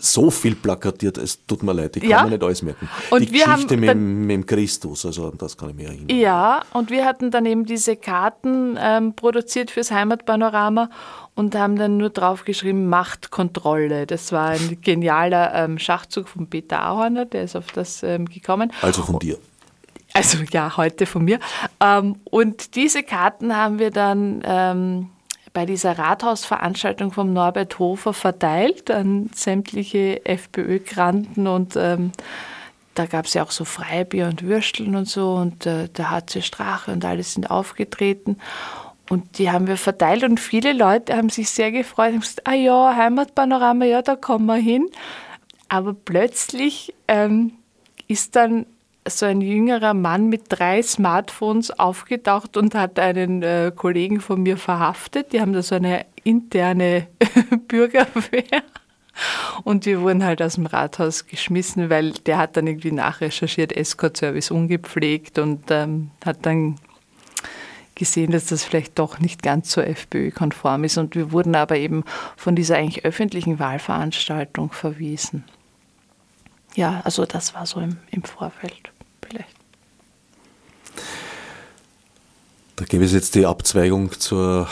so 0.00 0.30
viel 0.30 0.56
plakatiert, 0.56 1.18
es 1.18 1.46
tut 1.46 1.62
mir 1.62 1.72
leid, 1.72 1.96
ich 1.96 2.02
kann 2.02 2.10
ja. 2.10 2.24
mir 2.24 2.30
nicht 2.30 2.42
alles 2.42 2.62
merken. 2.62 2.88
Und 3.10 3.28
die 3.28 3.32
wir 3.32 3.44
Geschichte 3.44 3.76
mit, 3.76 3.96
mit 3.96 4.30
dem 4.30 4.46
Christus, 4.46 5.06
also 5.06 5.28
an 5.28 5.38
das 5.38 5.56
kann 5.56 5.70
ich 5.70 5.76
mir 5.76 5.88
erinnern. 5.88 6.08
Ja, 6.08 6.62
und 6.72 6.90
wir 6.90 7.04
hatten 7.04 7.30
dann 7.30 7.46
eben 7.46 7.64
diese 7.64 7.96
Karten 7.96 8.76
ähm, 8.80 9.14
produziert 9.14 9.70
fürs 9.70 9.90
Heimatpanorama 9.92 10.90
und 11.36 11.54
haben 11.54 11.76
dann 11.76 11.96
nur 11.96 12.10
draufgeschrieben 12.10 12.88
Machtkontrolle. 12.88 14.06
Das 14.06 14.32
war 14.32 14.48
ein 14.48 14.78
genialer 14.80 15.54
ähm, 15.54 15.78
Schachzug 15.78 16.28
von 16.28 16.48
Peter 16.48 16.90
Auhorner, 16.90 17.24
der 17.24 17.44
ist 17.44 17.54
auf 17.54 17.66
das 17.72 18.02
ähm, 18.02 18.26
gekommen. 18.26 18.72
Also 18.82 19.02
von 19.02 19.20
dir. 19.20 19.38
Also 20.12 20.38
ja, 20.52 20.76
heute 20.76 21.06
von 21.06 21.24
mir. 21.24 21.38
Ähm, 21.80 22.16
und 22.24 22.76
diese 22.76 23.02
Karten 23.02 23.56
haben 23.56 23.78
wir 23.78 23.90
dann 23.90 24.42
ähm, 24.44 25.10
bei 25.54 25.64
dieser 25.64 25.98
Rathausveranstaltung 25.98 27.12
vom 27.12 27.32
Norbert 27.32 27.78
Hofer 27.78 28.12
verteilt 28.12 28.90
an 28.90 29.30
sämtliche 29.34 30.26
FPÖ-Granten 30.26 31.46
und 31.46 31.76
ähm, 31.76 32.12
da 32.94 33.06
gab 33.06 33.24
es 33.24 33.34
ja 33.34 33.42
auch 33.42 33.50
so 33.50 33.64
Freibier 33.64 34.28
und 34.28 34.42
Würsteln 34.42 34.94
und 34.94 35.08
so 35.08 35.34
und 35.34 35.64
äh, 35.64 35.88
der 35.88 36.10
HC 36.10 36.42
Strache 36.42 36.92
und 36.92 37.04
alle 37.04 37.22
sind 37.22 37.50
aufgetreten 37.50 38.36
und 39.10 39.38
die 39.38 39.50
haben 39.50 39.66
wir 39.66 39.76
verteilt 39.76 40.24
und 40.24 40.40
viele 40.40 40.72
Leute 40.72 41.16
haben 41.16 41.28
sich 41.28 41.50
sehr 41.50 41.70
gefreut 41.70 42.14
und 42.14 42.20
gesagt, 42.20 42.46
ah 42.46 42.54
ja, 42.54 42.94
Heimatpanorama, 42.96 43.84
ja, 43.84 44.02
da 44.02 44.16
kommen 44.16 44.46
wir 44.46 44.56
hin. 44.56 44.88
Aber 45.68 45.94
plötzlich 45.94 46.94
ähm, 47.06 47.52
ist 48.08 48.34
dann 48.36 48.66
so 49.06 49.26
ein 49.26 49.40
jüngerer 49.40 49.94
Mann 49.94 50.28
mit 50.28 50.44
drei 50.48 50.82
Smartphones 50.82 51.70
aufgetaucht 51.78 52.56
und 52.56 52.74
hat 52.74 52.98
einen 52.98 53.42
äh, 53.42 53.72
Kollegen 53.74 54.20
von 54.20 54.42
mir 54.42 54.56
verhaftet. 54.56 55.32
Die 55.32 55.40
haben 55.40 55.52
da 55.52 55.62
so 55.62 55.74
eine 55.74 56.06
interne 56.22 57.08
Bürgerwehr. 57.68 58.62
Und 59.62 59.86
wir 59.86 60.00
wurden 60.00 60.24
halt 60.24 60.42
aus 60.42 60.54
dem 60.54 60.66
Rathaus 60.66 61.26
geschmissen, 61.26 61.88
weil 61.90 62.12
der 62.12 62.38
hat 62.38 62.56
dann 62.56 62.66
irgendwie 62.66 62.92
nachrecherchiert, 62.92 63.72
Escort-Service 63.72 64.50
ungepflegt 64.50 65.38
und 65.38 65.70
ähm, 65.70 66.10
hat 66.24 66.44
dann 66.46 66.76
gesehen, 67.94 68.32
dass 68.32 68.46
das 68.46 68.64
vielleicht 68.64 68.98
doch 68.98 69.20
nicht 69.20 69.42
ganz 69.42 69.70
so 69.70 69.80
FPÖ-konform 69.80 70.82
ist. 70.82 70.98
Und 70.98 71.14
wir 71.14 71.30
wurden 71.30 71.54
aber 71.54 71.76
eben 71.76 72.04
von 72.36 72.56
dieser 72.56 72.76
eigentlich 72.76 73.04
öffentlichen 73.04 73.60
Wahlveranstaltung 73.60 74.72
verwiesen. 74.72 75.44
Ja, 76.74 77.02
also 77.04 77.24
das 77.24 77.54
war 77.54 77.66
so 77.66 77.78
im, 77.78 77.98
im 78.10 78.24
Vorfeld 78.24 78.93
vielleicht. 79.34 79.56
Da 82.76 82.84
gäbe 82.84 83.04
es 83.04 83.12
jetzt 83.12 83.34
die 83.34 83.46
Abzweigung 83.46 84.10
zur, 84.18 84.68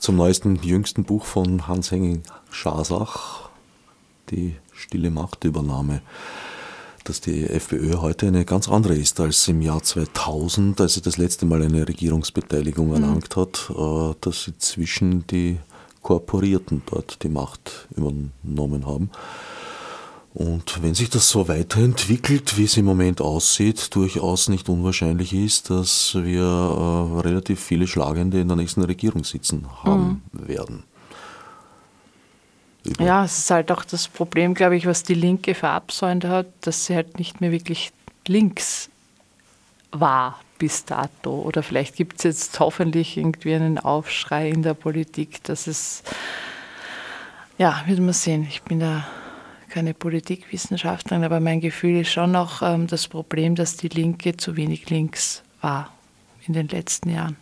zum 0.00 0.16
neuesten, 0.16 0.56
jüngsten 0.62 1.04
Buch 1.04 1.24
von 1.24 1.66
Hans-Henning 1.66 2.22
Schasach, 2.50 3.48
die 4.30 4.56
Stille 4.72 5.10
Machtübernahme, 5.10 6.00
dass 7.04 7.20
die 7.20 7.44
FPÖ 7.44 7.98
heute 7.98 8.28
eine 8.28 8.44
ganz 8.44 8.68
andere 8.68 8.94
ist 8.94 9.20
als 9.20 9.48
im 9.48 9.60
Jahr 9.62 9.82
2000, 9.82 10.80
als 10.80 10.94
sie 10.94 11.02
das 11.02 11.16
letzte 11.16 11.44
Mal 11.44 11.62
eine 11.62 11.86
Regierungsbeteiligung 11.86 12.88
mhm. 12.88 12.94
erlangt 12.94 13.36
hat, 13.36 13.70
äh, 13.70 14.14
dass 14.20 14.44
sie 14.44 14.56
zwischen 14.58 15.26
die 15.26 15.58
Korporierten 16.02 16.82
dort 16.86 17.22
die 17.22 17.28
Macht 17.28 17.88
übernommen 17.96 18.86
haben. 18.86 19.10
Und 20.34 20.82
wenn 20.82 20.94
sich 20.94 21.10
das 21.10 21.28
so 21.28 21.46
weiterentwickelt, 21.46 22.58
wie 22.58 22.64
es 22.64 22.76
im 22.76 22.86
Moment 22.86 23.20
aussieht, 23.20 23.94
durchaus 23.94 24.48
nicht 24.48 24.68
unwahrscheinlich 24.68 25.32
ist, 25.32 25.70
dass 25.70 26.16
wir 26.16 26.42
äh, 26.42 27.20
relativ 27.20 27.60
viele 27.60 27.86
Schlagende 27.86 28.40
in 28.40 28.48
der 28.48 28.56
nächsten 28.56 28.82
Regierung 28.82 29.22
sitzen 29.22 29.68
haben 29.84 30.22
mhm. 30.32 30.48
werden. 30.48 30.82
Über 32.84 33.04
ja, 33.04 33.24
es 33.24 33.38
ist 33.38 33.50
halt 33.52 33.70
auch 33.70 33.84
das 33.84 34.08
Problem, 34.08 34.54
glaube 34.54 34.76
ich, 34.76 34.86
was 34.86 35.04
die 35.04 35.14
Linke 35.14 35.54
verabsäumt 35.54 36.24
hat, 36.24 36.48
dass 36.62 36.86
sie 36.86 36.96
halt 36.96 37.16
nicht 37.20 37.40
mehr 37.40 37.52
wirklich 37.52 37.92
links 38.26 38.90
war 39.92 40.40
bis 40.58 40.84
dato. 40.84 41.42
Oder 41.42 41.62
vielleicht 41.62 41.94
gibt 41.94 42.18
es 42.18 42.24
jetzt 42.24 42.58
hoffentlich 42.58 43.16
irgendwie 43.16 43.54
einen 43.54 43.78
Aufschrei 43.78 44.48
in 44.48 44.64
der 44.64 44.74
Politik, 44.74 45.44
dass 45.44 45.68
es, 45.68 46.02
ja, 47.56 47.84
wird 47.86 48.00
man 48.00 48.12
sehen. 48.12 48.44
Ich 48.50 48.62
bin 48.62 48.80
da 48.80 49.06
keine 49.74 49.92
Politikwissenschaftlerin, 49.92 51.24
aber 51.24 51.40
mein 51.40 51.60
Gefühl 51.60 52.02
ist 52.02 52.12
schon 52.12 52.30
noch 52.30 52.62
ähm, 52.62 52.86
das 52.86 53.08
Problem, 53.08 53.56
dass 53.56 53.76
die 53.76 53.88
Linke 53.88 54.36
zu 54.36 54.54
wenig 54.54 54.88
links 54.88 55.42
war 55.60 55.92
in 56.46 56.54
den 56.54 56.68
letzten 56.68 57.10
Jahren. 57.10 57.36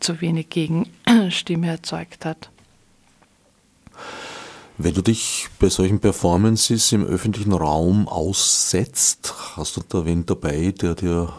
Zu 0.00 0.22
wenig 0.22 0.48
Gegenstimme 0.48 1.66
erzeugt 1.68 2.24
hat. 2.24 2.48
Wenn 4.78 4.94
du 4.94 5.02
dich 5.02 5.48
bei 5.58 5.68
solchen 5.68 6.00
Performances 6.00 6.90
im 6.92 7.04
öffentlichen 7.04 7.52
Raum 7.52 8.08
aussetzt, 8.08 9.34
hast 9.56 9.76
du 9.76 9.82
da 9.86 10.06
wen 10.06 10.24
dabei, 10.24 10.72
der 10.72 10.94
dir 10.94 11.34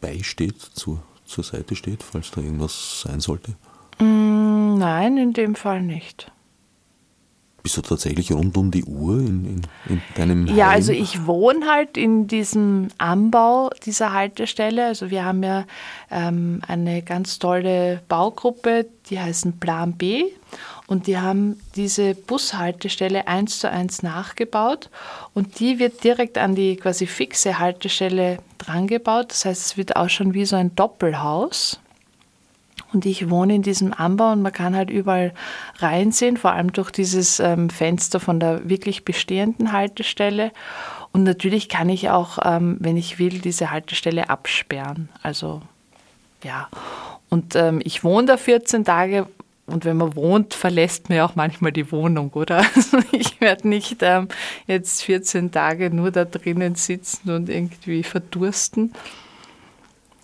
beisteht, 0.00 0.60
zu, 0.60 1.00
zur 1.24 1.42
Seite 1.42 1.74
steht, 1.74 2.04
falls 2.04 2.30
da 2.30 2.40
irgendwas 2.40 3.00
sein 3.00 3.18
sollte? 3.18 3.56
Mm, 3.98 4.78
nein, 4.78 5.16
in 5.16 5.32
dem 5.32 5.56
Fall 5.56 5.82
nicht. 5.82 6.30
Bist 7.66 7.76
du 7.78 7.82
tatsächlich 7.82 8.30
rund 8.30 8.56
um 8.56 8.70
die 8.70 8.84
Uhr 8.84 9.18
in, 9.18 9.44
in, 9.44 9.62
in 9.88 10.02
deinem 10.14 10.46
Ja, 10.46 10.66
Heim? 10.68 10.74
also 10.76 10.92
ich 10.92 11.26
wohne 11.26 11.66
halt 11.66 11.96
in 11.96 12.28
diesem 12.28 12.90
Anbau 12.96 13.70
dieser 13.84 14.12
Haltestelle. 14.12 14.86
Also 14.86 15.10
wir 15.10 15.24
haben 15.24 15.42
ja 15.42 15.64
ähm, 16.08 16.60
eine 16.68 17.02
ganz 17.02 17.40
tolle 17.40 18.02
Baugruppe, 18.06 18.86
die 19.10 19.18
heißen 19.18 19.58
Plan 19.58 19.94
B. 19.94 20.26
Und 20.86 21.08
die 21.08 21.18
haben 21.18 21.60
diese 21.74 22.14
Bushaltestelle 22.14 23.26
eins 23.26 23.58
zu 23.58 23.68
eins 23.68 24.04
nachgebaut 24.04 24.88
und 25.34 25.58
die 25.58 25.80
wird 25.80 26.04
direkt 26.04 26.38
an 26.38 26.54
die 26.54 26.76
quasi 26.76 27.08
fixe 27.08 27.58
Haltestelle 27.58 28.38
drangebaut. 28.58 29.30
Das 29.30 29.44
heißt, 29.44 29.66
es 29.66 29.76
wird 29.76 29.96
auch 29.96 30.08
schon 30.08 30.34
wie 30.34 30.44
so 30.44 30.54
ein 30.54 30.72
Doppelhaus. 30.76 31.80
Und 32.92 33.04
ich 33.04 33.30
wohne 33.30 33.56
in 33.56 33.62
diesem 33.62 33.92
Anbau 33.92 34.32
und 34.32 34.42
man 34.42 34.52
kann 34.52 34.76
halt 34.76 34.90
überall 34.90 35.34
reinsehen, 35.78 36.36
vor 36.36 36.52
allem 36.52 36.72
durch 36.72 36.90
dieses 36.90 37.40
ähm, 37.40 37.68
Fenster 37.68 38.20
von 38.20 38.40
der 38.40 38.68
wirklich 38.68 39.04
bestehenden 39.04 39.72
Haltestelle. 39.72 40.52
Und 41.12 41.24
natürlich 41.24 41.68
kann 41.68 41.88
ich 41.88 42.10
auch, 42.10 42.38
ähm, 42.44 42.76
wenn 42.80 42.96
ich 42.96 43.18
will, 43.18 43.40
diese 43.40 43.70
Haltestelle 43.70 44.30
absperren. 44.30 45.08
Also 45.22 45.62
ja. 46.42 46.68
Und 47.28 47.56
ähm, 47.56 47.80
ich 47.82 48.04
wohne 48.04 48.26
da 48.26 48.36
14 48.36 48.84
Tage 48.84 49.26
und 49.66 49.84
wenn 49.84 49.96
man 49.96 50.14
wohnt, 50.14 50.54
verlässt 50.54 51.08
man 51.08 51.18
ja 51.18 51.26
auch 51.26 51.34
manchmal 51.34 51.72
die 51.72 51.90
Wohnung, 51.90 52.30
oder? 52.30 52.64
Also 52.74 52.98
ich 53.10 53.40
werde 53.40 53.68
nicht 53.68 53.98
ähm, 54.02 54.28
jetzt 54.66 55.02
14 55.02 55.50
Tage 55.50 55.90
nur 55.90 56.12
da 56.12 56.24
drinnen 56.24 56.76
sitzen 56.76 57.30
und 57.30 57.48
irgendwie 57.48 58.04
verdursten. 58.04 58.92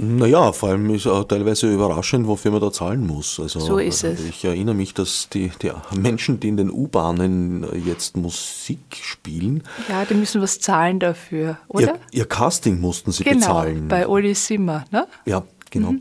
Naja, 0.00 0.52
vor 0.52 0.70
allem 0.70 0.90
ist 0.94 1.06
auch 1.06 1.24
teilweise 1.24 1.72
überraschend, 1.72 2.26
wofür 2.26 2.50
man 2.50 2.60
da 2.60 2.70
zahlen 2.72 3.06
muss. 3.06 3.38
Also, 3.40 3.60
So 3.60 3.78
ist 3.78 4.04
es. 4.04 4.20
Ich 4.24 4.44
erinnere 4.44 4.74
mich, 4.74 4.92
dass 4.94 5.28
die, 5.32 5.50
die 5.62 5.70
Menschen, 5.96 6.40
die 6.40 6.48
in 6.48 6.56
den 6.56 6.70
U-Bahnen 6.70 7.64
jetzt 7.86 8.16
Musik 8.16 8.78
spielen, 9.00 9.62
Ja, 9.88 10.04
die 10.04 10.14
müssen 10.14 10.42
was 10.42 10.60
zahlen 10.60 10.98
dafür, 10.98 11.58
oder? 11.68 11.94
ihr, 12.10 12.20
ihr 12.20 12.24
Casting 12.26 12.80
mussten 12.80 13.12
sie 13.12 13.24
genau, 13.24 13.36
bezahlen. 13.38 13.88
bei 13.88 14.06
Uli 14.08 14.34
Simmer. 14.34 14.84
Ne? 14.90 15.06
Ja, 15.24 15.44
genau. 15.70 15.94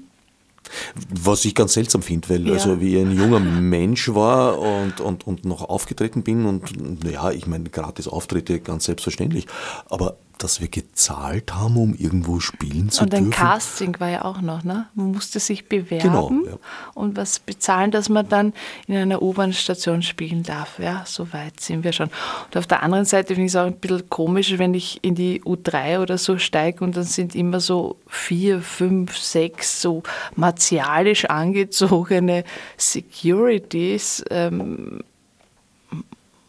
Was 1.10 1.46
ich 1.46 1.56
ganz 1.56 1.74
seltsam 1.74 2.02
finde, 2.02 2.30
weil 2.30 2.46
Ja. 2.46 2.54
also 2.56 2.82
wie 2.82 2.96
ich 2.98 3.02
ein 3.02 3.12
junger 3.16 3.40
Mensch 3.40 4.14
war 4.14 4.60
und, 4.60 5.00
und, 5.00 5.26
und 5.26 5.46
noch 5.46 5.62
aufgetreten 5.70 6.24
bin 6.24 6.46
und 6.46 7.04
naja, 7.06 7.32
ich 7.32 7.48
meine, 7.48 7.70
gratis 7.70 8.08
Auftritte 8.10 8.60
ganz 8.60 8.84
selbstverständlich, 8.86 9.48
aber 9.90 10.18
dass 10.38 10.62
wir 10.62 10.68
gezahlt 10.68 11.54
haben, 11.54 11.78
um 11.78 11.94
irgendwo 11.96 12.40
spielen 12.40 12.90
zu 12.90 13.04
Und 13.04 13.14
ein 13.14 13.26
dürfen. 13.26 13.40
Casting 13.40 14.00
war 14.00 14.10
ja 14.10 14.26
auch 14.26 14.42
noch, 14.42 14.64
ne? 14.64 14.88
Man 14.96 15.12
musste 15.12 15.40
sich 15.40 15.68
bewerben 15.68 16.04
Genau, 16.04 16.32
ja. 16.46 16.58
und 16.94 17.18
was 17.18 17.40
bezahlen, 17.40 17.92
dass 17.92 18.10
man 18.10 18.28
dann 18.30 18.54
in 18.88 18.96
einer 18.96 19.22
U-Bahn-Station 19.22 20.02
spielen 20.02 20.44
darf. 20.44 20.80
Ja, 20.80 21.04
so 21.06 21.32
weit 21.34 21.60
sind 21.60 21.84
wir 21.84 21.92
schon. 21.92 22.10
Und 22.46 22.58
auf 22.58 22.68
der 22.68 22.84
anderen 22.84 23.06
Seite 23.06 23.36
finde 23.36 23.46
ich 23.46 23.52
es 23.52 23.56
auch 23.56 23.66
ein 23.66 23.78
bisschen 23.78 24.10
komisch, 24.10 24.58
wenn 24.58 24.74
ich 24.74 25.00
in 25.04 25.16
die 25.16 25.42
U3 25.42 26.00
oder 26.00 26.18
so 26.18 26.38
steige 26.38 26.84
und 26.84 26.96
dann 26.96 27.04
sind 27.04 27.36
immer 27.36 27.60
so 27.60 27.98
vier, 28.08 28.62
fünf, 28.62 29.18
sechs 29.18 29.82
so 29.82 30.04
martialisch 30.36 31.26
angezogene 31.26 32.44
Securities. 32.78 34.24
Ähm, 34.30 35.02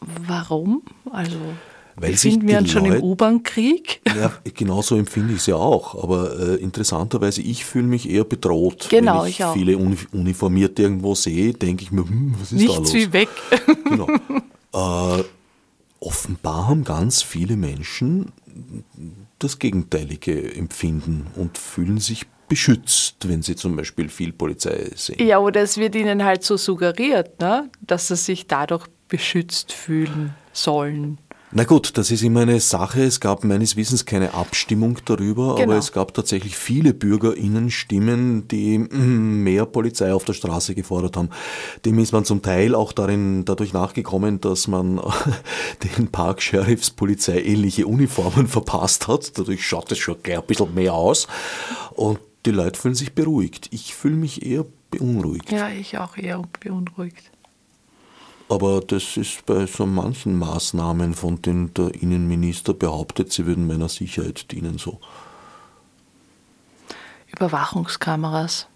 warum? 0.00 0.82
Also 1.10 1.36
Weil 2.00 2.12
befinden 2.12 2.48
wir 2.48 2.58
uns 2.58 2.70
schon 2.70 2.84
im 2.86 2.92
Leut- 2.92 3.02
U-Bahn-Krieg? 3.02 4.00
Ja, 4.16 4.32
genau 4.54 4.82
so 4.82 4.96
empfinde 4.96 5.32
ich 5.34 5.40
es 5.40 5.46
ja 5.46 5.56
auch. 5.56 6.02
Aber 6.02 6.38
äh, 6.38 6.54
interessanterweise, 6.56 7.42
ich 7.42 7.64
fühle 7.64 7.86
mich 7.86 8.08
eher 8.08 8.24
bedroht. 8.24 8.86
Genau, 8.90 9.22
Wenn 9.22 9.28
ich, 9.30 9.40
ich 9.40 9.44
auch. 9.44 9.54
viele 9.54 9.76
Uni 9.78 9.96
Uniformierte 10.12 10.82
irgendwo 10.82 11.14
sehe, 11.14 11.52
denke 11.52 11.82
ich 11.82 11.90
mir, 11.92 12.02
hm, 12.08 12.34
was 12.38 12.52
ist 12.52 12.60
da 12.60 12.66
Nichts 12.66 12.76
los? 12.78 12.94
wie 12.94 13.12
weg. 13.12 13.28
Genau. 13.88 14.06
Äh, 15.18 15.24
offenbar 16.00 16.68
haben 16.68 16.84
ganz 16.84 17.22
viele 17.22 17.56
Menschen 17.56 18.32
das 19.38 19.58
gegenteilige 19.58 20.54
Empfinden 20.54 21.26
und 21.36 21.58
fühlen 21.58 21.98
sich 21.98 22.26
beschützt, 22.48 23.28
wenn 23.28 23.42
sie 23.42 23.56
zum 23.56 23.76
Beispiel 23.76 24.08
viel 24.08 24.32
Polizei 24.32 24.90
sehen. 24.94 25.24
Ja, 25.26 25.38
oder 25.38 25.60
es 25.62 25.76
wird 25.76 25.94
ihnen 25.94 26.24
halt 26.24 26.44
so 26.44 26.56
suggeriert, 26.56 27.40
ne? 27.40 27.70
dass 27.80 28.08
sie 28.08 28.16
sich 28.16 28.46
dadurch 28.46 28.86
beschützt 29.08 29.72
fühlen 29.72 30.34
sollen. 30.52 31.18
Na 31.50 31.64
gut, 31.64 31.96
das 31.96 32.10
ist 32.10 32.22
immer 32.22 32.40
eine 32.40 32.60
Sache. 32.60 33.02
Es 33.04 33.20
gab 33.20 33.42
meines 33.42 33.74
Wissens 33.74 34.04
keine 34.04 34.34
Abstimmung 34.34 34.98
darüber, 35.06 35.54
Genau. 35.54 35.62
aber 35.62 35.76
es 35.78 35.92
gab 35.92 36.12
tatsächlich 36.12 36.56
viele 36.58 36.92
BürgerInnen-Stimmen, 36.92 38.48
die 38.48 38.78
mm, 38.78 39.42
mehr 39.44 39.64
Polizei 39.64 40.12
auf 40.12 40.24
der 40.24 40.34
Straße 40.34 40.74
gefordert 40.74 41.16
haben. 41.16 41.30
Dem 41.86 41.98
ist 42.00 42.12
man 42.12 42.26
zum 42.26 42.42
Teil 42.42 42.74
auch 42.74 42.92
darin, 42.92 43.46
dadurch 43.46 43.72
nachgekommen, 43.72 44.40
dass 44.42 44.68
man 44.68 45.00
den 45.96 46.08
Park-Sheriffs 46.08 46.90
polizeiähnliche 46.90 47.86
Uniformen 47.86 48.46
verpasst 48.46 49.08
hat. 49.08 49.38
Dadurch 49.38 49.66
schaut 49.66 49.90
es 49.90 49.98
schon 49.98 50.22
gleich 50.22 50.38
ein 50.38 50.46
bisschen 50.46 50.74
mehr 50.74 50.92
aus. 50.92 51.28
Und 51.94 52.18
die 52.44 52.50
Leute 52.50 52.78
fühlen 52.78 52.94
sich 52.94 53.14
beruhigt. 53.14 53.68
Ich 53.72 53.94
fühle 53.94 54.16
mich 54.16 54.44
eher 54.44 54.66
beunruhigt. 54.90 55.50
Ja, 55.50 55.70
ich 55.70 55.96
auch 55.96 56.16
eher 56.18 56.42
beunruhigt. 56.60 57.30
Aber 58.48 58.80
das 58.80 59.16
ist 59.16 59.44
bei 59.44 59.66
so 59.66 59.84
manchen 59.84 60.38
Maßnahmen, 60.38 61.14
von 61.14 61.42
denen 61.42 61.74
der 61.74 61.94
Innenminister 61.94 62.72
behauptet, 62.72 63.32
sie 63.32 63.46
würden 63.46 63.66
meiner 63.66 63.88
Sicherheit 63.88 64.50
dienen, 64.50 64.78
so. 64.78 64.98
Überwachungskameras. 67.36 68.66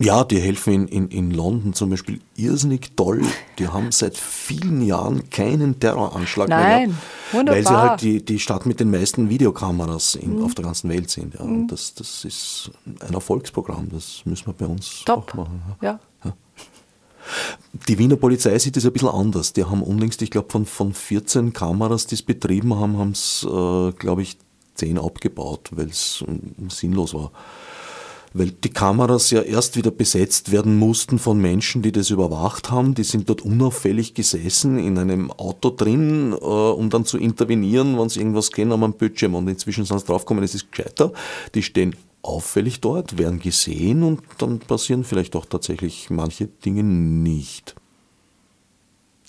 Ja, 0.00 0.24
die 0.24 0.40
helfen 0.40 0.72
in, 0.72 0.88
in, 0.88 1.08
in 1.08 1.30
London 1.30 1.72
zum 1.72 1.90
Beispiel 1.90 2.20
irrsinnig 2.34 2.96
toll. 2.96 3.22
Die 3.60 3.68
haben 3.68 3.92
seit 3.92 4.16
vielen 4.16 4.82
Jahren 4.82 5.30
keinen 5.30 5.78
Terroranschlag 5.78 6.48
mehr 6.48 6.58
Nein, 6.58 6.88
gehabt, 6.88 7.04
wunderbar. 7.32 7.54
weil 7.54 7.66
sie 7.66 7.76
halt 7.76 8.00
die, 8.02 8.24
die 8.24 8.40
Stadt 8.40 8.66
mit 8.66 8.80
den 8.80 8.90
meisten 8.90 9.30
Videokameras 9.30 10.16
in, 10.16 10.42
auf 10.42 10.54
der 10.56 10.64
ganzen 10.64 10.90
Welt 10.90 11.10
sind. 11.10 11.34
Ja. 11.34 11.40
Und 11.42 11.68
das, 11.68 11.94
das 11.94 12.24
ist 12.24 12.72
ein 12.84 13.14
Erfolgsprogramm, 13.14 13.88
das 13.92 14.22
müssen 14.24 14.46
wir 14.46 14.54
bei 14.54 14.66
uns 14.66 15.04
Top. 15.04 15.30
auch 15.30 15.34
machen. 15.34 15.62
Ja. 15.80 16.00
Die 17.88 17.98
Wiener 17.98 18.16
Polizei 18.16 18.58
sieht 18.58 18.76
es 18.76 18.86
ein 18.86 18.92
bisschen 18.92 19.08
anders. 19.08 19.52
Die 19.52 19.64
haben 19.64 19.82
unlängst, 19.82 20.22
ich 20.22 20.30
glaube, 20.30 20.50
von, 20.50 20.66
von 20.66 20.92
14 20.92 21.52
Kameras, 21.52 22.06
die 22.06 22.14
es 22.14 22.22
betrieben 22.22 22.74
haben, 22.74 22.98
haben 22.98 23.12
es, 23.12 23.46
äh, 23.48 23.92
glaube 23.92 24.22
ich, 24.22 24.38
10 24.74 24.98
abgebaut, 24.98 25.70
weil 25.72 25.88
es 25.88 26.24
äh, 26.26 26.70
sinnlos 26.70 27.14
war. 27.14 27.32
Weil 28.36 28.50
die 28.50 28.70
Kameras 28.70 29.30
ja 29.30 29.42
erst 29.42 29.76
wieder 29.76 29.92
besetzt 29.92 30.50
werden 30.50 30.76
mussten 30.76 31.20
von 31.20 31.40
Menschen, 31.40 31.82
die 31.82 31.92
das 31.92 32.10
überwacht 32.10 32.72
haben. 32.72 32.94
Die 32.94 33.04
sind 33.04 33.28
dort 33.28 33.42
unauffällig 33.42 34.14
gesessen 34.14 34.76
in 34.76 34.98
einem 34.98 35.30
Auto 35.30 35.70
drin, 35.70 36.32
äh, 36.32 36.44
um 36.44 36.90
dann 36.90 37.04
zu 37.04 37.16
intervenieren, 37.16 37.98
wenn 37.98 38.08
sie 38.08 38.18
irgendwas 38.18 38.50
kennen 38.50 38.82
am 38.82 38.94
Bildschirm. 38.94 39.36
Und 39.36 39.48
inzwischen 39.48 39.84
sind 39.84 40.00
sie 40.00 40.06
draufgekommen, 40.06 40.42
es 40.42 40.54
ist 40.54 40.72
gescheiter. 40.72 41.12
Die 41.54 41.62
stehen 41.62 41.94
auffällig 42.24 42.80
dort, 42.80 43.18
werden 43.18 43.38
gesehen 43.38 44.02
und 44.02 44.22
dann 44.38 44.58
passieren 44.58 45.04
vielleicht 45.04 45.36
auch 45.36 45.46
tatsächlich 45.46 46.10
manche 46.10 46.46
Dinge 46.46 46.82
nicht. 46.82 47.74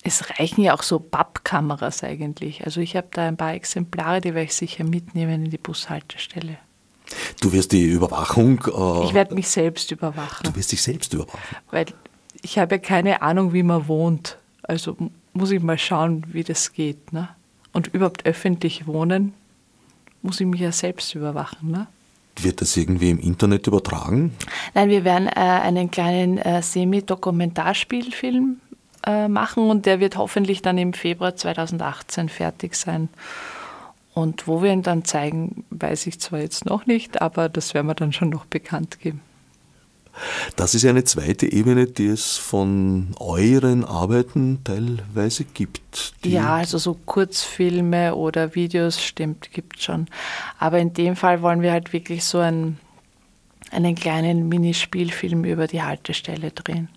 Es 0.03 0.29
reichen 0.29 0.61
ja 0.61 0.75
auch 0.75 0.83
so 0.83 0.99
Pappkameras 0.99 2.03
eigentlich. 2.03 2.63
Also 2.63 2.79
ich 2.79 2.95
habe 2.95 3.07
da 3.11 3.27
ein 3.27 3.37
paar 3.37 3.53
Exemplare, 3.53 4.21
die 4.21 4.35
werde 4.35 4.45
ich 4.45 4.53
sicher 4.53 4.83
mitnehmen 4.83 5.45
in 5.45 5.51
die 5.51 5.57
Bushaltestelle. 5.57 6.57
Du 7.41 7.51
wirst 7.51 7.71
die 7.71 7.85
Überwachung. 7.85 8.59
Äh, 8.65 9.05
ich 9.05 9.13
werde 9.13 9.35
mich 9.35 9.49
selbst 9.49 9.91
überwachen. 9.91 10.43
Du 10.43 10.55
wirst 10.55 10.71
dich 10.71 10.81
selbst 10.81 11.13
überwachen. 11.13 11.39
Weil 11.71 11.87
ich 12.41 12.59
habe 12.59 12.75
ja 12.75 12.79
keine 12.79 13.21
Ahnung, 13.21 13.53
wie 13.53 13.63
man 13.63 13.87
wohnt. 13.87 14.37
Also 14.63 14.95
muss 15.33 15.51
ich 15.51 15.61
mal 15.61 15.77
schauen, 15.77 16.25
wie 16.31 16.43
das 16.43 16.71
geht. 16.71 17.11
Ne? 17.13 17.29
Und 17.73 17.87
überhaupt 17.87 18.25
öffentlich 18.25 18.87
wohnen, 18.87 19.33
muss 20.21 20.39
ich 20.39 20.47
mich 20.47 20.61
ja 20.61 20.71
selbst 20.71 21.13
überwachen. 21.15 21.71
Ne? 21.71 21.87
Wird 22.39 22.61
das 22.61 22.75
irgendwie 22.75 23.09
im 23.09 23.19
Internet 23.19 23.67
übertragen? 23.67 24.35
Nein, 24.73 24.89
wir 24.89 25.03
werden 25.03 25.27
äh, 25.27 25.39
einen 25.39 25.89
kleinen 25.89 26.37
äh, 26.37 26.61
Semi-Dokumentarspielfilm 26.61 28.59
äh, 29.05 29.27
machen 29.27 29.69
und 29.69 29.85
der 29.85 29.99
wird 29.99 30.17
hoffentlich 30.17 30.61
dann 30.61 30.77
im 30.77 30.93
Februar 30.93 31.35
2018 31.35 32.29
fertig 32.29 32.75
sein. 32.75 33.09
Und 34.13 34.47
wo 34.47 34.63
wir 34.63 34.71
ihn 34.71 34.81
dann 34.81 35.03
zeigen, 35.03 35.65
weiß 35.71 36.07
ich 36.07 36.19
zwar 36.19 36.39
jetzt 36.39 36.65
noch 36.65 36.85
nicht, 36.85 37.21
aber 37.21 37.49
das 37.49 37.73
werden 37.73 37.87
wir 37.87 37.95
dann 37.95 38.13
schon 38.13 38.29
noch 38.29 38.45
bekannt 38.45 38.99
geben. 38.99 39.21
Das 40.55 40.73
ist 40.73 40.85
eine 40.85 41.03
zweite 41.03 41.51
Ebene, 41.51 41.87
die 41.87 42.07
es 42.07 42.37
von 42.37 43.15
euren 43.19 43.83
Arbeiten 43.83 44.59
teilweise 44.63 45.43
gibt. 45.43 46.13
Ja, 46.23 46.55
also 46.55 46.77
so 46.77 46.97
Kurzfilme 47.05 48.15
oder 48.15 48.55
Videos, 48.55 49.01
stimmt, 49.01 49.51
gibt 49.51 49.81
schon. 49.81 50.07
Aber 50.59 50.79
in 50.79 50.93
dem 50.93 51.15
Fall 51.15 51.41
wollen 51.41 51.61
wir 51.61 51.71
halt 51.71 51.93
wirklich 51.93 52.23
so 52.23 52.39
einen, 52.39 52.79
einen 53.71 53.95
kleinen 53.95 54.47
Minispielfilm 54.47 55.43
über 55.43 55.67
die 55.67 55.81
Haltestelle 55.81 56.51
drehen. 56.51 56.89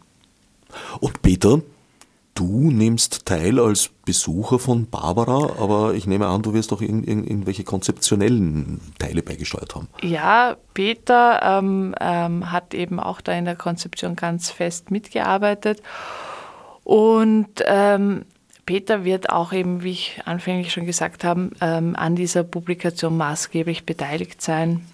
Und 1.01 1.23
Peter, 1.23 1.61
du 2.39 2.71
nimmst 2.71 3.27
teil 3.27 3.59
als 3.59 3.91
Besucher 4.05 4.59
von 4.59 4.89
Barbara, 4.89 5.61
aber 5.61 5.95
ich 5.95 6.07
nehme 6.07 6.29
an, 6.29 6.43
du 6.43 6.55
wirst 6.55 6.73
auch 6.73 6.81
in, 6.81 7.03
in, 7.03 7.25
irgendwelche 7.25 7.65
konzeptionellen 7.65 8.81
Teile 8.99 9.23
beigesteuert 9.23 9.75
haben. 9.75 9.89
Ja, 10.03 10.57
Peter 10.73 11.41
ähm, 11.43 11.95
ähm, 12.01 12.53
hat 12.53 12.75
eben 12.75 13.01
auch 13.01 13.21
da 13.21 13.33
in 13.33 13.45
der 13.45 13.57
Konzeption 13.57 14.15
ganz 14.15 14.51
fest 14.51 14.91
mitgearbeitet. 14.91 15.83
Und 16.85 17.49
ähm, 17.67 18.25
Peter 18.67 19.05
wird 19.05 19.31
auch 19.31 19.53
eben, 19.53 19.83
wie 19.83 19.93
ich 19.93 20.21
anfänglich 20.25 20.73
schon 20.73 20.87
gesagt 20.87 21.25
habe, 21.25 21.51
ähm, 21.61 21.97
an 21.97 22.15
dieser 22.15 22.45
Publikation 22.45 23.17
maßgeblich 23.17 23.85
beteiligt 23.85 24.43
sein 24.43 24.87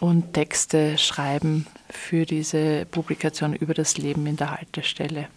und 0.00 0.32
Texte 0.32 0.96
schreiben 0.96 1.66
für 1.90 2.24
diese 2.24 2.86
Publikation 2.86 3.54
über 3.54 3.74
das 3.74 3.98
Leben 3.98 4.26
in 4.26 4.36
der 4.36 4.52
Haltestelle. 4.52 5.28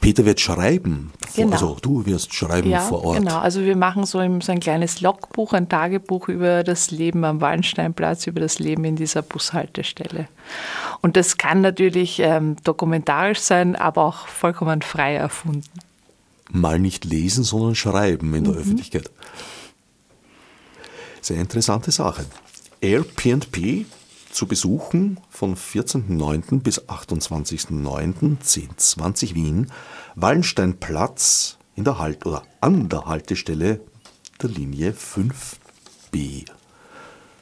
Peter 0.00 0.24
wird 0.24 0.40
schreiben, 0.40 1.12
genau. 1.34 1.52
also 1.52 1.76
du 1.82 2.06
wirst 2.06 2.32
schreiben 2.32 2.70
ja, 2.70 2.80
vor 2.80 3.04
Ort. 3.04 3.18
Genau, 3.18 3.38
also 3.38 3.64
wir 3.64 3.76
machen 3.76 4.06
so, 4.06 4.20
so 4.40 4.52
ein 4.52 4.60
kleines 4.60 5.00
Logbuch, 5.00 5.52
ein 5.52 5.68
Tagebuch 5.68 6.28
über 6.28 6.62
das 6.62 6.90
Leben 6.90 7.24
am 7.24 7.40
Wallensteinplatz, 7.40 8.26
über 8.26 8.40
das 8.40 8.58
Leben 8.58 8.84
in 8.84 8.96
dieser 8.96 9.22
Bushaltestelle. 9.22 10.28
Und 11.00 11.16
das 11.16 11.36
kann 11.36 11.60
natürlich 11.60 12.20
ähm, 12.20 12.56
dokumentarisch 12.62 13.40
sein, 13.40 13.74
aber 13.76 14.04
auch 14.04 14.28
vollkommen 14.28 14.82
frei 14.82 15.16
erfunden. 15.16 15.64
Mal 16.50 16.78
nicht 16.78 17.04
lesen, 17.04 17.44
sondern 17.44 17.74
schreiben 17.74 18.34
in 18.34 18.44
der 18.44 18.54
mhm. 18.54 18.60
Öffentlichkeit. 18.60 19.10
Sehr 21.20 21.38
interessante 21.38 21.90
Sache. 21.90 22.24
Airbnb 22.80 23.86
zu 24.30 24.46
besuchen 24.46 25.18
von 25.30 25.56
14.09. 25.56 26.60
bis 26.60 26.88
28.09. 26.88 29.34
Wien, 29.34 29.72
Wallensteinplatz 30.14 31.58
in 31.74 31.84
der 31.84 31.98
Halt 31.98 32.26
oder 32.26 32.42
an 32.60 32.88
der 32.88 33.06
Haltestelle 33.06 33.80
der 34.42 34.50
Linie 34.50 34.92
5b. 34.92 36.46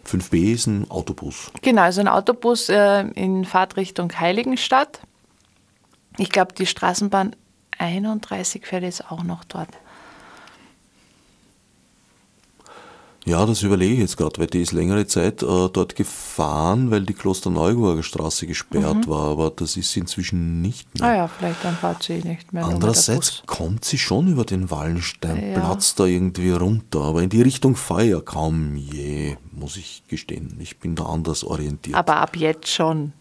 5b 0.06 0.52
ist 0.52 0.66
ein 0.66 0.90
Autobus. 0.90 1.50
Genau, 1.62 1.82
also 1.82 2.00
ein 2.00 2.08
Autobus 2.08 2.68
äh, 2.68 3.02
in 3.14 3.44
Fahrtrichtung 3.44 4.12
Heiligenstadt. 4.18 5.00
Ich 6.18 6.30
glaube, 6.30 6.54
die 6.54 6.66
Straßenbahn 6.66 7.34
31 7.78 8.66
fährt 8.66 8.84
jetzt 8.84 9.10
auch 9.10 9.22
noch 9.22 9.44
dort. 9.44 9.68
Ja, 13.26 13.44
das 13.44 13.64
überlege 13.64 13.94
ich 13.94 13.98
jetzt 13.98 14.16
gerade, 14.16 14.38
weil 14.38 14.46
die 14.46 14.62
ist 14.62 14.70
längere 14.70 15.04
Zeit 15.08 15.42
äh, 15.42 15.46
dort 15.46 15.96
gefahren, 15.96 16.92
weil 16.92 17.02
die 17.02 17.12
Klosterneuburger 17.12 18.04
Straße 18.04 18.46
gesperrt 18.46 19.06
mhm. 19.06 19.08
war, 19.08 19.30
aber 19.32 19.50
das 19.50 19.76
ist 19.76 19.90
sie 19.90 20.00
inzwischen 20.00 20.62
nicht 20.62 20.94
mehr. 20.94 21.08
Ah 21.08 21.16
ja, 21.16 21.28
vielleicht 21.28 21.64
dann 21.64 21.74
fahrt 21.74 22.04
sie 22.04 22.20
nicht 22.22 22.52
mehr. 22.52 22.64
Andererseits 22.64 23.42
kommt 23.46 23.84
sie 23.84 23.98
schon 23.98 24.28
über 24.28 24.44
den 24.44 24.70
Wallensteinplatz 24.70 25.94
ja. 25.98 26.04
da 26.04 26.08
irgendwie 26.08 26.52
runter, 26.52 27.00
aber 27.00 27.20
in 27.20 27.28
die 27.28 27.42
Richtung 27.42 27.74
Feier 27.74 28.20
kaum 28.20 28.76
je, 28.76 29.36
muss 29.50 29.76
ich 29.76 30.04
gestehen. 30.06 30.56
Ich 30.60 30.78
bin 30.78 30.94
da 30.94 31.06
anders 31.06 31.42
orientiert. 31.42 31.96
Aber 31.96 32.18
ab 32.18 32.36
jetzt 32.36 32.68
schon, 32.68 33.12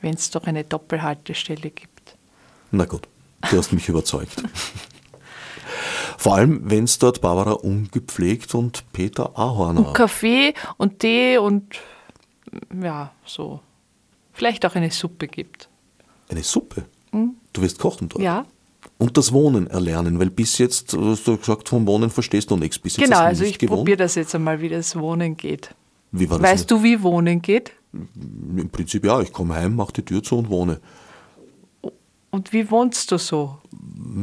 wenn 0.00 0.14
es 0.14 0.30
doch 0.30 0.44
eine 0.44 0.62
Doppelhaltestelle 0.62 1.70
gibt. 1.70 2.16
Na 2.70 2.84
gut, 2.84 3.08
du 3.50 3.58
hast 3.58 3.72
mich 3.72 3.88
überzeugt. 3.88 4.40
Vor 6.18 6.34
allem, 6.34 6.62
wenn 6.64 6.82
es 6.82 6.98
dort 6.98 7.20
Barbara 7.20 7.52
Ungepflegt 7.52 8.52
und 8.56 8.84
Peter 8.92 9.38
Ahorner. 9.38 9.86
Und 9.86 9.94
Kaffee 9.94 10.52
und 10.76 10.98
Tee 10.98 11.38
und 11.38 11.78
ja, 12.82 13.12
so. 13.24 13.60
Vielleicht 14.32 14.66
auch 14.66 14.74
eine 14.74 14.90
Suppe 14.90 15.28
gibt. 15.28 15.68
Eine 16.28 16.42
Suppe? 16.42 16.86
Mhm. 17.12 17.36
Du 17.52 17.62
wirst 17.62 17.78
kochen 17.78 18.08
dort? 18.08 18.20
Ja. 18.20 18.44
Und 18.98 19.16
das 19.16 19.32
Wohnen 19.32 19.68
erlernen, 19.68 20.18
weil 20.18 20.30
bis 20.30 20.58
jetzt, 20.58 20.92
hast 20.92 21.28
du 21.28 21.36
gesagt, 21.36 21.68
vom 21.68 21.86
Wohnen 21.86 22.10
verstehst 22.10 22.50
du 22.50 22.56
nichts. 22.56 22.80
Bis 22.80 22.96
jetzt 22.96 23.04
genau, 23.04 23.20
also 23.20 23.44
ich 23.44 23.56
probiere 23.56 23.98
das 23.98 24.16
jetzt 24.16 24.34
einmal, 24.34 24.60
wie 24.60 24.68
das 24.68 24.98
Wohnen 24.98 25.36
geht. 25.36 25.72
Wie 26.10 26.28
war 26.28 26.40
das 26.40 26.50
weißt 26.50 26.60
nicht? 26.62 26.70
du, 26.72 26.82
wie 26.82 27.00
Wohnen 27.00 27.40
geht? 27.40 27.72
Im 27.92 28.68
Prinzip 28.70 29.04
ja, 29.04 29.20
ich 29.20 29.32
komme 29.32 29.54
heim, 29.54 29.76
mache 29.76 29.92
die 29.92 30.04
Tür 30.04 30.20
zu 30.20 30.36
und 30.36 30.50
wohne. 30.50 30.80
Und 32.30 32.52
wie 32.52 32.70
wohnst 32.70 33.10
du 33.10 33.18
so? 33.18 33.58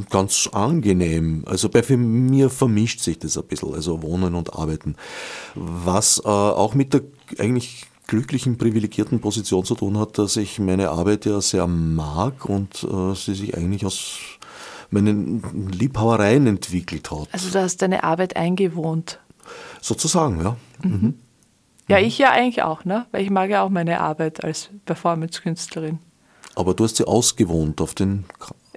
Ganz 0.10 0.48
angenehm. 0.52 1.44
Also 1.48 1.70
bei 1.70 1.84
mir 1.98 2.50
vermischt 2.50 3.00
sich 3.00 3.18
das 3.18 3.38
ein 3.38 3.46
bisschen, 3.46 3.74
also 3.74 4.04
Wohnen 4.04 4.36
und 4.36 4.54
Arbeiten. 4.54 4.96
Was 5.56 6.22
äh, 6.24 6.28
auch 6.28 6.76
mit 6.76 6.94
der 6.94 7.02
eigentlich 7.40 7.88
glücklichen, 8.08 8.58
privilegierten 8.58 9.20
Position 9.20 9.66
zu 9.66 9.76
tun 9.76 9.98
hat, 9.98 10.18
dass 10.18 10.38
ich 10.38 10.60
meine 10.60 10.92
Arbeit 10.92 11.26
ja 11.26 11.42
sehr 11.42 11.66
mag 11.66 12.46
und 12.46 12.84
äh, 12.84 13.16
sie 13.16 13.34
sich 13.34 13.58
eigentlich 13.58 13.86
aus 13.86 14.20
meinen 14.92 15.72
Liebhabereien 15.72 16.46
entwickelt 16.46 17.10
hat. 17.10 17.28
Also 17.32 17.50
du 17.50 17.60
hast 17.60 17.82
deine 17.82 18.04
Arbeit 18.04 18.36
eingewohnt. 18.36 19.20
Sozusagen, 19.82 20.42
ja. 20.42 20.56
Mhm. 20.84 20.92
Mhm. 20.92 21.14
Ja, 21.88 22.00
ich 22.00 22.18
ja 22.18 22.32
eigentlich 22.32 22.64
auch, 22.64 22.84
ne? 22.86 23.06
weil 23.12 23.22
ich 23.22 23.30
mag 23.30 23.50
ja 23.50 23.62
auch 23.62 23.70
meine 23.70 24.00
Arbeit 24.00 24.44
als 24.44 24.70
Performance-Künstlerin. 24.86 26.00
Aber 26.56 26.74
du 26.74 26.84
hast 26.84 26.98
sie 26.98 27.08
ausgewohnt 27.08 27.82
auf 27.82 27.94
den 27.94 28.26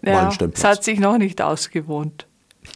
ja. 0.03 0.31
Es 0.53 0.65
hat 0.65 0.85
sich 0.85 1.01
noch 1.01 1.19
nicht 1.19 1.43
ausgewohnt. 1.43 2.27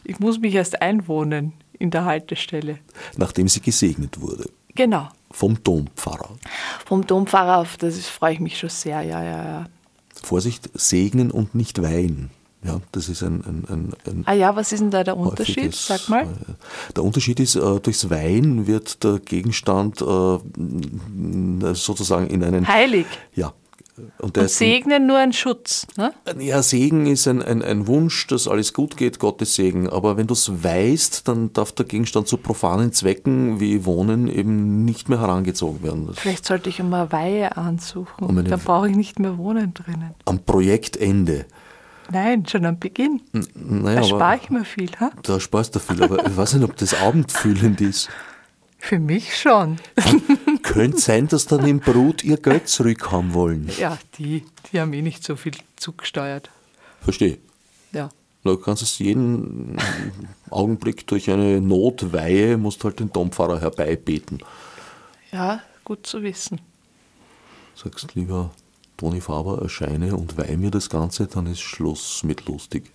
Ich 0.03 0.19
muss 0.19 0.39
mich 0.39 0.53
erst 0.55 0.81
einwohnen 0.81 1.53
in 1.79 1.91
der 1.91 2.05
Haltestelle. 2.05 2.79
Nachdem 3.17 3.47
sie 3.47 3.61
gesegnet 3.61 4.19
wurde. 4.19 4.49
Genau. 4.75 5.09
Vom 5.31 5.61
Dompfarrer. 5.63 6.29
Vom 6.85 7.05
Dompfarrer, 7.05 7.59
auf 7.59 7.77
das 7.77 8.05
freue 8.07 8.33
ich 8.33 8.39
mich 8.39 8.57
schon 8.57 8.69
sehr, 8.69 9.01
ja, 9.01 9.23
ja, 9.23 9.43
ja. 9.43 9.65
Vorsicht, 10.21 10.69
segnen 10.73 11.31
und 11.31 11.55
nicht 11.55 11.81
weihen. 11.81 12.29
Ja, 12.63 12.79
das 12.93 13.09
ist 13.09 13.23
ein, 13.23 13.43
ein, 13.43 13.65
ein, 13.67 13.93
ein 14.05 14.23
Ah 14.25 14.33
ja, 14.33 14.55
was 14.55 14.71
ist 14.71 14.79
denn 14.79 14.91
da 14.91 15.03
der 15.03 15.17
Unterschied? 15.17 15.75
Sag 15.75 16.07
mal. 16.07 16.23
Äh, 16.23 16.93
der 16.95 17.03
Unterschied 17.03 17.41
ist, 17.41 17.55
äh, 17.55 17.79
durchs 17.81 18.09
Weihen 18.09 18.67
wird 18.67 19.03
der 19.03 19.19
Gegenstand 19.19 20.01
äh, 20.01 21.73
sozusagen 21.73 22.27
in 22.27 22.41
einen... 22.41 22.65
Heilig. 22.65 23.05
Ja, 23.35 23.53
und, 24.19 24.37
und 24.37 24.49
Segnen 24.49 25.07
nur 25.07 25.17
ein 25.17 25.33
Schutz. 25.33 25.85
Ne? 25.97 26.13
Ja, 26.39 26.63
Segen 26.63 27.05
ist 27.05 27.27
ein, 27.27 27.41
ein, 27.41 27.61
ein, 27.61 27.87
Wunsch, 27.87 28.27
dass 28.27 28.47
alles 28.47 28.73
gut 28.73 28.97
geht, 28.97 29.19
Gottes 29.19 29.55
Segen. 29.55 29.89
Aber 29.89 30.17
wenn 30.17 30.27
du 30.27 30.33
es 30.33 30.63
weißt, 30.63 31.27
dann 31.27 31.53
darf 31.53 31.71
der 31.71 31.85
Gegenstand 31.85 32.27
zu 32.27 32.37
profanen 32.37 32.91
Zwecken 32.91 33.59
wie 33.59 33.85
Wohnen 33.85 34.27
eben 34.27 34.83
nicht 34.85 35.09
mehr 35.09 35.19
herangezogen 35.19 35.83
werden. 35.83 36.07
Das 36.07 36.19
Vielleicht 36.19 36.45
sollte 36.45 36.69
ich 36.69 36.79
immer 36.79 37.11
Weihe 37.11 37.55
ansuchen. 37.55 38.25
Um 38.25 38.43
dann 38.43 38.59
brauche 38.59 38.89
ich 38.89 38.95
nicht 38.95 39.19
mehr 39.19 39.37
Wohnen 39.37 39.73
drinnen. 39.73 40.15
Am 40.25 40.39
Projektende 40.39 41.45
Nein, 42.11 42.45
schon 42.45 42.65
am 42.65 42.79
Beginn. 42.79 43.21
Naja, 43.53 44.01
da 44.01 44.03
spare 44.03 44.39
ich 44.41 44.49
mir 44.49 44.65
viel. 44.65 44.91
Ha? 44.99 45.11
da 45.23 45.39
sparst 45.39 45.75
du 45.75 45.79
viel, 45.79 46.03
aber 46.03 46.25
ich 46.25 46.35
weiß 46.35 46.53
nicht, 46.55 46.63
ob 46.63 46.75
das 46.75 46.93
abendfüllend 47.01 47.81
ist. 47.81 48.09
Für 48.83 48.99
mich 48.99 49.37
schon. 49.37 49.77
Könnte 50.61 50.99
sein, 50.99 51.29
dass 51.29 51.45
dann 51.45 51.65
im 51.65 51.79
Brut 51.79 52.21
ihr 52.21 52.35
Geld 52.35 52.67
zurückhaben 52.67 53.33
wollen. 53.33 53.71
Ja, 53.79 53.97
die, 54.17 54.43
die 54.69 54.81
haben 54.81 54.91
eh 54.91 55.01
nicht 55.01 55.23
so 55.23 55.37
viel 55.37 55.53
zugesteuert. 55.77 56.51
Verstehe. 56.99 57.37
Ja. 57.93 58.09
Du 58.43 58.57
kannst 58.57 58.83
es 58.83 58.99
jeden 58.99 59.77
Augenblick 60.49 61.07
durch 61.07 61.31
eine 61.31 61.61
Notweihe, 61.61 62.57
musst 62.57 62.83
halt 62.83 62.99
den 62.99 63.09
Dompfarrer 63.09 63.61
herbeibeten. 63.61 64.43
Ja, 65.31 65.61
gut 65.85 66.05
zu 66.05 66.21
wissen. 66.21 66.59
Sagst 67.75 68.15
lieber, 68.15 68.51
Toni 68.97 69.21
Faber, 69.21 69.61
erscheine 69.61 70.13
und 70.17 70.37
weih 70.37 70.57
mir 70.57 70.71
das 70.71 70.89
Ganze, 70.89 71.27
dann 71.27 71.47
ist 71.47 71.61
Schluss 71.61 72.21
mit 72.25 72.45
lustig. 72.47 72.91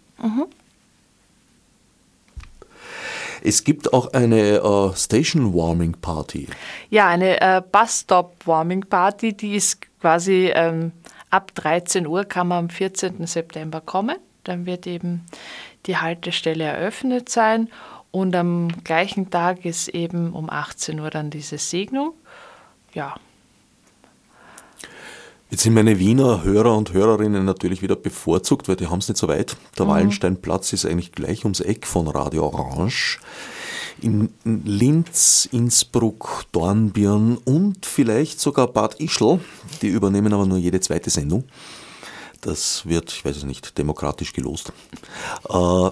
Es 3.43 3.65
gibt 3.65 3.93
auch 3.93 4.13
eine 4.13 4.59
äh, 4.59 4.97
Station 4.97 5.55
Warming 5.55 5.93
Party. 6.01 6.49
Ja, 6.91 7.09
eine 7.09 7.41
äh, 7.41 7.63
Bus-Stop-Warming-Party, 7.73 9.35
die 9.35 9.57
ist 9.57 9.81
quasi 10.01 10.51
ähm, 10.55 10.93
ab 11.31 11.55
13 11.55 12.07
Uhr, 12.07 12.25
kann 12.25 12.49
man 12.49 12.59
am 12.59 12.71
14. 12.71 13.27
September 13.27 13.81
kommen. 13.81 14.17
Dann 14.45 14.67
wird 14.67 14.87
eben 14.87 15.27
die 15.87 15.97
Haltestelle 15.97 16.65
eröffnet 16.65 17.29
sein 17.29 17.69
und 18.11 18.35
am 18.35 18.69
gleichen 18.85 19.31
Tag 19.31 19.65
ist 19.65 19.89
eben 19.89 20.33
um 20.33 20.49
18 20.49 20.99
Uhr 21.01 21.11
dann 21.11 21.31
diese 21.31 21.59
Segnung. 21.59 22.15
Ja, 22.95 23.15
Jetzt 25.51 25.63
sind 25.63 25.73
meine 25.73 25.99
Wiener 25.99 26.45
Hörer 26.45 26.77
und 26.77 26.93
Hörerinnen 26.93 27.45
natürlich 27.47 27.81
wieder 27.81 27.97
bevorzugt, 27.97 28.69
weil 28.69 28.77
die 28.77 28.89
haben 28.89 28.99
es 28.99 29.09
nicht 29.09 29.17
so 29.17 29.29
weit. 29.29 29.57
Der 29.79 29.89
Wallensteinplatz 29.89 30.75
ist 30.75 30.85
eigentlich 30.85 31.13
gleich 31.13 31.45
ums 31.45 31.61
Eck 31.61 31.87
von 31.87 32.07
Radio 32.07 32.45
Orange. 32.45 33.19
In 34.03 34.29
Linz, 34.45 35.49
Innsbruck, 35.51 36.45
Dornbirn 36.53 37.39
und 37.39 37.87
vielleicht 37.87 38.41
sogar 38.41 38.69
Bad 38.69 39.01
Ischl, 39.01 39.41
die 39.81 39.89
übernehmen 39.89 40.33
aber 40.35 40.45
nur 40.47 40.59
jede 40.59 40.81
zweite 40.81 41.09
Sendung. 41.09 41.45
Das 42.43 42.87
wird, 42.87 43.11
ich 43.11 43.25
weiß 43.25 43.39
es 43.39 43.45
nicht, 43.45 43.77
demokratisch 43.79 44.33
gelost. 44.35 44.71
Äh, 45.49 45.91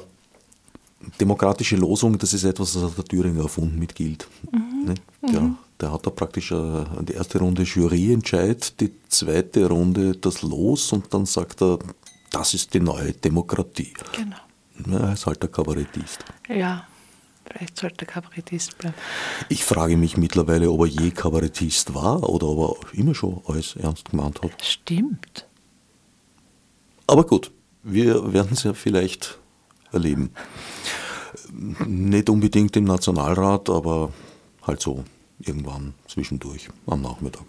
demokratische 1.19 1.77
Losung, 1.77 2.19
das 2.19 2.35
ist 2.35 2.45
etwas, 2.45 2.75
das 2.75 2.83
hat 2.83 2.99
der 2.99 3.05
Thüringer 3.05 3.43
erfunden 3.43 3.79
mit 3.79 3.95
Gild. 3.95 4.29
Ne? 4.53 4.95
Der, 5.23 5.55
der 5.81 5.93
hat 5.93 6.07
da 6.07 6.11
praktisch 6.11 6.53
äh, 6.53 6.85
die 7.03 7.15
erste 7.15 7.39
Runde 7.39 7.63
Juryentscheid, 7.63 8.81
die 8.81 8.93
zweite 9.09 9.69
Runde 9.69 10.17
das 10.17 10.43
Los 10.43 10.93
und 10.93 11.13
dann 11.13 11.27
sagt 11.27 11.63
er, 11.63 11.79
das 12.31 12.55
ist 12.55 12.75
die 12.75 12.81
neue 12.81 13.13
Demokratie. 13.13 13.95
genau. 14.13 14.37
Ja, 14.91 15.09
er 15.09 15.13
ist 15.15 15.27
halt 15.27 15.43
der 15.43 15.49
Kabarettist. 15.51 16.25
Ja, 16.49 16.87
vielleicht 17.47 17.79
sollte 17.79 17.97
der 17.99 18.09
Kabarettist 18.09 18.77
bleiben. 18.77 18.95
Ich 19.49 19.65
frage 19.65 19.97
mich 19.97 20.19
mittlerweile, 20.19 20.71
ob 20.71 20.81
er 20.81 20.87
je 20.87 21.11
Kabarettist 21.11 21.95
war 21.95 22.29
oder 22.29 22.47
ob 22.47 22.85
er 22.93 22.99
immer 22.99 23.15
schon 23.15 23.41
alles 23.47 23.77
ernst 23.77 24.11
gemeint 24.11 24.43
hat. 24.43 24.53
Stimmt. 24.63 25.47
Aber 27.07 27.25
gut, 27.25 27.53
wir 27.83 28.33
werden 28.33 28.51
es 28.53 28.65
ja 28.65 28.75
vielleicht 28.75 29.39
erleben. 29.93 30.31
Nicht 31.53 32.29
unbedingt 32.29 32.77
im 32.77 32.85
Nationalrat, 32.85 33.71
aber 33.71 34.13
halt 34.63 34.83
so 34.83 35.05
irgendwann 35.39 35.95
zwischendurch 36.09 36.69
am 36.87 37.03
Nachmittag. 37.03 37.45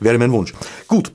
Wäre 0.00 0.18
mein 0.18 0.32
Wunsch. 0.32 0.54
Gut, 0.86 1.12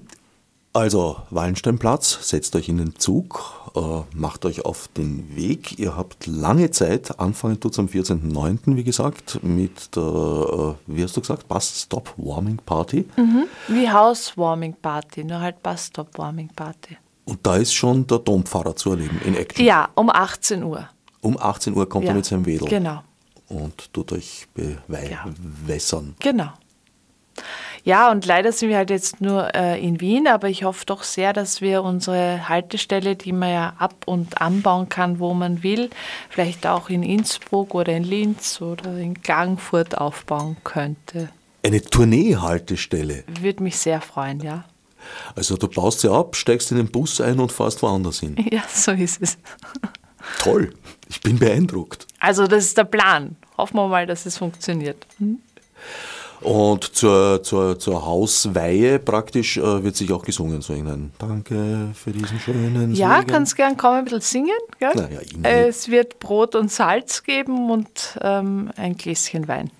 also 0.73 1.17
Wallensteinplatz, 1.29 2.27
setzt 2.27 2.55
euch 2.55 2.67
in 2.67 2.77
den 2.79 2.95
Zug, 2.95 3.71
äh, 3.75 3.79
macht 4.15 4.43
euch 4.45 4.65
auf 4.65 4.87
den 4.87 5.35
Weg. 5.35 5.77
Ihr 5.77 5.95
habt 5.95 6.25
lange 6.25 6.71
Zeit, 6.71 7.19
anfangen 7.19 7.59
tut 7.59 7.77
am 7.77 7.85
14.09., 7.85 8.75
wie 8.75 8.83
gesagt, 8.83 9.39
mit 9.43 9.95
der, 9.95 10.01
äh, 10.01 10.73
wie 10.87 11.03
hast 11.03 11.15
du 11.15 11.21
gesagt, 11.21 11.47
Bus 11.47 11.83
Stop 11.83 12.13
Warming 12.17 12.57
Party. 12.57 13.07
Wie 13.67 13.91
Housewarming 13.91 14.75
Party, 14.81 15.23
nur 15.23 15.39
halt 15.39 15.61
Bus-Stop-Warming 15.61 16.49
Party. 16.55 16.97
Und 17.25 17.45
da 17.45 17.55
ist 17.57 17.73
schon 17.73 18.05
der 18.07 18.19
Dompfarrer 18.19 18.75
zu 18.75 18.91
erleben 18.91 19.21
in 19.25 19.35
Action. 19.35 19.63
Ja, 19.63 19.89
um 19.95 20.09
18 20.09 20.63
Uhr. 20.63 20.89
Um 21.21 21.37
18 21.37 21.75
Uhr 21.75 21.87
kommt 21.87 22.05
Ja, 22.05 22.11
er 22.11 22.15
mit 22.15 22.25
seinem 22.25 22.45
Wedel 22.45 22.67
Genau. 22.67 23.01
Und 23.53 23.93
tut 23.93 24.11
euch 24.11 24.47
Ja. 24.55 25.25
bewässern. 25.65 26.15
Genau. 26.19 26.49
Ja, 27.83 28.11
und 28.11 28.25
leider 28.25 28.51
sind 28.51 28.69
wir 28.69 28.77
halt 28.77 28.91
jetzt 28.91 29.19
nur 29.19 29.53
äh, 29.55 29.81
in 29.85 29.99
Wien, 29.99 30.27
aber 30.27 30.49
ich 30.49 30.63
hoffe 30.63 30.85
doch 30.85 31.03
sehr, 31.03 31.33
dass 31.33 31.59
wir 31.61 31.83
unsere 31.83 32.47
Haltestelle, 32.47 33.15
die 33.15 33.33
man 33.33 33.49
ja 33.51 33.73
ab- 33.79 34.03
und 34.05 34.39
anbauen 34.39 34.87
kann, 34.87 35.19
wo 35.19 35.33
man 35.33 35.63
will, 35.63 35.89
vielleicht 36.29 36.65
auch 36.67 36.89
in 36.89 37.03
Innsbruck 37.03 37.73
oder 37.73 37.91
in 37.91 38.03
Linz 38.03 38.61
oder 38.61 38.97
in 38.97 39.21
Klagenfurt 39.21 39.97
aufbauen 39.97 40.57
könnte. 40.63 41.29
Eine 41.63 41.81
Tourneehaltestelle. 41.81 43.23
Würde 43.41 43.63
mich 43.63 43.77
sehr 43.77 43.99
freuen, 43.99 44.39
ja. 44.41 44.65
Also 45.35 45.57
du 45.57 45.67
baust 45.67 46.01
sie 46.01 46.11
ab, 46.11 46.35
steigst 46.37 46.71
in 46.71 46.77
den 46.77 46.87
Bus 46.91 47.19
ein 47.19 47.39
und 47.39 47.51
fährst 47.51 47.81
woanders 47.81 48.19
hin. 48.19 48.35
Ja, 48.51 48.63
so 48.71 48.91
ist 48.91 49.21
es. 49.21 49.37
Toll, 50.39 50.73
ich 51.09 51.19
bin 51.19 51.37
beeindruckt. 51.39 52.07
Also 52.19 52.47
das 52.47 52.63
ist 52.65 52.77
der 52.77 52.85
Plan. 52.85 53.35
Hoffen 53.63 53.77
wir 53.77 53.87
mal, 53.87 54.05
dass 54.05 54.25
es 54.25 54.37
funktioniert. 54.37 55.07
Und 56.41 56.83
zur, 56.93 57.41
zur, 57.43 57.79
zur 57.79 58.05
Hausweihe 58.05 58.99
praktisch 58.99 59.55
äh, 59.55 59.81
wird 59.85 59.95
sich 59.95 60.11
auch 60.11 60.23
gesungen, 60.25 60.61
so 60.61 60.73
irgendein 60.73 61.13
Danke 61.17 61.91
für 61.93 62.11
diesen 62.11 62.37
schönen 62.41 62.93
Ja, 62.93 63.19
Segen. 63.19 63.27
kannst 63.31 63.55
gern 63.55 63.77
kommen, 63.77 63.99
ein 63.99 64.03
bisschen 64.03 64.19
singen. 64.19 64.59
Gell? 64.77 64.91
Ja, 65.41 65.49
es 65.49 65.87
wird 65.89 66.19
Brot 66.19 66.55
und 66.55 66.69
Salz 66.69 67.23
geben 67.23 67.71
und 67.71 68.19
ähm, 68.21 68.69
ein 68.75 68.97
Gläschen 68.97 69.47
Wein. 69.47 69.71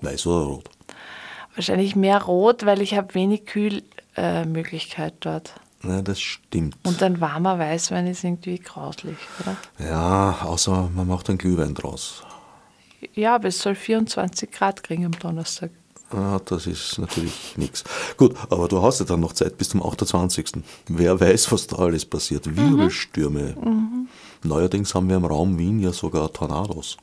Weiß 0.00 0.26
oder 0.26 0.46
rot? 0.46 0.70
Wahrscheinlich 1.54 1.94
mehr 1.96 2.22
rot, 2.22 2.64
weil 2.64 2.80
ich 2.80 2.94
habe 2.96 3.14
wenig 3.14 3.44
Kühlmöglichkeit 3.44 5.12
äh, 5.12 5.16
dort. 5.20 5.52
Na, 5.82 6.00
das 6.00 6.18
stimmt. 6.20 6.76
Und 6.84 7.02
ein 7.02 7.20
warmer 7.20 7.58
Weißwein 7.58 8.06
ist 8.06 8.24
irgendwie 8.24 8.58
grauslich, 8.58 9.16
oder? 9.40 9.56
Ja, 9.86 10.38
außer 10.44 10.88
man 10.94 11.06
macht 11.06 11.28
einen 11.28 11.36
Glühwein 11.38 11.74
draus. 11.74 12.22
Ja, 13.14 13.34
aber 13.34 13.48
es 13.48 13.58
soll 13.58 13.74
24 13.74 14.50
Grad 14.50 14.82
kriegen 14.82 15.04
am 15.04 15.12
Donnerstag. 15.12 15.70
Ah, 16.12 16.40
das 16.44 16.66
ist 16.66 16.98
natürlich 16.98 17.56
nichts. 17.56 17.84
Gut, 18.16 18.34
aber 18.50 18.66
du 18.66 18.82
hast 18.82 18.98
ja 18.98 19.06
dann 19.06 19.20
noch 19.20 19.32
Zeit 19.32 19.56
bis 19.58 19.68
zum 19.68 19.82
28. 19.82 20.54
Wer 20.88 21.20
weiß, 21.20 21.52
was 21.52 21.68
da 21.68 21.76
alles 21.76 22.04
passiert. 22.04 22.56
Wirbelstürme. 22.56 23.54
Neuerdings 24.42 24.94
haben 24.94 25.08
wir 25.08 25.16
im 25.16 25.24
Raum 25.24 25.56
Wien 25.56 25.78
ja 25.78 25.92
sogar 25.92 26.32
Tornados. 26.32 26.96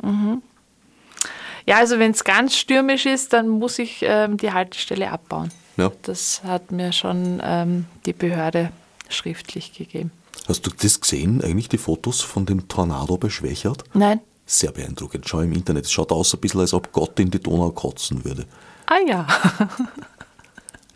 Ja, 1.65 1.77
also 1.77 1.99
wenn 1.99 2.11
es 2.11 2.23
ganz 2.23 2.55
stürmisch 2.55 3.05
ist, 3.05 3.33
dann 3.33 3.47
muss 3.47 3.79
ich 3.79 3.99
ähm, 4.01 4.37
die 4.37 4.51
Haltestelle 4.51 5.11
abbauen. 5.11 5.51
Ja. 5.77 5.91
Das 6.03 6.43
hat 6.43 6.71
mir 6.71 6.91
schon 6.91 7.41
ähm, 7.43 7.85
die 8.05 8.13
Behörde 8.13 8.71
schriftlich 9.09 9.73
gegeben. 9.73 10.11
Hast 10.47 10.65
du 10.65 10.71
das 10.71 11.01
gesehen, 11.01 11.41
eigentlich 11.43 11.69
die 11.69 11.77
Fotos 11.77 12.21
von 12.21 12.45
dem 12.45 12.67
Tornado 12.67 13.17
bei 13.17 13.29
Schwächert? 13.29 13.83
Nein? 13.93 14.21
Sehr 14.49 14.71
beeindruckend. 14.71 15.27
Schau 15.27 15.41
im 15.41 15.51
Internet. 15.51 15.85
Es 15.85 15.91
schaut 15.91 16.11
aus 16.11 16.33
ein 16.33 16.39
bisschen, 16.39 16.61
als 16.61 16.73
ob 16.73 16.91
Gott 16.93 17.19
in 17.19 17.29
die 17.29 17.39
Donau 17.39 17.69
kotzen 17.71 18.23
würde. 18.23 18.45
Ah 18.85 18.99
ja. 19.05 19.27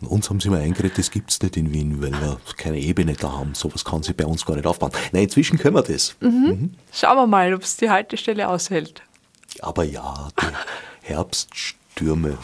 Uns 0.00 0.28
haben 0.28 0.40
sie 0.40 0.48
mal 0.48 0.60
eingeredet, 0.60 0.98
das 0.98 1.12
gibt 1.12 1.30
es 1.30 1.40
nicht 1.40 1.56
in 1.56 1.72
Wien, 1.72 2.02
weil 2.02 2.10
wir 2.10 2.40
keine 2.56 2.78
Ebene 2.78 3.12
da 3.12 3.30
haben. 3.30 3.54
Sowas 3.54 3.84
kann 3.84 4.02
sie 4.02 4.12
bei 4.14 4.26
uns 4.26 4.44
gar 4.44 4.56
nicht 4.56 4.66
aufbauen. 4.66 4.90
Nein, 5.12 5.24
inzwischen 5.24 5.58
können 5.58 5.76
wir 5.76 5.82
das. 5.82 6.16
Schauen 6.20 7.16
wir 7.16 7.26
mal, 7.28 7.54
ob 7.54 7.62
es 7.62 7.76
die 7.76 7.88
Haltestelle 7.88 8.48
aushält. 8.48 9.02
Aber 9.60 9.84
ja, 9.84 10.28
die 10.40 10.46
Herbststürme. 11.06 12.36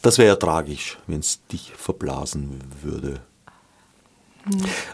Das 0.00 0.16
wäre 0.16 0.28
ja 0.28 0.36
tragisch, 0.36 0.96
wenn 1.06 1.20
es 1.20 1.44
dich 1.48 1.72
verblasen 1.76 2.60
würde. 2.80 3.20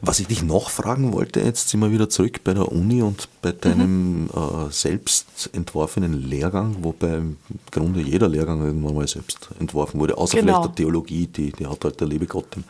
Was 0.01 0.20
ich 0.20 0.28
dich 0.28 0.42
noch 0.42 0.70
fragen 0.70 1.12
wollte, 1.12 1.40
jetzt 1.40 1.68
sind 1.70 1.80
wir 1.80 1.90
wieder 1.90 2.09
zurück 2.09 2.42
bei 2.44 2.55
der 2.55 2.70
Uni 2.70 3.03
und 3.03 3.28
bei 3.42 3.53
deinem 3.53 4.28
äh, 4.28 4.70
selbst 4.70 5.51
entworfenen 5.53 6.12
Lehrgang, 6.28 6.76
wobei 6.82 7.16
im 7.16 7.36
Grunde 7.72 8.01
jeder 8.01 8.28
Lehrgang 8.28 8.64
irgendwann 8.64 8.94
mal 8.94 9.09
selbst 9.09 9.48
entworfen 9.59 9.98
wurde, 10.01 10.16
außer 10.16 10.38
Genau. 10.38 10.55
vielleicht 10.62 10.68
der 10.68 10.74
Theologie, 10.84 11.26
die, 11.26 11.53
die 11.53 11.66
hat 11.66 11.84
halt 11.84 12.01
der 12.01 12.07
liebe 12.07 12.26
Gott 12.26 12.55
dem 12.55 12.64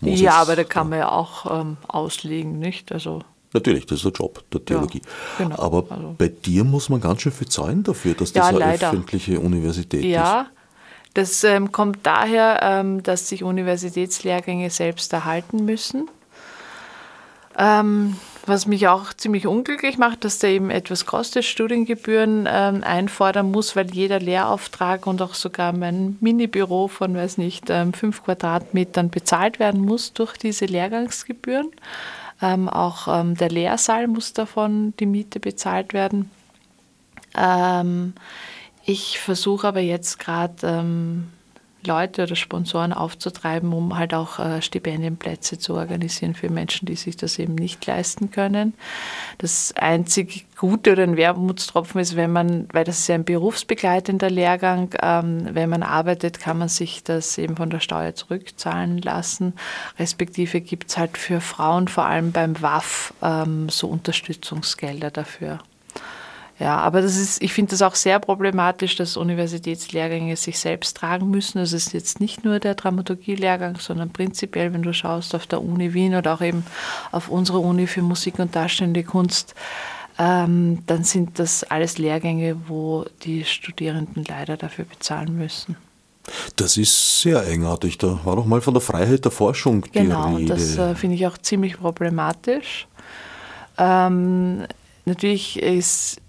Moses. 0.00 0.20
ja, 0.20 0.34
aber 0.34 0.54
da 0.56 0.64
kann 0.64 0.88
man 0.88 1.00
ja 1.00 1.10
auch 1.10 1.60
ähm, 1.60 1.76
auslegen, 1.88 2.58
nicht? 2.58 2.92
Also 2.92 3.22
Natürlich, 3.52 3.84
das 3.86 3.98
ist 3.98 4.04
der 4.04 4.12
Job 4.12 4.44
der 4.52 4.64
Theologie. 4.64 5.02
genau, 5.36 5.58
Aber 5.58 5.84
also- 5.90 6.14
bei 6.16 6.28
dir 6.28 6.62
muss 6.62 6.88
man 6.88 7.00
ganz 7.00 7.22
schön 7.22 7.32
viel 7.32 7.48
zahlen 7.48 7.82
dafür, 7.82 8.14
dass 8.14 8.32
Ja, 8.32 8.42
das 8.42 8.48
eine 8.50 8.58
leider. 8.60 8.88
öffentliche 8.90 9.40
Universität 9.40 10.04
ist. 10.04 10.06
Ja, 10.10 10.46
das 11.14 11.42
ähm, 11.42 11.72
kommt 11.72 11.98
daher, 12.04 12.60
ähm, 12.62 13.02
dass 13.02 13.28
sich 13.28 13.42
Universitätslehrgänge 13.42 14.70
selbst 14.70 15.12
erhalten 15.12 15.64
müssen. 15.64 16.08
Ähm, 17.60 18.16
was 18.46 18.66
mich 18.66 18.88
auch 18.88 19.12
ziemlich 19.12 19.46
unglücklich 19.46 19.98
macht, 19.98 20.24
dass 20.24 20.38
der 20.38 20.50
eben 20.50 20.70
etwas 20.70 21.04
kostet, 21.04 21.44
Studiengebühren 21.44 22.48
ähm, 22.50 22.82
einfordern 22.82 23.50
muss, 23.50 23.76
weil 23.76 23.90
jeder 23.92 24.18
Lehrauftrag 24.18 25.06
und 25.06 25.20
auch 25.20 25.34
sogar 25.34 25.74
mein 25.74 26.16
Minibüro 26.20 26.88
von, 26.88 27.14
weiß 27.14 27.36
nicht, 27.36 27.68
ähm, 27.68 27.92
fünf 27.92 28.24
Quadratmetern 28.24 29.10
bezahlt 29.10 29.58
werden 29.58 29.82
muss 29.82 30.14
durch 30.14 30.38
diese 30.38 30.64
Lehrgangsgebühren. 30.64 31.70
Ähm, 32.40 32.70
auch 32.70 33.08
ähm, 33.08 33.36
der 33.36 33.50
Lehrsaal 33.50 34.08
muss 34.08 34.32
davon 34.32 34.94
die 34.98 35.06
Miete 35.06 35.38
bezahlt 35.38 35.92
werden. 35.92 36.30
Ähm, 37.36 38.14
ich 38.86 39.18
versuche 39.18 39.68
aber 39.68 39.80
jetzt 39.80 40.18
gerade 40.18 40.56
Leute 41.86 42.24
oder 42.24 42.36
Sponsoren 42.36 42.92
aufzutreiben, 42.92 43.72
um 43.72 43.96
halt 43.96 44.14
auch 44.14 44.38
äh, 44.38 44.60
Stipendienplätze 44.62 45.58
zu 45.58 45.74
organisieren 45.74 46.34
für 46.34 46.50
Menschen, 46.50 46.86
die 46.86 46.96
sich 46.96 47.16
das 47.16 47.38
eben 47.38 47.54
nicht 47.54 47.84
leisten 47.86 48.30
können. 48.30 48.74
Das 49.38 49.72
einzig 49.76 50.46
Gute 50.56 50.92
oder 50.92 51.04
ein 51.04 51.16
Wermutstropfen 51.16 52.00
ist, 52.00 52.16
wenn 52.16 52.32
man, 52.32 52.68
weil 52.72 52.84
das 52.84 52.98
ist 52.98 53.08
ja 53.08 53.14
ein 53.14 53.24
berufsbegleitender 53.24 54.28
Lehrgang, 54.28 54.94
ähm, 55.02 55.48
wenn 55.52 55.70
man 55.70 55.82
arbeitet, 55.82 56.38
kann 56.38 56.58
man 56.58 56.68
sich 56.68 57.02
das 57.02 57.38
eben 57.38 57.56
von 57.56 57.70
der 57.70 57.80
Steuer 57.80 58.14
zurückzahlen 58.14 58.98
lassen. 58.98 59.54
Respektive 59.98 60.60
gibt 60.60 60.90
es 60.90 60.98
halt 60.98 61.16
für 61.16 61.40
Frauen 61.40 61.88
vor 61.88 62.04
allem 62.04 62.32
beim 62.32 62.60
WAF 62.60 63.14
ähm, 63.22 63.70
so 63.70 63.88
Unterstützungsgelder 63.88 65.10
dafür. 65.10 65.60
Ja, 66.60 66.76
aber 66.76 67.00
das 67.00 67.16
ist, 67.16 67.42
ich 67.42 67.54
finde 67.54 67.70
das 67.70 67.80
auch 67.80 67.94
sehr 67.94 68.20
problematisch, 68.20 68.94
dass 68.94 69.16
Universitätslehrgänge 69.16 70.36
sich 70.36 70.58
selbst 70.58 70.94
tragen 70.94 71.30
müssen. 71.30 71.56
Das 71.56 71.72
ist 71.72 71.94
jetzt 71.94 72.20
nicht 72.20 72.44
nur 72.44 72.60
der 72.60 72.74
Dramaturgie-Lehrgang, 72.74 73.78
sondern 73.78 74.10
prinzipiell, 74.10 74.74
wenn 74.74 74.82
du 74.82 74.92
schaust 74.92 75.34
auf 75.34 75.46
der 75.46 75.62
Uni 75.62 75.94
Wien 75.94 76.14
oder 76.14 76.34
auch 76.34 76.42
eben 76.42 76.66
auf 77.12 77.30
unsere 77.30 77.60
Uni 77.60 77.86
für 77.86 78.02
Musik 78.02 78.38
und 78.38 78.54
Darstellende 78.54 79.04
Kunst, 79.04 79.54
ähm, 80.18 80.82
dann 80.86 81.02
sind 81.02 81.38
das 81.38 81.64
alles 81.64 81.96
Lehrgänge, 81.96 82.56
wo 82.68 83.06
die 83.22 83.46
Studierenden 83.46 84.26
leider 84.28 84.58
dafür 84.58 84.84
bezahlen 84.84 85.38
müssen. 85.38 85.76
Das 86.56 86.76
ist 86.76 87.22
sehr 87.22 87.40
eigenartig. 87.40 87.96
Da 87.96 88.20
war 88.24 88.36
doch 88.36 88.44
mal 88.44 88.60
von 88.60 88.74
der 88.74 88.82
Freiheit 88.82 89.24
der 89.24 89.32
Forschung 89.32 89.80
die 89.80 89.92
genau, 89.92 90.34
Rede. 90.34 90.44
Genau, 90.44 90.54
das 90.54 90.76
äh, 90.76 90.94
finde 90.94 91.16
ich 91.16 91.26
auch 91.26 91.38
ziemlich 91.38 91.78
problematisch. 91.78 92.86
Ähm, 93.78 94.66
natürlich 95.06 95.58
ist 95.58 96.20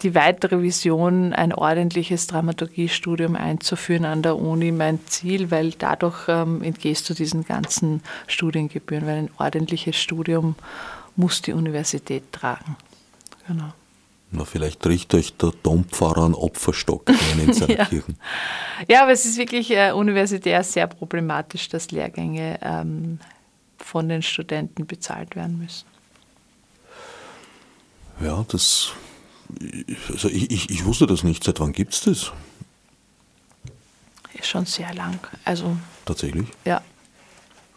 die 0.00 0.14
weitere 0.14 0.62
Vision, 0.62 1.32
ein 1.32 1.52
ordentliches 1.52 2.26
Dramaturgiestudium 2.26 3.36
einzuführen 3.36 4.04
an 4.04 4.22
der 4.22 4.36
Uni, 4.36 4.72
mein 4.72 5.04
Ziel, 5.06 5.50
weil 5.50 5.72
dadurch 5.72 6.28
ähm, 6.28 6.62
entgehst 6.62 7.08
du 7.10 7.14
diesen 7.14 7.44
ganzen 7.44 8.02
Studiengebühren, 8.26 9.06
weil 9.06 9.18
ein 9.18 9.30
ordentliches 9.38 9.96
Studium 9.96 10.54
muss 11.16 11.42
die 11.42 11.52
Universität 11.52 12.32
tragen. 12.32 12.76
Genau. 13.46 13.72
Na, 14.30 14.46
vielleicht 14.46 14.86
riecht 14.86 15.14
euch 15.14 15.36
der 15.36 15.52
Dompfarrer 15.62 16.24
einen 16.24 16.34
Opferstock 16.34 17.10
ein 17.10 17.48
in 17.48 17.52
seiner 17.52 17.78
ja. 17.78 17.84
Kirche. 17.84 18.14
Ja, 18.88 19.02
aber 19.02 19.12
es 19.12 19.26
ist 19.26 19.36
wirklich 19.36 19.70
äh, 19.70 19.92
universitär 19.92 20.62
sehr 20.64 20.86
problematisch, 20.86 21.68
dass 21.68 21.90
Lehrgänge 21.90 22.58
ähm, 22.62 23.18
von 23.76 24.08
den 24.08 24.22
Studenten 24.22 24.86
bezahlt 24.86 25.36
werden 25.36 25.58
müssen. 25.58 25.86
Ja, 28.22 28.44
das 28.48 28.92
also 30.10 30.28
ich, 30.28 30.50
ich, 30.50 30.70
ich 30.70 30.84
wusste 30.84 31.06
das 31.06 31.24
nicht. 31.24 31.44
Seit 31.44 31.60
wann 31.60 31.72
gibt 31.72 31.94
es 31.94 32.02
das? 32.02 32.32
Ist 34.34 34.46
schon 34.46 34.66
sehr 34.66 34.92
lang. 34.94 35.18
Also, 35.44 35.76
Tatsächlich? 36.04 36.48
Ja. 36.64 36.82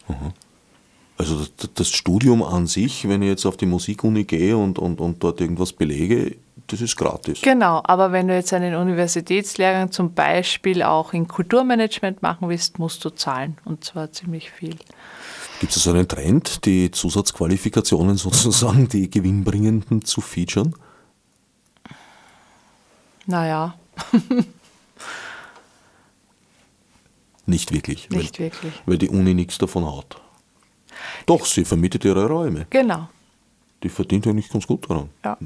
Aha. 0.08 0.34
Also 1.18 1.46
das, 1.58 1.70
das, 1.74 1.90
Studium 1.90 2.44
an 2.44 2.68
sich, 2.68 3.08
wenn 3.08 3.22
ich 3.22 3.30
jetzt 3.30 3.46
auf 3.46 3.56
die 3.56 3.66
Musikuni 3.66 4.26
gehe 4.26 4.58
und, 4.58 4.78
und, 4.78 5.00
und 5.00 5.24
dort 5.24 5.40
irgendwas 5.40 5.72
belege, 5.72 6.36
das 6.68 6.82
ist 6.82 6.96
gratis. 6.98 7.42
Genau, 7.42 7.82
aber 7.86 8.12
wenn 8.12 8.28
du 8.28 8.36
jetzt 8.36 8.52
einen 8.52 8.76
Universitätslehrgang 8.76 9.92
zum 9.92 10.14
Beispiel 10.14 10.84
auch 10.84 11.14
in 11.14 11.28
Kulturmanagement 11.28 12.22
machen 12.22 12.50
willst, 12.50 12.80
musst 12.80 13.06
du 13.06 13.12
zahlen 13.12 13.58
und 13.64 13.86
zwar 13.86 14.12
ziemlich 14.12 14.52
viel. 14.52 14.76
Gibt 15.62 15.76
es 15.76 15.84
so 15.84 15.92
einen 15.92 16.08
Trend, 16.08 16.66
die 16.66 16.92
Zusatzqualifikationen 16.92 18.18
sozusagen, 18.18 18.90
die 18.90 19.10
gewinnbringenden 19.10 20.04
zu 20.04 20.20
featuren? 20.20 20.76
Naja. 23.26 23.78
Nicht 27.46 27.72
wirklich. 27.72 28.10
Nicht 28.10 28.40
weil, 28.40 28.46
wirklich. 28.46 28.74
Weil 28.86 28.98
die 28.98 29.10
Uni 29.10 29.34
nichts 29.34 29.58
davon 29.58 29.86
hat. 29.86 30.20
Doch, 31.26 31.46
sie 31.46 31.64
vermietet 31.64 32.04
ihre 32.06 32.28
Räume. 32.28 32.66
Genau. 32.70 33.08
Die 33.84 33.90
verdient 33.90 34.26
eigentlich 34.26 34.50
ganz 34.50 34.66
gut 34.66 34.90
daran. 34.90 35.10
Ja. 35.24 35.38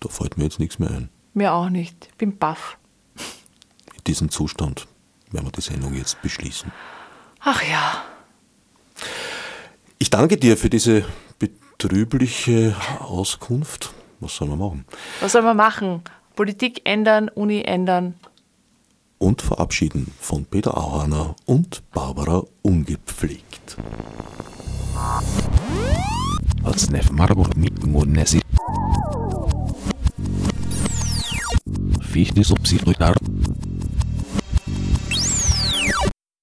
Da 0.00 0.08
fällt 0.08 0.36
mir 0.36 0.44
jetzt 0.44 0.58
nichts 0.58 0.78
mehr 0.78 0.90
ein. 0.90 1.08
Mir 1.32 1.54
auch 1.54 1.70
nicht. 1.70 2.08
Ich 2.10 2.14
bin 2.16 2.36
baff. 2.36 2.76
In 3.94 4.04
diesem 4.06 4.28
Zustand 4.28 4.86
werden 5.30 5.46
wir 5.46 5.52
die 5.52 5.62
Sendung 5.62 5.94
jetzt 5.94 6.20
beschließen. 6.20 6.70
Ach 7.40 7.62
ja. 7.62 8.04
Ich 9.98 10.10
danke 10.10 10.36
dir 10.36 10.58
für 10.58 10.68
diese 10.68 11.06
betrübliche 11.38 12.76
Auskunft. 13.00 13.93
Was 14.20 14.36
soll 14.36 14.48
man 14.48 14.58
machen? 14.58 14.84
Was 15.20 15.32
soll 15.32 15.42
man 15.42 15.56
machen? 15.56 16.02
Politik 16.36 16.82
ändern, 16.84 17.28
Uni 17.28 17.62
ändern. 17.62 18.14
Und 19.18 19.42
verabschieden 19.42 20.12
von 20.20 20.44
Peter 20.44 20.76
Auerner 20.76 21.36
und 21.46 21.82
Barbara 21.92 22.42
Ungepflegt. 22.62 23.76
Als 26.62 26.90
Nef 26.90 27.10
Marburg 27.10 27.56
mit 27.56 27.86
Monesi. 27.86 28.40
Fichtes 32.00 32.52
ob 32.52 32.66
sie 32.66 32.78